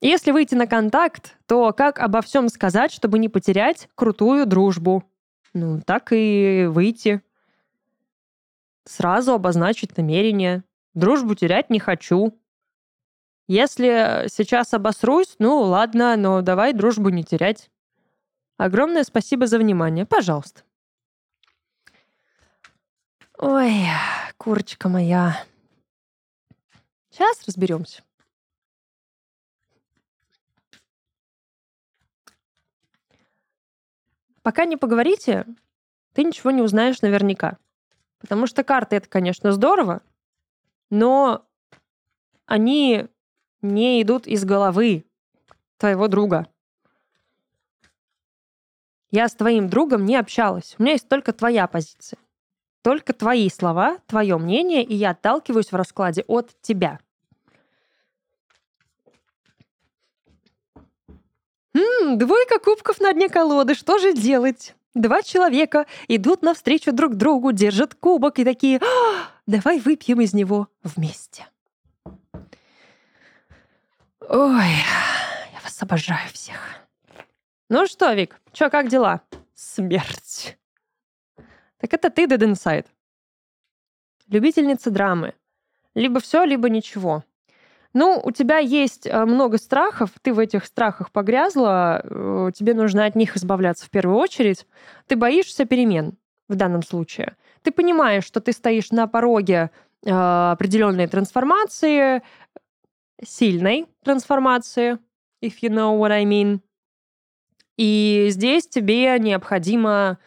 Если 0.00 0.30
выйти 0.30 0.54
на 0.54 0.66
контакт, 0.66 1.36
то 1.46 1.72
как 1.72 1.98
обо 1.98 2.22
всем 2.22 2.48
сказать, 2.48 2.90
чтобы 2.90 3.18
не 3.18 3.28
потерять 3.28 3.88
крутую 3.94 4.46
дружбу? 4.46 5.04
Ну, 5.52 5.80
так 5.82 6.12
и 6.12 6.66
выйти 6.70 7.22
сразу 8.84 9.32
обозначить 9.32 9.96
намерение. 9.96 10.64
Дружбу 10.94 11.34
терять 11.34 11.70
не 11.70 11.78
хочу. 11.78 12.38
Если 13.46 14.26
сейчас 14.28 14.72
обосрусь, 14.74 15.34
ну 15.38 15.60
ладно, 15.60 16.16
но 16.16 16.40
давай 16.40 16.72
дружбу 16.72 17.10
не 17.10 17.24
терять. 17.24 17.70
Огромное 18.56 19.04
спасибо 19.04 19.46
за 19.46 19.58
внимание. 19.58 20.06
Пожалуйста. 20.06 20.62
Ой, 23.38 23.72
курочка 24.36 24.88
моя. 24.88 25.44
Сейчас 27.10 27.42
разберемся. 27.46 28.02
Пока 34.50 34.64
не 34.64 34.76
поговорите, 34.76 35.46
ты 36.12 36.24
ничего 36.24 36.50
не 36.50 36.60
узнаешь 36.60 37.02
наверняка. 37.02 37.56
Потому 38.18 38.48
что 38.48 38.64
карты 38.64 38.96
это, 38.96 39.08
конечно, 39.08 39.52
здорово, 39.52 40.02
но 40.90 41.46
они 42.46 43.06
не 43.62 44.02
идут 44.02 44.26
из 44.26 44.44
головы 44.44 45.04
твоего 45.76 46.08
друга. 46.08 46.48
Я 49.12 49.28
с 49.28 49.36
твоим 49.36 49.68
другом 49.68 50.04
не 50.04 50.16
общалась. 50.16 50.74
У 50.76 50.82
меня 50.82 50.94
есть 50.94 51.08
только 51.08 51.32
твоя 51.32 51.68
позиция. 51.68 52.18
Только 52.82 53.12
твои 53.12 53.48
слова, 53.50 53.98
твое 54.08 54.36
мнение, 54.36 54.82
и 54.82 54.96
я 54.96 55.10
отталкиваюсь 55.10 55.70
в 55.70 55.76
раскладе 55.76 56.24
от 56.26 56.60
тебя. 56.60 56.98
М-м, 61.74 62.18
двойка 62.18 62.58
кубков 62.58 63.00
на 63.00 63.12
дне 63.12 63.28
колоды. 63.28 63.74
Что 63.74 63.98
же 63.98 64.12
делать? 64.12 64.74
Два 64.94 65.22
человека 65.22 65.86
идут 66.08 66.42
навстречу 66.42 66.92
друг 66.92 67.14
другу, 67.14 67.52
держат 67.52 67.94
кубок 67.94 68.40
и 68.40 68.44
такие 68.44 68.80
«А, 68.82 69.28
«Давай 69.46 69.78
выпьем 69.78 70.20
из 70.20 70.34
него 70.34 70.68
вместе». 70.82 71.46
Ой, 74.28 74.68
я 74.68 75.60
вас 75.62 75.80
обожаю 75.82 76.28
всех. 76.32 76.56
Ну 77.68 77.86
что, 77.86 78.12
Вик, 78.12 78.40
что, 78.52 78.68
как 78.68 78.88
дела? 78.88 79.22
Смерть. 79.54 80.58
Так 81.78 81.94
это 81.94 82.10
ты, 82.10 82.24
Dead 82.26 82.38
Inside. 82.38 82.86
Любительница 84.26 84.90
драмы. 84.90 85.34
Либо 85.94 86.20
все, 86.20 86.44
либо 86.44 86.68
ничего. 86.68 87.24
Ну, 87.92 88.20
у 88.22 88.30
тебя 88.30 88.58
есть 88.58 89.06
э, 89.06 89.24
много 89.24 89.58
страхов, 89.58 90.10
ты 90.22 90.32
в 90.32 90.38
этих 90.38 90.64
страхах 90.64 91.10
погрязла, 91.10 92.00
э, 92.04 92.50
тебе 92.54 92.74
нужно 92.74 93.04
от 93.04 93.16
них 93.16 93.36
избавляться 93.36 93.86
в 93.86 93.90
первую 93.90 94.16
очередь. 94.16 94.66
Ты 95.08 95.16
боишься 95.16 95.64
перемен 95.64 96.16
в 96.48 96.54
данном 96.54 96.82
случае. 96.82 97.36
Ты 97.62 97.72
понимаешь, 97.72 98.24
что 98.24 98.40
ты 98.40 98.52
стоишь 98.52 98.92
на 98.92 99.08
пороге 99.08 99.70
э, 100.04 100.10
определенной 100.10 101.08
трансформации, 101.08 102.22
сильной 103.24 103.86
трансформации, 104.04 104.98
if 105.42 105.54
you 105.62 105.70
know 105.70 105.98
what 105.98 106.12
I 106.12 106.24
mean. 106.24 106.60
И 107.76 108.28
здесь 108.30 108.68
тебе 108.68 109.18
необходимо, 109.18 110.18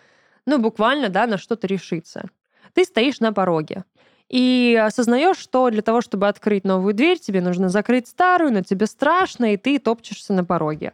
ну, 0.46 0.58
буквально, 0.60 1.08
да, 1.08 1.28
на 1.28 1.38
что-то 1.38 1.68
решиться. 1.68 2.30
Ты 2.74 2.84
стоишь 2.84 3.20
на 3.20 3.32
пороге 3.32 3.86
и 4.30 4.80
осознаешь, 4.84 5.38
что 5.38 5.70
для 5.70 5.82
того, 5.82 6.02
чтобы 6.02 6.28
открыть 6.28 6.64
новую 6.64 6.94
дверь, 6.94 7.20
тебе 7.20 7.42
нужно 7.42 7.70
закрыть 7.70 8.08
старую, 8.08 8.52
но 8.54 8.62
тебе 8.62 8.86
страшно, 8.86 9.54
и 9.54 9.58
ты 9.58 9.80
топчешься 9.80 10.34
на 10.34 10.44
пороге. 10.44 10.94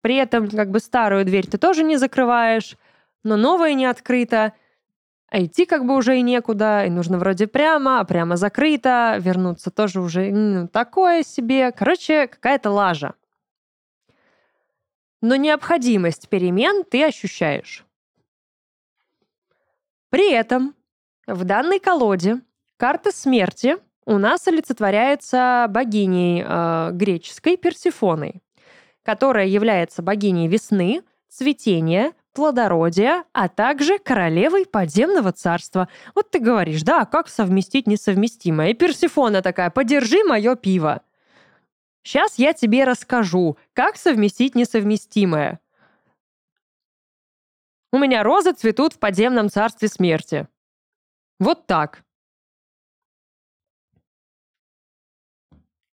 При 0.00 0.16
этом 0.16 0.48
как 0.48 0.70
бы 0.70 0.78
старую 0.78 1.24
дверь 1.24 1.46
ты 1.46 1.58
тоже 1.58 1.82
не 1.82 1.96
закрываешь, 1.96 2.76
но 3.24 3.36
новая 3.36 3.74
не 3.74 3.86
открыта, 3.86 4.52
а 5.30 5.44
идти 5.44 5.66
как 5.66 5.84
бы 5.84 5.96
уже 5.96 6.18
и 6.18 6.22
некуда, 6.22 6.84
и 6.84 6.90
нужно 6.90 7.18
вроде 7.18 7.46
прямо, 7.46 8.00
а 8.00 8.04
прямо 8.04 8.36
закрыто, 8.36 9.16
вернуться 9.18 9.70
тоже 9.70 10.00
уже 10.00 10.30
ну, 10.30 10.68
такое 10.68 11.22
себе. 11.22 11.72
Короче, 11.72 12.28
какая-то 12.28 12.70
лажа. 12.70 13.14
Но 15.20 15.36
необходимость 15.36 16.28
перемен 16.28 16.84
ты 16.84 17.04
ощущаешь. 17.04 17.84
При 20.10 20.32
этом 20.32 20.74
в 21.26 21.44
данной 21.44 21.80
колоде 21.80 22.40
Карта 22.78 23.10
смерти 23.10 23.76
у 24.06 24.18
нас 24.18 24.46
олицетворяется 24.46 25.66
богиней 25.68 26.44
э, 26.46 26.90
греческой 26.92 27.56
Персифоной, 27.56 28.40
которая 29.02 29.46
является 29.46 30.00
богиней 30.00 30.46
весны, 30.46 31.02
цветения, 31.28 32.12
плодородия, 32.34 33.24
а 33.32 33.48
также 33.48 33.98
королевой 33.98 34.64
подземного 34.64 35.32
царства. 35.32 35.88
Вот 36.14 36.30
ты 36.30 36.38
говоришь, 36.38 36.82
да, 36.82 37.04
как 37.04 37.28
совместить 37.28 37.88
несовместимое? 37.88 38.68
И 38.68 38.74
Персифона 38.74 39.42
такая, 39.42 39.70
подержи 39.70 40.22
мое 40.22 40.54
пиво. 40.54 41.02
Сейчас 42.04 42.38
я 42.38 42.52
тебе 42.52 42.84
расскажу, 42.84 43.58
как 43.72 43.96
совместить 43.96 44.54
несовместимое. 44.54 45.58
У 47.92 47.98
меня 47.98 48.22
розы 48.22 48.52
цветут 48.52 48.92
в 48.92 49.00
подземном 49.00 49.50
царстве 49.50 49.88
смерти. 49.88 50.46
Вот 51.40 51.66
так. 51.66 52.04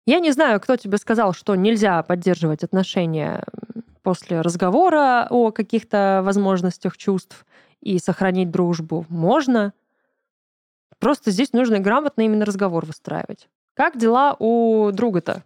Я 0.07 0.21
не 0.21 0.33
знаю, 0.33 0.61
кто 0.61 0.77
тебе 0.77 0.99
сказал, 0.99 1.33
что 1.33 1.55
нельзя 1.55 2.03
поддерживать 2.03 2.63
отношения 2.63 3.45
после 4.03 4.43
разговора 4.43 5.27
о 5.31 5.51
каких-то 5.51 6.21
возможностях 6.23 6.97
чувств 6.99 7.47
и 7.81 7.99
сохранить 7.99 8.51
дружбу. 8.51 9.07
Можно. 9.09 9.73
Просто 10.99 11.31
здесь 11.31 11.53
нужно 11.55 11.81
грамотно 11.81 12.23
именно 12.23 12.45
разговор 12.45 12.85
выстраивать. 12.85 13.49
Как 13.73 13.97
дела 13.97 14.37
у 14.39 14.91
друга-то? 14.93 15.43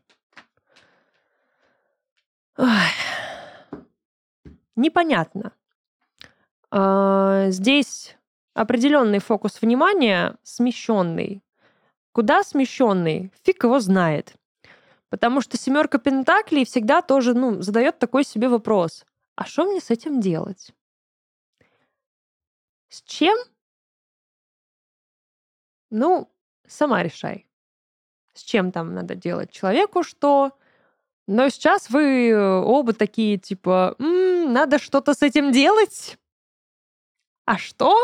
Непонятно. 4.75 5.53
А, 6.71 7.51
здесь 7.51 8.17
определенный 8.55 9.21
фокус 9.21 9.63
внимания 9.63 10.37
смещенный. 10.43 11.43
Куда 12.13 12.43
смещенный? 12.43 13.33
Фиг 13.45 13.63
его 13.63 13.79
знает. 13.79 14.35
Потому 15.11 15.41
что 15.41 15.57
семерка 15.57 15.99
пентаклей 15.99 16.65
всегда 16.65 17.03
тоже 17.03 17.35
ну, 17.35 17.63
задает 17.63 17.99
такой 17.99 18.25
себе 18.25 18.49
вопрос. 18.49 19.05
А 19.37 19.45
что 19.45 19.65
мне 19.65 19.81
с 19.81 19.91
этим 19.91 20.21
делать? 20.21 20.73
С 22.89 23.03
чем? 23.03 23.37
Ну, 25.91 26.31
сама 26.67 27.03
решай. 27.03 27.47
С 28.35 28.43
чем 28.43 28.73
там 28.73 28.95
надо 28.95 29.15
делать 29.15 29.51
человеку 29.51 30.03
что? 30.03 30.53
Но 31.27 31.49
сейчас 31.51 31.91
вы 31.91 32.35
оба 32.35 32.93
такие, 32.95 33.37
типа, 33.37 33.97
М, 33.99 34.53
надо 34.53 34.79
что-то 34.79 35.13
с 35.15 35.23
этим 35.23 35.53
делать. 35.53 36.19
А 37.45 37.59
что? 37.59 37.95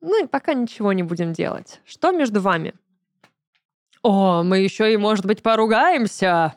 Ну 0.00 0.24
и 0.24 0.26
пока 0.26 0.54
ничего 0.54 0.92
не 0.92 1.02
будем 1.02 1.32
делать. 1.32 1.80
Что 1.84 2.10
между 2.12 2.40
вами? 2.40 2.74
О, 4.02 4.42
мы 4.42 4.58
еще 4.58 4.92
и, 4.92 4.96
может 4.96 5.26
быть, 5.26 5.42
поругаемся. 5.42 6.54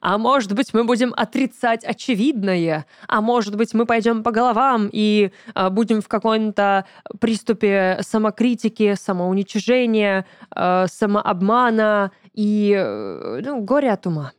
А 0.00 0.18
может 0.18 0.54
быть, 0.54 0.74
мы 0.74 0.82
будем 0.82 1.14
отрицать 1.16 1.84
очевидное. 1.84 2.86
А 3.06 3.20
может 3.20 3.54
быть, 3.54 3.74
мы 3.74 3.86
пойдем 3.86 4.24
по 4.24 4.32
головам 4.32 4.88
и 4.92 5.30
э, 5.54 5.70
будем 5.70 6.00
в 6.02 6.08
каком-то 6.08 6.84
приступе 7.20 7.98
самокритики, 8.00 8.94
самоуничижения, 8.94 10.26
э, 10.54 10.86
самообмана 10.88 12.10
и 12.32 12.74
э, 12.76 13.40
ну, 13.44 13.60
горе 13.60 13.92
от 13.92 14.06
ума. 14.06 14.32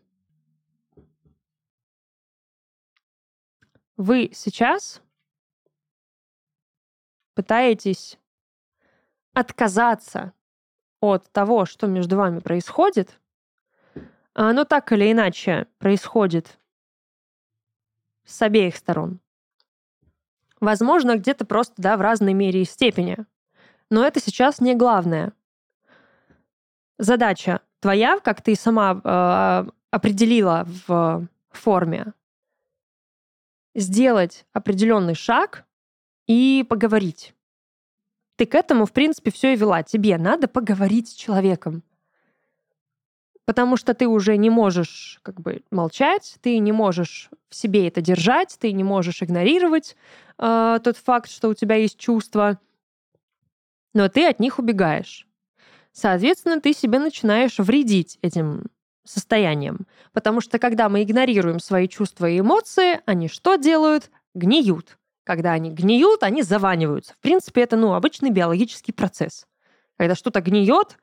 Вы 3.95 4.29
сейчас 4.33 5.01
пытаетесь 7.33 8.19
отказаться 9.33 10.33
от 11.01 11.31
того, 11.31 11.65
что 11.65 11.87
между 11.87 12.17
вами 12.17 12.39
происходит, 12.39 13.19
оно 14.33 14.65
так 14.65 14.91
или 14.91 15.11
иначе 15.11 15.67
происходит 15.77 16.57
с 18.25 18.41
обеих 18.41 18.75
сторон. 18.75 19.19
Возможно, 20.59 21.17
где-то 21.17 21.45
просто 21.45 21.73
да, 21.77 21.95
в 21.97 22.01
разной 22.01 22.33
мере 22.33 22.61
и 22.61 22.65
степени. 22.65 23.17
Но 23.89 24.05
это 24.05 24.19
сейчас 24.19 24.59
не 24.59 24.75
главное. 24.75 25.33
Задача 26.97 27.61
твоя, 27.81 28.19
как 28.19 28.41
ты 28.41 28.55
сама 28.55 28.99
э, 29.03 29.69
определила 29.91 30.65
в 30.87 31.27
форме, 31.51 32.13
сделать 33.75 34.45
определенный 34.53 35.13
шаг 35.13 35.65
и 36.25 36.65
поговорить. 36.67 37.34
Ты 38.35 38.45
к 38.45 38.55
этому, 38.55 38.85
в 38.85 38.91
принципе, 38.91 39.31
все 39.31 39.53
и 39.53 39.55
вела. 39.55 39.83
Тебе 39.83 40.17
надо 40.17 40.47
поговорить 40.47 41.09
с 41.09 41.13
человеком. 41.13 41.83
Потому 43.45 43.77
что 43.77 43.93
ты 43.93 44.07
уже 44.07 44.37
не 44.37 44.49
можешь 44.49 45.19
как 45.21 45.39
бы 45.39 45.63
молчать, 45.69 46.37
ты 46.41 46.57
не 46.57 46.71
можешь 46.71 47.29
в 47.49 47.55
себе 47.55 47.87
это 47.87 48.01
держать, 48.01 48.57
ты 48.59 48.71
не 48.71 48.83
можешь 48.83 49.21
игнорировать 49.21 49.95
э, 50.39 50.79
тот 50.83 50.97
факт, 50.97 51.29
что 51.29 51.49
у 51.49 51.53
тебя 51.53 51.75
есть 51.75 51.99
чувства, 51.99 52.59
но 53.93 54.09
ты 54.09 54.27
от 54.27 54.39
них 54.39 54.57
убегаешь. 54.57 55.27
Соответственно, 55.91 56.59
ты 56.59 56.73
себе 56.73 56.99
начинаешь 56.99 57.59
вредить 57.59 58.17
этим 58.21 58.65
состоянием. 59.05 59.85
Потому 60.11 60.41
что 60.41 60.57
когда 60.57 60.89
мы 60.89 61.03
игнорируем 61.03 61.59
свои 61.59 61.87
чувства 61.87 62.27
и 62.27 62.39
эмоции, 62.39 62.99
они 63.05 63.27
что 63.27 63.55
делают? 63.55 64.09
Гниют. 64.33 64.97
Когда 65.25 65.53
они 65.53 65.71
гниют, 65.71 66.21
они 66.21 66.43
заваниваются. 66.43 67.13
В 67.13 67.17
принципе, 67.17 67.61
это 67.61 67.75
ну, 67.75 67.95
обычный 67.95 68.29
биологический 68.29 68.91
процесс. 68.93 69.47
Когда 69.97 70.13
что-то 70.13 70.39
гниет, 70.39 70.97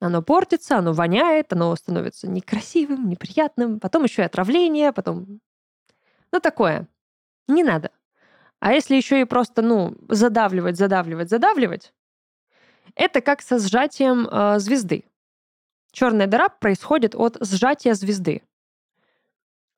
оно 0.00 0.22
портится, 0.22 0.78
оно 0.78 0.94
воняет, 0.94 1.52
оно 1.52 1.76
становится 1.76 2.28
некрасивым, 2.28 3.08
неприятным, 3.08 3.78
потом 3.78 4.04
еще 4.04 4.22
и 4.22 4.24
отравление, 4.24 4.92
потом... 4.92 5.40
Ну, 6.32 6.40
такое. 6.40 6.88
Не 7.46 7.62
надо. 7.62 7.90
А 8.58 8.72
если 8.72 8.96
еще 8.96 9.20
и 9.20 9.24
просто, 9.24 9.60
ну, 9.60 9.96
задавливать, 10.08 10.78
задавливать, 10.78 11.28
задавливать, 11.28 11.92
это 12.94 13.20
как 13.20 13.42
со 13.42 13.58
сжатием 13.58 14.26
э, 14.30 14.58
звезды. 14.60 15.04
Черная 15.92 16.26
дыра 16.26 16.48
происходит 16.48 17.14
от 17.14 17.36
сжатия 17.40 17.94
звезды. 17.94 18.42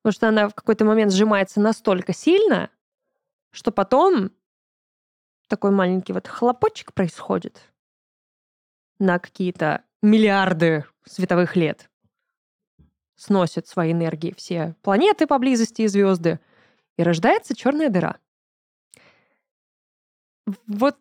Потому 0.01 0.13
что 0.13 0.27
она 0.29 0.49
в 0.49 0.55
какой-то 0.55 0.85
момент 0.85 1.11
сжимается 1.11 1.59
настолько 1.59 2.13
сильно, 2.13 2.69
что 3.51 3.71
потом 3.71 4.31
такой 5.47 5.71
маленький 5.71 6.13
вот 6.13 6.27
хлопочек 6.27 6.93
происходит 6.93 7.61
на 8.99 9.19
какие-то 9.19 9.83
миллиарды 10.01 10.85
световых 11.05 11.55
лет. 11.55 11.89
Сносят 13.15 13.67
свои 13.67 13.91
энергии 13.91 14.33
все 14.35 14.75
планеты 14.81 15.27
поблизости 15.27 15.83
и 15.83 15.87
звезды, 15.87 16.39
и 16.97 17.03
рождается 17.03 17.55
черная 17.55 17.89
дыра. 17.89 18.17
Вот, 20.65 20.97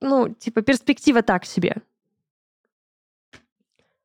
ну, 0.00 0.34
типа, 0.34 0.62
перспектива 0.62 1.22
так 1.22 1.44
себе. 1.44 1.76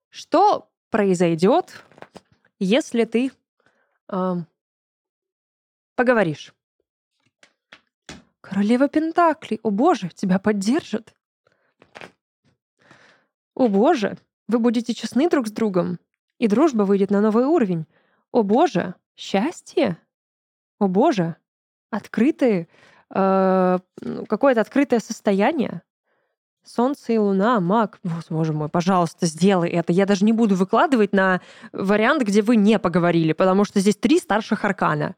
Что 0.10 0.70
произойдет, 0.90 1.84
если 2.60 3.06
ты 3.06 3.32
э, 4.10 4.36
поговоришь? 5.96 6.54
Королева 8.46 8.88
Пентаклей, 8.88 9.60
о 9.64 9.72
боже, 9.72 10.10
тебя 10.10 10.38
поддержат. 10.38 11.16
О 13.56 13.68
боже, 13.68 14.20
вы 14.48 14.60
будете 14.60 14.94
честны 14.94 15.28
друг 15.30 15.48
с 15.48 15.52
другом, 15.52 15.98
и 16.38 16.48
дружба 16.48 16.84
выйдет 16.84 17.10
на 17.10 17.22
новый 17.22 17.46
уровень. 17.46 17.88
О 18.32 18.44
боже, 18.44 18.94
счастье? 19.16 19.98
О 20.78 20.88
боже, 20.88 21.38
открытые, 21.90 22.68
э, 23.10 23.80
какое-то 24.30 24.62
открытое 24.62 25.00
состояние. 25.00 25.82
Солнце 26.64 27.14
и 27.14 27.18
луна, 27.18 27.60
маг. 27.60 28.00
Боже 28.30 28.54
мой, 28.54 28.70
пожалуйста, 28.70 29.26
сделай 29.26 29.70
это. 29.70 29.92
Я 29.92 30.06
даже 30.06 30.24
не 30.24 30.34
буду 30.34 30.56
выкладывать 30.56 31.14
на 31.14 31.42
вариант, 31.74 32.22
где 32.22 32.44
вы 32.44 32.58
не 32.58 32.78
поговорили, 32.78 33.34
потому 33.34 33.66
что 33.66 33.80
здесь 33.80 33.96
три 33.96 34.20
старших 34.20 34.64
аркана. 34.66 35.16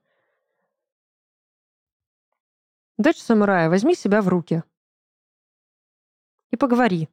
Дочь 2.97 3.19
самурая, 3.19 3.69
возьми 3.69 3.93
себя 3.93 4.21
в 4.21 4.27
руки. 4.27 4.63
И 6.49 6.55
поговори. 6.55 7.09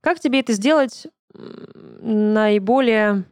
Как 0.00 0.18
тебе 0.18 0.40
это 0.40 0.54
сделать 0.54 1.06
наиболее 1.34 3.24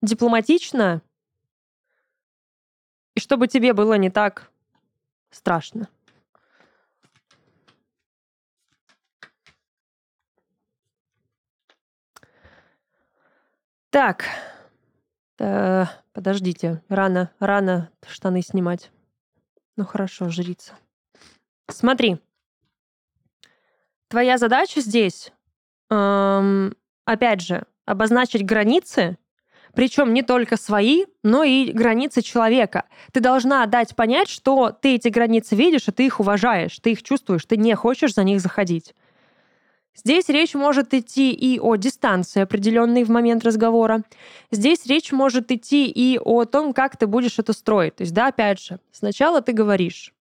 дипломатично, 0.00 1.02
и 3.14 3.20
чтобы 3.20 3.48
тебе 3.48 3.74
было 3.74 3.94
не 3.94 4.10
так 4.10 4.50
страшно? 5.30 5.88
Так, 13.90 14.24
э, 15.38 15.84
подождите, 16.14 16.82
рано, 16.88 17.30
рано 17.38 17.90
штаны 18.06 18.40
снимать. 18.40 18.90
Ну 19.76 19.84
хорошо, 19.84 20.28
жрица. 20.28 20.74
Смотри, 21.68 22.18
твоя 24.08 24.36
задача 24.36 24.80
здесь, 24.80 25.32
эм, 25.90 26.74
опять 27.06 27.40
же, 27.40 27.64
обозначить 27.86 28.44
границы, 28.44 29.16
причем 29.74 30.12
не 30.12 30.22
только 30.22 30.58
свои, 30.58 31.06
но 31.22 31.44
и 31.44 31.72
границы 31.72 32.20
человека. 32.20 32.84
Ты 33.12 33.20
должна 33.20 33.64
дать 33.66 33.96
понять, 33.96 34.28
что 34.28 34.70
ты 34.70 34.96
эти 34.96 35.08
границы 35.08 35.56
видишь, 35.56 35.88
и 35.88 35.92
ты 35.92 36.04
их 36.04 36.20
уважаешь, 36.20 36.78
ты 36.78 36.92
их 36.92 37.02
чувствуешь, 37.02 37.46
ты 37.46 37.56
не 37.56 37.74
хочешь 37.74 38.14
за 38.14 38.24
них 38.24 38.40
заходить. 38.40 38.94
Здесь 39.94 40.28
речь 40.28 40.54
может 40.54 40.94
идти 40.94 41.32
и 41.32 41.58
о 41.58 41.76
дистанции, 41.76 42.42
определенной 42.42 43.04
в 43.04 43.10
момент 43.10 43.44
разговора. 43.44 44.02
Здесь 44.50 44.86
речь 44.86 45.12
может 45.12 45.50
идти 45.50 45.86
и 45.86 46.18
о 46.18 46.44
том, 46.44 46.72
как 46.72 46.96
ты 46.96 47.06
будешь 47.06 47.38
это 47.38 47.52
строить. 47.52 47.96
То 47.96 48.02
есть, 48.02 48.14
да, 48.14 48.28
опять 48.28 48.60
же, 48.60 48.80
сначала 48.90 49.42
ты 49.42 49.52
говоришь, 49.52 50.14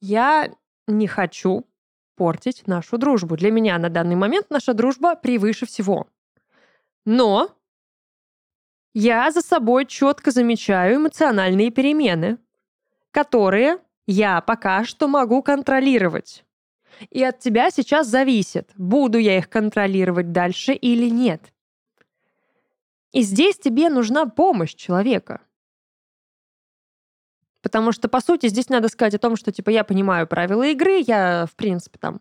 я 0.00 0.50
не 0.88 1.06
хочу 1.06 1.64
портить 2.16 2.66
нашу 2.66 2.98
дружбу. 2.98 3.36
Для 3.36 3.50
меня 3.50 3.78
на 3.78 3.88
данный 3.88 4.16
момент 4.16 4.46
наша 4.50 4.74
дружба 4.74 5.14
превыше 5.14 5.64
всего. 5.64 6.08
Но 7.04 7.50
я 8.94 9.30
за 9.30 9.40
собой 9.40 9.86
четко 9.86 10.30
замечаю 10.30 10.96
эмоциональные 10.96 11.70
перемены, 11.70 12.38
которые 13.10 13.78
я 14.06 14.40
пока 14.40 14.84
что 14.84 15.08
могу 15.08 15.42
контролировать. 15.42 16.44
И 17.10 17.22
от 17.22 17.38
тебя 17.38 17.70
сейчас 17.70 18.06
зависит, 18.06 18.70
буду 18.76 19.18
я 19.18 19.38
их 19.38 19.48
контролировать 19.48 20.32
дальше 20.32 20.72
или 20.72 21.08
нет. 21.08 21.52
И 23.12 23.22
здесь 23.22 23.58
тебе 23.58 23.88
нужна 23.90 24.26
помощь 24.26 24.74
человека. 24.74 25.40
Потому 27.62 27.92
что, 27.92 28.08
по 28.08 28.20
сути, 28.20 28.48
здесь 28.48 28.68
надо 28.68 28.88
сказать 28.88 29.14
о 29.14 29.18
том, 29.18 29.36
что, 29.36 29.52
типа, 29.52 29.70
я 29.70 29.84
понимаю 29.84 30.26
правила 30.26 30.66
игры, 30.66 31.02
я, 31.06 31.46
в 31.46 31.54
принципе, 31.54 31.98
там, 31.98 32.20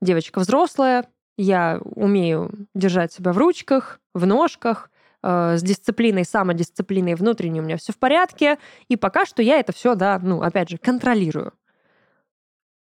девочка 0.00 0.38
взрослая, 0.38 1.08
я 1.36 1.80
умею 1.82 2.68
держать 2.74 3.12
себя 3.12 3.32
в 3.32 3.38
ручках, 3.38 4.00
в 4.14 4.26
ножках, 4.26 4.90
э, 5.22 5.56
с 5.56 5.62
дисциплиной, 5.62 6.24
самодисциплиной 6.24 7.14
внутренней 7.14 7.60
у 7.60 7.64
меня 7.64 7.76
все 7.76 7.92
в 7.92 7.98
порядке, 7.98 8.58
и 8.88 8.96
пока 8.96 9.26
что 9.26 9.42
я 9.42 9.58
это 9.58 9.72
все, 9.72 9.94
да, 9.96 10.20
ну, 10.22 10.40
опять 10.42 10.70
же, 10.70 10.78
контролирую. 10.78 11.52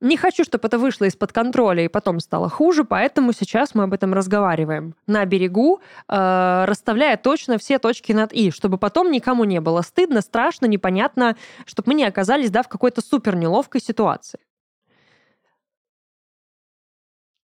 Не 0.01 0.17
хочу, 0.17 0.43
чтобы 0.43 0.67
это 0.67 0.79
вышло 0.79 1.05
из-под 1.05 1.31
контроля 1.31 1.85
и 1.85 1.87
потом 1.87 2.19
стало 2.19 2.49
хуже, 2.49 2.83
поэтому 2.83 3.33
сейчас 3.33 3.75
мы 3.75 3.83
об 3.83 3.93
этом 3.93 4.15
разговариваем 4.15 4.95
на 5.05 5.23
берегу, 5.25 5.79
э, 6.07 6.65
расставляя 6.65 7.17
точно 7.17 7.59
все 7.59 7.77
точки 7.77 8.11
над 8.11 8.33
«и», 8.33 8.49
чтобы 8.49 8.79
потом 8.79 9.11
никому 9.11 9.43
не 9.43 9.61
было 9.61 9.83
стыдно, 9.83 10.21
страшно, 10.21 10.65
непонятно, 10.65 11.37
чтобы 11.65 11.89
мы 11.89 11.93
не 11.93 12.03
оказались 12.03 12.49
да, 12.49 12.63
в 12.63 12.67
какой-то 12.67 13.01
супер 13.01 13.35
неловкой 13.35 13.79
ситуации. 13.79 14.39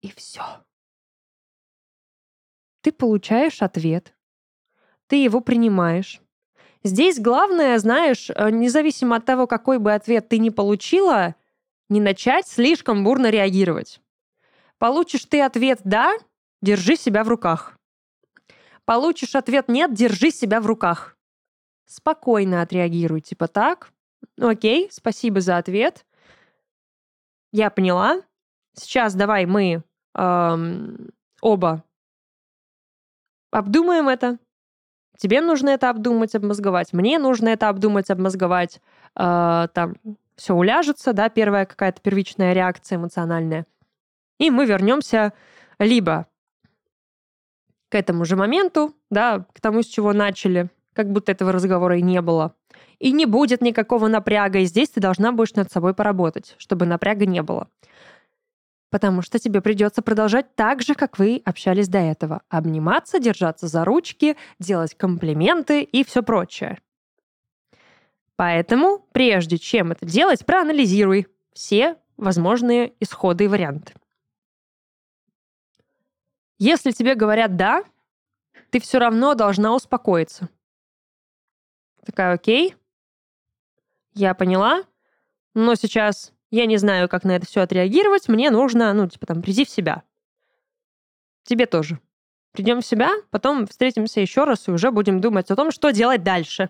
И 0.02 0.14
все. 0.16 0.44
Ты 2.80 2.94
получаешь 2.94 3.62
ответ, 3.62 4.14
ты 5.08 5.18
его 5.18 5.42
принимаешь. 5.42 6.22
Здесь 6.86 7.20
главное, 7.20 7.78
знаешь, 7.80 8.30
э, 8.30 8.50
независимо 8.50 9.18
от 9.18 9.26
того, 9.26 9.46
какой 9.46 9.78
бы 9.78 9.94
ответ 9.94 10.30
ты 10.30 10.38
ни 10.38 10.52
получила, 10.52 11.36
не 11.90 12.00
начать 12.00 12.48
слишком 12.48 13.04
бурно 13.04 13.30
реагировать. 13.30 14.02
Получишь 14.78 15.26
ты 15.26 15.42
ответ 15.42 15.80
«да», 15.84 16.18
держи 16.62 16.96
себя 16.96 17.24
в 17.24 17.28
руках. 17.28 17.78
Получишь 18.86 19.36
ответ 19.36 19.68
«нет», 19.68 19.94
держи 19.94 20.32
себя 20.32 20.62
в 20.62 20.66
руках. 20.66 21.18
Спокойно 21.86 22.62
отреагируй, 22.62 23.22
типа 23.22 23.48
так. 23.48 23.92
Окей, 24.40 24.90
спасибо 24.92 25.40
за 25.42 25.58
ответ. 25.58 26.06
Я 27.52 27.70
поняла. 27.70 28.22
Сейчас 28.74 29.16
давай 29.16 29.46
мы 29.46 29.84
эм, 30.16 31.12
оба 31.42 31.84
обдумаем 33.52 34.10
это. 34.10 34.38
Тебе 35.18 35.40
нужно 35.40 35.70
это 35.70 35.90
обдумать, 35.90 36.36
обмозговать. 36.36 36.92
Мне 36.92 37.20
нужно 37.20 37.50
это 37.50 37.70
обдумать, 37.70 38.10
обмозговать. 38.10 38.82
Э, 39.16 39.68
там, 39.74 39.96
все 40.36 40.54
уляжется, 40.54 41.14
да, 41.14 41.30
первая 41.30 41.66
какая-то 41.66 42.02
первичная 42.02 42.54
реакция 42.54 42.98
эмоциональная. 42.98 43.66
И 44.40 44.50
мы 44.50 44.66
вернемся 44.66 45.34
либо 45.80 46.28
к 47.90 47.96
этому 47.96 48.26
же 48.26 48.36
моменту, 48.36 48.94
да, 49.10 49.46
к 49.54 49.62
тому, 49.62 49.82
с 49.82 49.86
чего 49.86 50.14
начали, 50.14 50.70
как 50.94 51.12
будто 51.12 51.32
этого 51.32 51.52
разговора 51.52 51.98
и 51.98 52.02
не 52.02 52.22
было. 52.22 52.56
И 53.00 53.12
не 53.12 53.26
будет 53.26 53.62
никакого 53.62 54.08
напряга, 54.08 54.60
и 54.60 54.66
здесь 54.66 54.90
ты 54.90 55.00
должна 55.00 55.32
будешь 55.32 55.54
над 55.54 55.72
собой 55.72 55.94
поработать, 55.94 56.56
чтобы 56.58 56.86
напряга 56.86 57.26
не 57.26 57.42
было. 57.42 57.70
Потому 58.90 59.22
что 59.22 59.40
тебе 59.40 59.62
придется 59.62 60.02
продолжать 60.02 60.56
так 60.56 60.82
же, 60.82 60.96
как 60.96 61.20
вы 61.20 61.42
общались 61.44 61.90
до 61.90 61.98
этого. 61.98 62.42
Обниматься, 62.50 63.20
держаться 63.20 63.68
за 63.68 63.84
ручки, 63.84 64.38
делать 64.60 64.96
комплименты 64.96 65.82
и 65.82 66.06
все 66.06 66.24
прочее. 66.24 66.78
Поэтому, 68.36 69.00
прежде 69.14 69.58
чем 69.58 69.92
это 69.92 70.06
делать, 70.06 70.46
проанализируй 70.46 71.28
все 71.54 71.98
возможные 72.18 72.94
исходы 73.00 73.46
и 73.46 73.48
варианты. 73.48 73.94
Если 76.58 76.92
тебе 76.92 77.16
говорят 77.16 77.56
«да», 77.56 77.84
ты 78.70 78.80
все 78.80 78.98
равно 78.98 79.36
должна 79.36 79.74
успокоиться. 79.74 80.50
Такая, 82.06 82.34
окей, 82.34 82.76
я 84.14 84.34
поняла, 84.34 84.84
но 85.54 85.76
сейчас 85.76 86.34
я 86.52 86.66
не 86.66 86.78
знаю, 86.78 87.10
как 87.10 87.24
на 87.24 87.36
это 87.36 87.46
все 87.46 87.62
отреагировать, 87.62 88.28
мне 88.28 88.50
нужно, 88.50 88.94
ну, 88.94 89.10
типа 89.10 89.26
там, 89.26 89.42
приди 89.42 89.66
в 89.66 89.70
себя. 89.70 90.04
Тебе 91.44 91.66
тоже. 91.66 92.00
Придем 92.52 92.82
в 92.82 92.86
себя, 92.86 93.12
потом 93.32 93.68
встретимся 93.68 94.22
еще 94.22 94.46
раз 94.46 94.68
и 94.68 94.72
уже 94.72 94.92
будем 94.92 95.20
думать 95.20 95.52
о 95.52 95.56
том, 95.56 95.72
что 95.72 95.92
делать 95.92 96.24
дальше. 96.24 96.70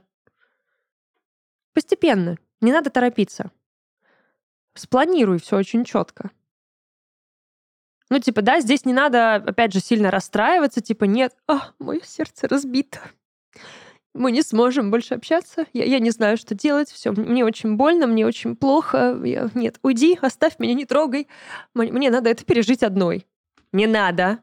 Постепенно, 1.75 2.37
не 2.61 2.71
надо 2.71 2.89
торопиться. 2.89 3.51
Спланируй 4.75 5.39
все 5.39 5.57
очень 5.57 5.83
четко. 5.83 6.31
Ну, 8.09 8.19
типа, 8.19 8.41
да, 8.41 8.61
здесь 8.61 8.85
не 8.85 8.93
надо, 8.93 9.35
опять 9.35 9.73
же, 9.73 9.81
сильно 9.81 10.09
расстраиваться, 10.09 10.79
типа, 10.79 11.03
нет, 11.03 11.35
а, 11.47 11.71
мое 11.79 11.99
сердце 12.01 12.47
разбито. 12.47 12.99
Мы 14.13 14.31
не 14.31 14.41
сможем 14.41 14.89
больше 14.89 15.15
общаться. 15.15 15.65
Я, 15.73 15.83
я 15.83 15.99
не 15.99 16.11
знаю, 16.11 16.37
что 16.37 16.55
делать. 16.55 16.89
Все, 16.89 17.11
мне 17.11 17.43
очень 17.43 17.75
больно, 17.75 18.07
мне 18.07 18.25
очень 18.25 18.55
плохо. 18.55 19.19
Я, 19.25 19.49
нет, 19.53 19.77
уйди, 19.81 20.17
оставь 20.21 20.57
меня, 20.59 20.73
не 20.75 20.85
трогай. 20.85 21.27
Мне, 21.73 21.91
мне 21.91 22.09
надо 22.09 22.29
это 22.29 22.45
пережить 22.45 22.83
одной. 22.83 23.27
Не 23.73 23.87
надо. 23.87 24.39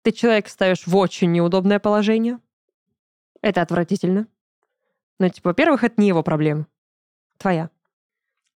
Ты 0.00 0.12
человек 0.12 0.48
ставишь 0.48 0.86
в 0.86 0.96
очень 0.96 1.32
неудобное 1.32 1.78
положение. 1.78 2.38
Это 3.42 3.60
отвратительно. 3.60 4.26
Ну, 5.18 5.28
типа, 5.28 5.50
во-первых, 5.50 5.84
это 5.84 6.00
не 6.00 6.08
его 6.08 6.22
проблема. 6.22 6.66
Твоя. 7.38 7.70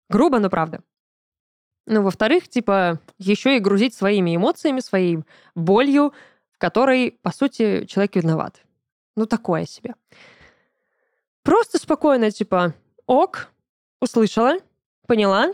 Грубо, 0.09 0.39
но 0.39 0.49
правда. 0.51 0.81
Ну, 1.87 2.03
во-вторых, 2.03 2.49
типа, 2.49 3.01
еще 3.19 3.57
и 3.57 3.61
грузить 3.61 3.95
своими 3.95 4.35
эмоциями, 4.35 4.81
своей 4.81 5.21
болью, 5.55 6.13
в 6.53 6.59
которой, 6.59 7.19
по 7.23 7.31
сути, 7.31 7.85
человек 7.87 8.17
виноват. 8.17 8.63
Ну, 9.15 9.27
такое 9.27 9.67
себе. 9.67 9.95
Просто 11.43 11.79
спокойно, 11.79 12.31
типа, 12.31 12.75
ок, 13.07 13.49
услышала, 14.01 14.59
поняла, 15.07 15.53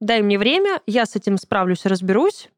дай 0.00 0.22
мне 0.22 0.38
время, 0.38 0.82
я 0.86 1.06
с 1.06 1.14
этим 1.14 1.38
справлюсь, 1.38 1.86
разберусь, 1.86 2.50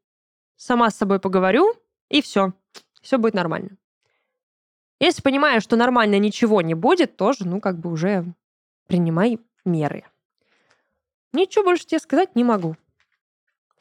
сама 0.55 0.89
с 0.89 0.97
собой 0.97 1.19
поговорю, 1.19 1.75
и 2.09 2.21
все. 2.21 2.53
Все 3.01 3.17
будет 3.17 3.35
нормально. 3.35 3.77
Если 5.03 5.21
понимаешь, 5.21 5.63
что 5.63 5.75
нормально 5.75 6.17
ничего 6.17 6.61
не 6.61 6.75
будет, 6.75 7.17
тоже, 7.17 7.45
ну, 7.45 7.59
как 7.59 7.77
бы 7.77 7.91
уже 7.91 8.23
принимай 8.87 9.37
меры. 9.65 10.05
Ничего 11.33 11.65
больше 11.65 11.85
тебе 11.85 11.99
сказать 11.99 12.37
не 12.37 12.45
могу. 12.45 12.77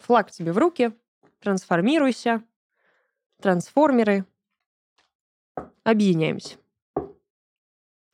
Флаг 0.00 0.32
тебе 0.32 0.50
в 0.50 0.58
руки, 0.58 0.92
трансформируйся, 1.38 2.42
трансформеры, 3.40 4.24
объединяемся. 5.84 6.56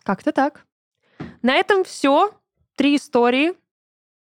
Как-то 0.02 0.30
так. 0.30 0.66
На 1.40 1.54
этом 1.54 1.84
все. 1.84 2.38
Три 2.76 2.96
истории. 2.96 3.54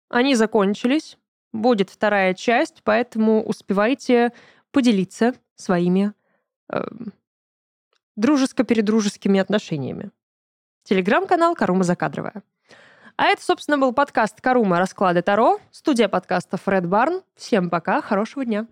Они 0.07 0.35
закончились. 0.35 1.17
Будет 1.51 1.89
вторая 1.89 2.33
часть, 2.33 2.79
поэтому 2.85 3.43
успевайте 3.43 4.31
поделиться 4.71 5.33
своими 5.55 6.13
э, 6.71 6.81
дружеско-передружескими 8.19 9.39
отношениями. 9.39 10.11
Телеграм-канал 10.83 11.55
Карума 11.55 11.83
Закадровая. 11.83 12.43
А 13.15 13.25
это, 13.25 13.43
собственно, 13.43 13.77
был 13.77 13.93
подкаст 13.93 14.41
Карума 14.41 14.79
Расклады 14.79 15.21
Таро, 15.21 15.59
студия 15.71 16.07
подкастов 16.07 16.67
Red 16.67 16.83
Barn. 16.83 17.23
Всем 17.35 17.69
пока, 17.69 18.01
хорошего 18.01 18.45
дня. 18.45 18.67